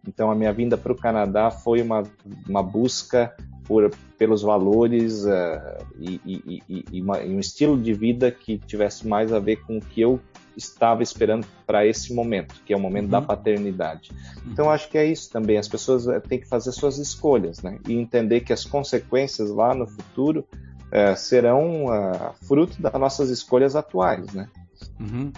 Então, 0.07 0.31
a 0.31 0.35
minha 0.35 0.51
vinda 0.53 0.77
para 0.77 0.91
o 0.91 0.95
Canadá 0.95 1.51
foi 1.51 1.81
uma, 1.81 2.03
uma 2.47 2.63
busca 2.63 3.35
por, 3.65 3.91
pelos 4.17 4.41
valores 4.41 5.25
uh, 5.25 5.85
e, 5.99 6.19
e, 6.25 6.63
e, 6.67 6.85
e, 6.91 7.01
uma, 7.01 7.21
e, 7.21 7.29
um 7.29 7.39
estilo 7.39 7.77
de 7.79 7.93
vida 7.93 8.31
que 8.31 8.57
tivesse 8.57 9.07
mais 9.07 9.31
a 9.31 9.39
ver 9.39 9.57
com 9.57 9.77
o 9.77 9.81
que 9.81 10.01
eu 10.01 10.19
estava 10.57 11.03
esperando 11.03 11.45
para 11.65 11.85
esse 11.85 12.13
momento, 12.13 12.55
que 12.65 12.73
é 12.73 12.75
o 12.75 12.79
momento 12.79 13.05
uhum. 13.05 13.11
da 13.11 13.21
paternidade. 13.21 14.11
Então, 14.47 14.69
acho 14.69 14.89
que 14.89 14.97
é 14.97 15.05
isso 15.05 15.29
também. 15.29 15.57
As 15.57 15.67
pessoas 15.67 16.07
uh, 16.07 16.19
têm 16.19 16.39
que 16.39 16.47
fazer 16.47 16.71
suas 16.71 16.97
escolhas 16.97 17.61
né? 17.61 17.77
e 17.87 17.93
entender 17.93 18.41
que 18.41 18.51
as 18.51 18.65
consequências 18.65 19.51
lá 19.51 19.75
no 19.75 19.85
futuro 19.85 20.45
uh, 20.87 21.15
serão 21.15 21.85
fruto 22.47 22.81
das 22.81 22.93
nossas 22.93 23.29
escolhas 23.29 23.75
atuais. 23.75 24.33
Né? 24.33 24.49
Uhum. 24.99 25.31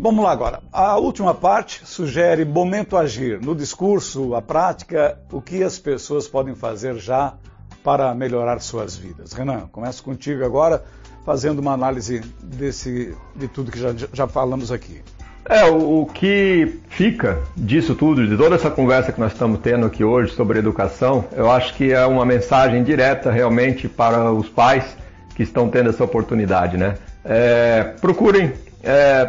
Vamos 0.00 0.24
lá 0.24 0.30
agora. 0.30 0.60
A 0.72 0.96
última 0.96 1.34
parte 1.34 1.82
sugere 1.84 2.44
momento 2.44 2.96
agir. 2.96 3.40
No 3.40 3.54
discurso, 3.54 4.34
a 4.36 4.40
prática, 4.40 5.18
o 5.32 5.42
que 5.42 5.62
as 5.62 5.76
pessoas 5.78 6.28
podem 6.28 6.54
fazer 6.54 6.94
já 6.96 7.34
para 7.82 8.14
melhorar 8.14 8.60
suas 8.60 8.96
vidas. 8.96 9.32
Renan, 9.32 9.68
começo 9.72 10.04
contigo 10.04 10.44
agora, 10.44 10.84
fazendo 11.24 11.58
uma 11.58 11.72
análise 11.72 12.20
desse, 12.42 13.12
de 13.34 13.48
tudo 13.48 13.72
que 13.72 13.78
já, 13.78 13.92
já 14.12 14.28
falamos 14.28 14.70
aqui. 14.70 15.02
É, 15.44 15.64
o, 15.64 16.02
o, 16.02 16.06
que 16.06 16.78
fica 16.90 17.42
disso 17.56 17.94
tudo, 17.94 18.26
de 18.26 18.36
toda 18.36 18.54
essa 18.54 18.70
conversa 18.70 19.10
que 19.10 19.18
nós 19.18 19.32
estamos 19.32 19.58
tendo 19.60 19.86
aqui 19.86 20.04
hoje 20.04 20.32
sobre 20.32 20.58
educação, 20.58 21.24
eu 21.32 21.50
acho 21.50 21.74
que 21.74 21.92
é 21.92 22.04
uma 22.04 22.24
mensagem 22.24 22.84
direta 22.84 23.32
realmente 23.32 23.88
para 23.88 24.30
os 24.30 24.48
pais 24.48 24.96
que 25.34 25.42
estão 25.42 25.68
tendo 25.68 25.90
essa 25.90 26.04
oportunidade, 26.04 26.76
né? 26.76 26.96
É, 27.24 27.94
procurem, 28.00 28.52
é, 28.82 29.24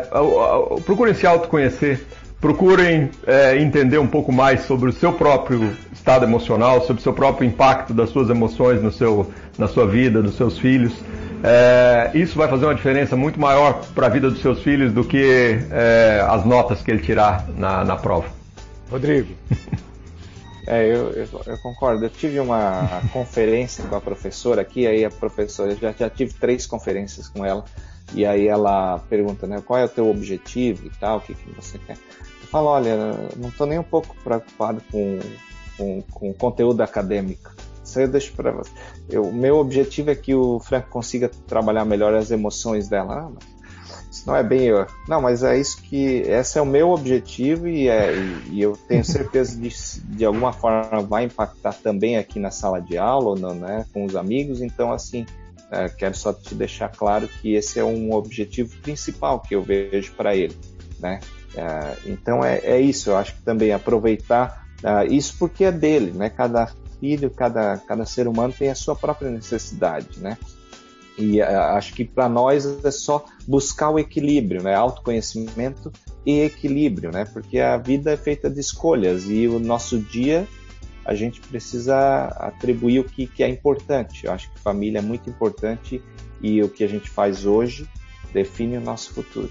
procurem 0.86 1.14
se 1.14 1.26
autoconhecer, 1.26 2.06
procurem 2.40 3.10
é, 3.28 3.58
entender 3.58 3.98
um 3.98 4.08
pouco 4.08 4.32
mais 4.32 4.62
sobre 4.62 4.90
o 4.90 4.94
seu 4.94 5.14
próprio 5.14 5.76
estado 5.92 6.24
emocional, 6.26 6.82
sobre 6.82 7.02
o 7.02 7.04
seu 7.04 7.14
próprio 7.14 7.48
impacto 7.48 7.94
das 7.94 8.10
suas 8.10 8.30
emoções 8.30 8.82
no 8.82 8.92
seu, 8.92 9.32
na 9.58 9.68
sua 9.68 9.86
vida, 9.86 10.22
dos 10.22 10.36
seus 10.36 10.58
filhos. 10.58 10.94
É, 11.44 12.12
isso 12.14 12.38
vai 12.38 12.48
fazer 12.48 12.66
uma 12.66 12.76
diferença 12.76 13.16
muito 13.16 13.40
maior 13.40 13.82
para 13.96 14.08
a 14.08 14.10
vida 14.10 14.30
dos 14.30 14.42
seus 14.42 14.62
filhos 14.62 14.92
do 14.92 15.04
que 15.04 15.60
é, 15.72 16.26
as 16.28 16.46
notas 16.46 16.82
que 16.82 16.92
ele 16.92 17.02
tirar 17.02 17.48
na, 17.58 17.84
na 17.84 17.96
prova. 17.96 18.28
Rodrigo. 18.90 19.34
É, 20.68 20.86
eu, 20.86 21.10
eu, 21.14 21.28
eu, 21.48 21.58
concordo. 21.58 22.06
Eu 22.06 22.12
tive 22.12 22.40
uma 22.40 23.02
conferência 23.12 23.84
com 23.86 23.96
a 23.96 24.00
professora 24.00 24.62
aqui, 24.62 24.86
aí 24.86 25.04
a 25.04 25.10
professora, 25.10 25.76
já, 25.76 25.92
já 25.92 26.08
tive 26.12 26.32
três 26.34 26.68
conferências 26.68 27.28
com 27.28 27.44
ela, 27.44 27.66
e 28.14 28.26
aí 28.26 28.48
ela 28.48 29.00
pergunta, 29.10 29.46
né, 29.48 29.62
qual 29.66 29.80
é 29.80 29.86
o 29.86 29.90
teu 29.90 30.10
objetivo 30.10 30.86
e 30.88 30.90
tal, 31.00 31.18
o 31.18 31.22
que, 31.22 31.34
que 31.34 31.52
você 31.52 31.78
quer. 31.80 31.98
Eu 32.42 32.48
falo, 32.48 32.68
olha, 32.68 32.96
não 33.38 33.50
estou 33.50 33.68
nem 33.68 33.80
um 33.80 33.84
pouco 33.84 34.16
preocupado 34.24 34.82
com, 34.92 35.20
com, 35.78 36.02
com 36.02 36.34
conteúdo 36.34 36.82
acadêmico. 36.82 37.52
Isso 37.84 38.00
eu 38.00 38.08
deixo 38.08 38.34
para 38.34 38.52
você. 38.52 38.72
O 39.18 39.32
meu 39.32 39.58
objetivo 39.58 40.12
é 40.12 40.16
que 40.16 40.36
o 40.36 40.60
Frank 40.60 40.90
consiga 40.90 41.30
trabalhar 41.48 41.86
melhor 41.86 42.14
as 42.14 42.30
emoções 42.30 42.88
dela. 42.88 43.26
Ah, 43.26 43.30
mas 43.34 43.60
isso 44.12 44.28
não 44.28 44.36
é 44.36 44.44
bem 44.44 44.64
eu. 44.64 44.86
Não, 45.08 45.22
mas 45.22 45.44
é 45.44 45.58
isso 45.58 45.82
que. 45.82 46.22
Esse 46.22 46.58
é 46.58 46.62
o 46.62 46.66
meu 46.66 46.90
objetivo 46.90 47.68
e, 47.68 47.88
é, 47.88 48.14
e 48.52 48.62
eu 48.62 48.74
tenho 48.88 49.04
certeza 49.06 49.60
de 49.60 49.70
de 50.04 50.26
alguma 50.26 50.52
forma 50.52 51.02
vai 51.02 51.24
impactar 51.24 51.74
também 51.74 52.18
aqui 52.18 52.40
na 52.40 52.52
sala 52.52 52.82
de 52.82 52.98
aula, 52.98 53.40
não, 53.40 53.56
né, 53.56 53.86
com 53.94 54.06
os 54.06 54.16
amigos. 54.16 54.62
Então, 54.62 54.92
assim, 54.92 55.26
é, 55.72 55.88
quero 55.88 56.16
só 56.16 56.34
te 56.34 56.56
deixar 56.56 56.90
claro 56.90 57.28
que 57.28 57.54
esse 57.54 57.80
é 57.80 57.84
um 57.84 58.14
objetivo 58.14 58.76
principal 58.78 59.40
que 59.40 59.56
eu 59.56 59.62
vejo 59.62 60.14
para 60.14 60.36
ele, 60.36 60.56
né? 61.00 61.20
É, 61.56 61.96
então 62.06 62.44
é, 62.44 62.60
é, 62.64 62.82
isso. 62.82 63.10
Eu 63.10 63.18
acho 63.18 63.36
que 63.36 63.42
também 63.42 63.72
aproveitar 63.72 64.66
uh, 64.84 65.12
isso 65.12 65.36
porque 65.38 65.66
é 65.66 65.72
dele, 65.72 66.12
né? 66.12 66.30
Cada 66.30 66.72
filho, 67.00 67.30
cada, 67.30 67.78
cada 67.78 68.06
ser 68.06 68.28
humano 68.28 68.54
tem 68.58 68.70
a 68.70 68.76
sua 68.76 68.96
própria 68.96 69.30
necessidade, 69.30 70.20
né? 70.20 70.38
E 71.18 71.42
acho 71.42 71.94
que 71.94 72.06
para 72.06 72.30
nós 72.30 72.66
é 72.84 72.92
só 72.92 73.26
buscar 73.46 73.90
o 73.90 74.00
equilíbrio, 74.00 74.64
né? 74.64 74.74
Autoconhecimento 74.74 75.92
e 76.26 76.40
equilíbrio, 76.40 77.12
né? 77.12 77.26
Porque 77.26 77.60
a 77.60 77.76
vida 77.76 78.12
é 78.12 78.18
feita 78.18 78.50
de 78.50 78.62
escolhas 78.62 79.30
e 79.30 79.46
o 79.46 79.60
nosso 79.60 80.00
dia 80.00 80.48
a 81.10 81.16
gente 81.16 81.42
precisa 81.42 82.28
atribuir 82.38 83.00
o 83.00 83.04
que, 83.04 83.26
que 83.26 83.44
é 83.44 83.50
importante. 83.50 84.28
Eu 84.28 84.32
acho 84.32 84.52
que 84.52 84.60
família 84.60 85.00
é 85.00 85.02
muito 85.02 85.28
importante 85.28 86.00
e 86.40 86.62
o 86.62 86.70
que 86.70 86.84
a 86.84 86.88
gente 86.88 87.10
faz 87.10 87.48
hoje 87.48 87.90
define 88.32 88.78
o 88.78 88.82
nosso 88.82 89.12
futuro. 89.12 89.50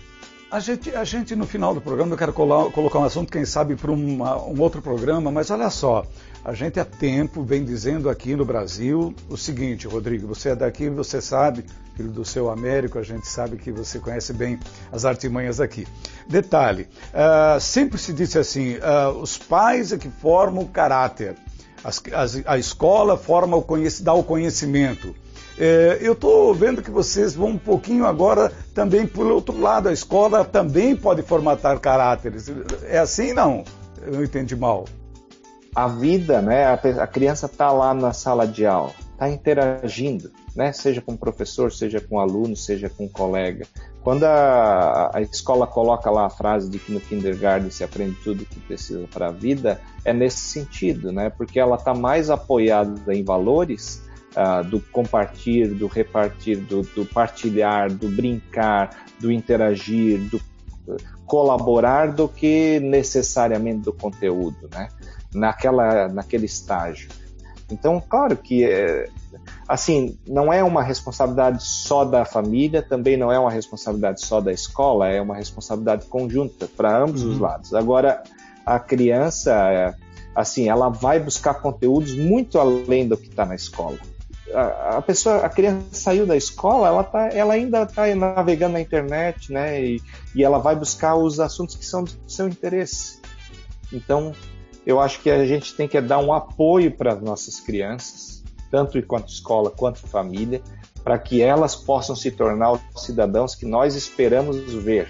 A 0.52 0.60
gente, 0.60 0.94
a 0.94 1.02
gente, 1.02 1.34
no 1.34 1.46
final 1.46 1.74
do 1.74 1.80
programa, 1.80 2.12
eu 2.12 2.16
quero 2.16 2.32
colar, 2.32 2.70
colocar 2.70 3.00
um 3.00 3.04
assunto, 3.04 3.30
quem 3.30 3.44
sabe, 3.44 3.74
para 3.74 3.90
um 3.90 4.60
outro 4.60 4.80
programa, 4.80 5.32
mas 5.32 5.50
olha 5.50 5.68
só, 5.68 6.06
a 6.42 6.54
gente 6.54 6.80
há 6.80 6.84
tempo 6.84 7.42
vem 7.42 7.64
dizendo 7.64 8.08
aqui 8.08 8.34
no 8.34 8.46
Brasil 8.46 9.12
o 9.28 9.36
seguinte, 9.36 9.86
Rodrigo, 9.86 10.26
você 10.26 10.50
é 10.50 10.56
daqui, 10.56 10.88
você 10.88 11.20
sabe, 11.20 11.66
filho 11.94 12.10
do 12.10 12.24
seu 12.24 12.48
Américo, 12.48 12.98
a 12.98 13.02
gente 13.02 13.28
sabe 13.28 13.58
que 13.58 13.70
você 13.70 13.98
conhece 13.98 14.32
bem 14.32 14.58
as 14.90 15.04
artimanhas 15.04 15.60
aqui. 15.60 15.86
Detalhe, 16.26 16.88
uh, 17.12 17.60
sempre 17.60 17.98
se 17.98 18.14
disse 18.14 18.38
assim, 18.38 18.76
uh, 18.76 19.18
os 19.20 19.36
pais 19.36 19.92
é 19.92 19.98
que 19.98 20.08
formam 20.08 20.62
o 20.62 20.68
caráter, 20.68 21.36
as, 21.84 22.02
as, 22.12 22.42
a 22.46 22.58
escola 22.58 23.16
forma 23.16 23.56
o 23.56 23.64
dá 24.02 24.12
o 24.12 24.24
conhecimento. 24.24 25.14
É, 25.58 25.98
eu 26.00 26.12
estou 26.12 26.54
vendo 26.54 26.82
que 26.82 26.90
vocês 26.90 27.34
vão 27.34 27.48
um 27.48 27.58
pouquinho 27.58 28.06
agora 28.06 28.52
também 28.72 29.06
por 29.06 29.26
outro 29.26 29.58
lado. 29.60 29.88
A 29.88 29.92
escola 29.92 30.44
também 30.44 30.94
pode 30.94 31.22
formatar 31.22 31.80
caráteres. 31.80 32.50
É 32.84 32.98
assim, 32.98 33.32
não? 33.32 33.64
Eu 34.00 34.12
não 34.12 34.24
entendi 34.24 34.54
mal. 34.54 34.84
A 35.74 35.88
vida, 35.88 36.40
né? 36.40 36.66
A, 36.66 36.74
a 36.74 37.06
criança 37.06 37.46
está 37.46 37.72
lá 37.72 37.92
na 37.92 38.12
sala 38.12 38.46
de 38.46 38.64
aula, 38.64 38.92
está 39.12 39.28
interagindo, 39.28 40.30
né? 40.54 40.72
Seja 40.72 41.00
com 41.00 41.12
o 41.12 41.18
professor, 41.18 41.72
seja 41.72 42.00
com 42.00 42.16
o 42.16 42.20
aluno, 42.20 42.56
seja 42.56 42.88
com 42.88 43.06
o 43.06 43.10
colega. 43.10 43.66
Quando 44.08 44.24
a, 44.24 45.10
a 45.12 45.20
escola 45.20 45.66
coloca 45.66 46.10
lá 46.10 46.24
a 46.24 46.30
frase 46.30 46.70
de 46.70 46.78
que 46.78 46.90
no 46.90 46.98
kindergarten 46.98 47.68
se 47.68 47.84
aprende 47.84 48.16
tudo 48.24 48.42
que 48.46 48.58
precisa 48.58 49.06
para 49.12 49.26
a 49.26 49.30
vida, 49.30 49.82
é 50.02 50.14
nesse 50.14 50.38
sentido, 50.38 51.12
né? 51.12 51.28
Porque 51.28 51.60
ela 51.60 51.76
está 51.76 51.92
mais 51.92 52.30
apoiada 52.30 53.14
em 53.14 53.22
valores 53.22 54.02
uh, 54.34 54.64
do 54.64 54.80
compartilhar, 54.80 55.74
do 55.74 55.86
repartir, 55.86 56.56
do, 56.56 56.80
do, 56.80 57.04
partilhar, 57.04 57.92
do 57.92 58.08
brincar, 58.08 58.96
do 59.20 59.30
interagir, 59.30 60.18
do 60.30 60.40
colaborar, 61.26 62.10
do 62.10 62.30
que 62.30 62.80
necessariamente 62.80 63.80
do 63.80 63.92
conteúdo, 63.92 64.70
né? 64.72 64.88
Naquela, 65.34 66.08
naquele 66.08 66.46
estágio. 66.46 67.10
Então, 67.70 68.00
claro 68.00 68.38
que 68.38 68.64
é, 68.64 69.06
assim, 69.66 70.18
não 70.26 70.52
é 70.52 70.62
uma 70.62 70.82
responsabilidade 70.82 71.62
só 71.62 72.04
da 72.04 72.24
família, 72.24 72.82
também 72.82 73.16
não 73.16 73.32
é 73.32 73.38
uma 73.38 73.50
responsabilidade 73.50 74.24
só 74.24 74.40
da 74.40 74.52
escola, 74.52 75.08
é 75.08 75.20
uma 75.20 75.34
responsabilidade 75.34 76.06
conjunta 76.06 76.68
para 76.76 77.02
ambos 77.02 77.22
uhum. 77.22 77.32
os 77.32 77.38
lados. 77.38 77.74
Agora, 77.74 78.22
a 78.64 78.78
criança, 78.78 79.52
é, 79.72 79.94
assim, 80.34 80.68
ela 80.68 80.88
vai 80.88 81.18
buscar 81.18 81.54
conteúdos 81.54 82.14
muito 82.14 82.58
além 82.58 83.08
do 83.08 83.16
que 83.16 83.28
está 83.28 83.44
na 83.44 83.54
escola 83.54 83.98
a, 84.54 85.02
pessoa, 85.02 85.38
a 85.38 85.48
criança 85.48 85.86
saiu 85.92 86.26
da 86.26 86.36
escola, 86.36 86.88
ela, 86.88 87.04
tá, 87.04 87.28
ela 87.28 87.54
ainda 87.54 87.82
está 87.82 88.14
navegando 88.14 88.74
na 88.74 88.80
internet, 88.80 89.52
né? 89.52 89.82
E, 89.82 90.02
e 90.34 90.42
ela 90.42 90.58
vai 90.58 90.74
buscar 90.74 91.16
os 91.16 91.40
assuntos 91.40 91.76
que 91.76 91.84
são 91.84 92.04
do 92.04 92.12
seu 92.26 92.48
interesse. 92.48 93.20
Então, 93.92 94.32
eu 94.86 95.00
acho 95.00 95.20
que 95.20 95.30
a 95.30 95.44
gente 95.44 95.74
tem 95.74 95.86
que 95.86 96.00
dar 96.00 96.18
um 96.18 96.32
apoio 96.32 96.90
para 96.90 97.12
as 97.12 97.20
nossas 97.20 97.60
crianças, 97.60 98.37
tanto 98.70 98.98
enquanto 98.98 99.28
escola 99.28 99.70
quanto 99.70 99.98
família, 99.98 100.62
para 101.02 101.18
que 101.18 101.40
elas 101.40 101.74
possam 101.74 102.14
se 102.14 102.30
tornar 102.30 102.72
os 102.72 102.82
cidadãos 102.96 103.54
que 103.54 103.64
nós 103.64 103.94
esperamos 103.94 104.56
ver 104.74 105.08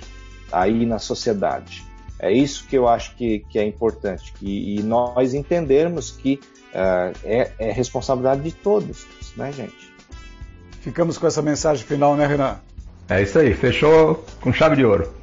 aí 0.53 0.87
na 0.87 0.99
sociedade. 0.99 1.85
É 2.19 2.33
isso 2.33 2.67
que 2.67 2.77
eu 2.77 2.89
acho 2.89 3.15
que, 3.17 3.41
que 3.51 3.59
é 3.59 3.65
importante, 3.65 4.33
que, 4.33 4.77
e 4.77 4.83
nós 4.83 5.35
entendermos 5.35 6.11
que 6.11 6.41
uh, 6.73 7.17
é, 7.25 7.53
é 7.59 7.71
responsabilidade 7.71 8.43
de 8.43 8.53
todos, 8.53 9.07
né, 9.37 9.53
gente? 9.53 9.93
Ficamos 10.81 11.17
com 11.17 11.27
essa 11.27 11.43
mensagem 11.43 11.85
final, 11.85 12.17
né, 12.17 12.27
Renan? 12.27 12.59
É 13.09 13.23
isso 13.23 13.39
aí, 13.39 13.55
fechou 13.55 14.25
com 14.41 14.53
chave 14.53 14.77
de 14.77 14.85
ouro. 14.85 15.18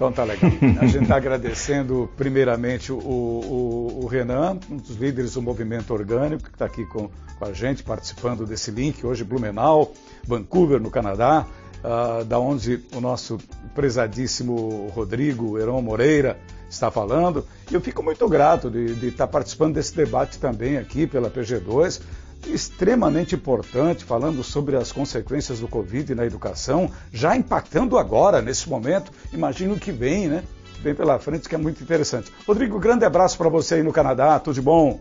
Então 0.00 0.10
tá 0.10 0.24
legal. 0.24 0.50
A 0.80 0.86
gente 0.86 1.02
está 1.02 1.16
agradecendo 1.16 2.10
primeiramente 2.16 2.90
o, 2.90 2.96
o, 2.96 4.00
o, 4.02 4.06
Renan, 4.06 4.58
um 4.70 4.78
dos 4.78 4.96
líderes 4.96 5.34
do 5.34 5.42
movimento 5.42 5.92
orgânico, 5.92 6.44
que 6.44 6.54
está 6.54 6.64
aqui 6.64 6.86
com, 6.86 7.10
com, 7.38 7.44
a 7.44 7.52
gente, 7.52 7.82
participando 7.82 8.46
desse 8.46 8.70
link, 8.70 9.04
hoje 9.04 9.22
Blumenau, 9.24 9.92
Vancouver, 10.26 10.80
no 10.80 10.90
Canadá, 10.90 11.46
uh, 11.84 12.24
da 12.24 12.38
onde 12.38 12.80
o 12.94 13.00
nosso 13.02 13.36
prezadíssimo 13.74 14.90
Rodrigo 14.94 15.58
Heron 15.58 15.82
Moreira 15.82 16.38
está 16.70 16.90
falando. 16.90 17.44
E 17.70 17.74
eu 17.74 17.80
fico 17.82 18.02
muito 18.02 18.26
grato 18.26 18.70
de, 18.70 19.08
estar 19.08 19.26
tá 19.26 19.30
participando 19.30 19.74
desse 19.74 19.94
debate 19.94 20.38
também 20.38 20.78
aqui 20.78 21.06
pela 21.06 21.30
PG2, 21.30 22.00
extremamente 22.46 23.34
importante, 23.34 24.04
falando 24.04 24.42
sobre 24.42 24.76
as 24.76 24.92
consequências 24.92 25.60
do 25.60 25.68
Covid 25.68 26.14
na 26.14 26.24
educação, 26.24 26.90
já 27.12 27.36
impactando 27.36 27.98
agora, 27.98 28.40
nesse 28.40 28.68
momento, 28.68 29.12
imagino 29.32 29.78
que 29.78 29.92
vem, 29.92 30.28
né? 30.28 30.44
Vem 30.82 30.94
pela 30.94 31.18
frente, 31.18 31.48
que 31.48 31.54
é 31.54 31.58
muito 31.58 31.82
interessante. 31.82 32.32
Rodrigo, 32.46 32.78
grande 32.78 33.04
abraço 33.04 33.36
para 33.36 33.48
você 33.48 33.76
aí 33.76 33.82
no 33.82 33.92
Canadá, 33.92 34.38
tudo 34.38 34.54
de 34.54 34.62
bom? 34.62 35.00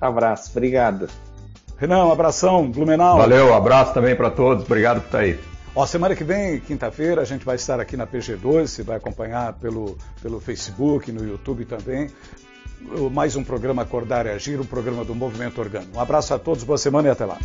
Abraço, 0.00 0.50
obrigado. 0.50 1.08
Renan, 1.76 2.06
um 2.06 2.12
abração, 2.12 2.70
Blumenau. 2.70 3.18
Valeu, 3.18 3.54
abraço 3.54 3.92
também 3.92 4.16
para 4.16 4.30
todos, 4.30 4.64
obrigado 4.64 5.00
por 5.00 5.06
estar 5.06 5.18
aí. 5.20 5.38
Ó, 5.74 5.86
semana 5.86 6.16
que 6.16 6.24
vem, 6.24 6.58
quinta-feira, 6.60 7.22
a 7.22 7.24
gente 7.24 7.44
vai 7.44 7.54
estar 7.54 7.78
aqui 7.78 7.96
na 7.96 8.06
PG2, 8.06 8.66
você 8.66 8.82
vai 8.82 8.96
acompanhar 8.96 9.52
pelo, 9.54 9.96
pelo 10.20 10.40
Facebook, 10.40 11.12
no 11.12 11.24
YouTube 11.24 11.64
também, 11.64 12.10
mais 13.12 13.36
um 13.36 13.44
programa 13.44 13.82
Acordar 13.82 14.26
e 14.26 14.30
Agir, 14.30 14.60
um 14.60 14.64
programa 14.64 15.04
do 15.04 15.14
Movimento 15.14 15.60
Orgânico. 15.60 15.96
Um 15.96 16.00
abraço 16.00 16.34
a 16.34 16.38
todos, 16.38 16.64
boa 16.64 16.78
semana 16.78 17.08
e 17.08 17.10
até 17.10 17.24
lá. 17.24 17.38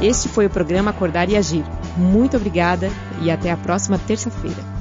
Este 0.00 0.28
foi 0.28 0.46
o 0.46 0.50
programa 0.50 0.90
Acordar 0.90 1.28
e 1.28 1.36
Agir. 1.36 1.64
Muito 1.96 2.36
obrigada 2.36 2.90
e 3.20 3.30
até 3.30 3.50
a 3.50 3.56
próxima 3.56 3.98
terça-feira. 3.98 4.71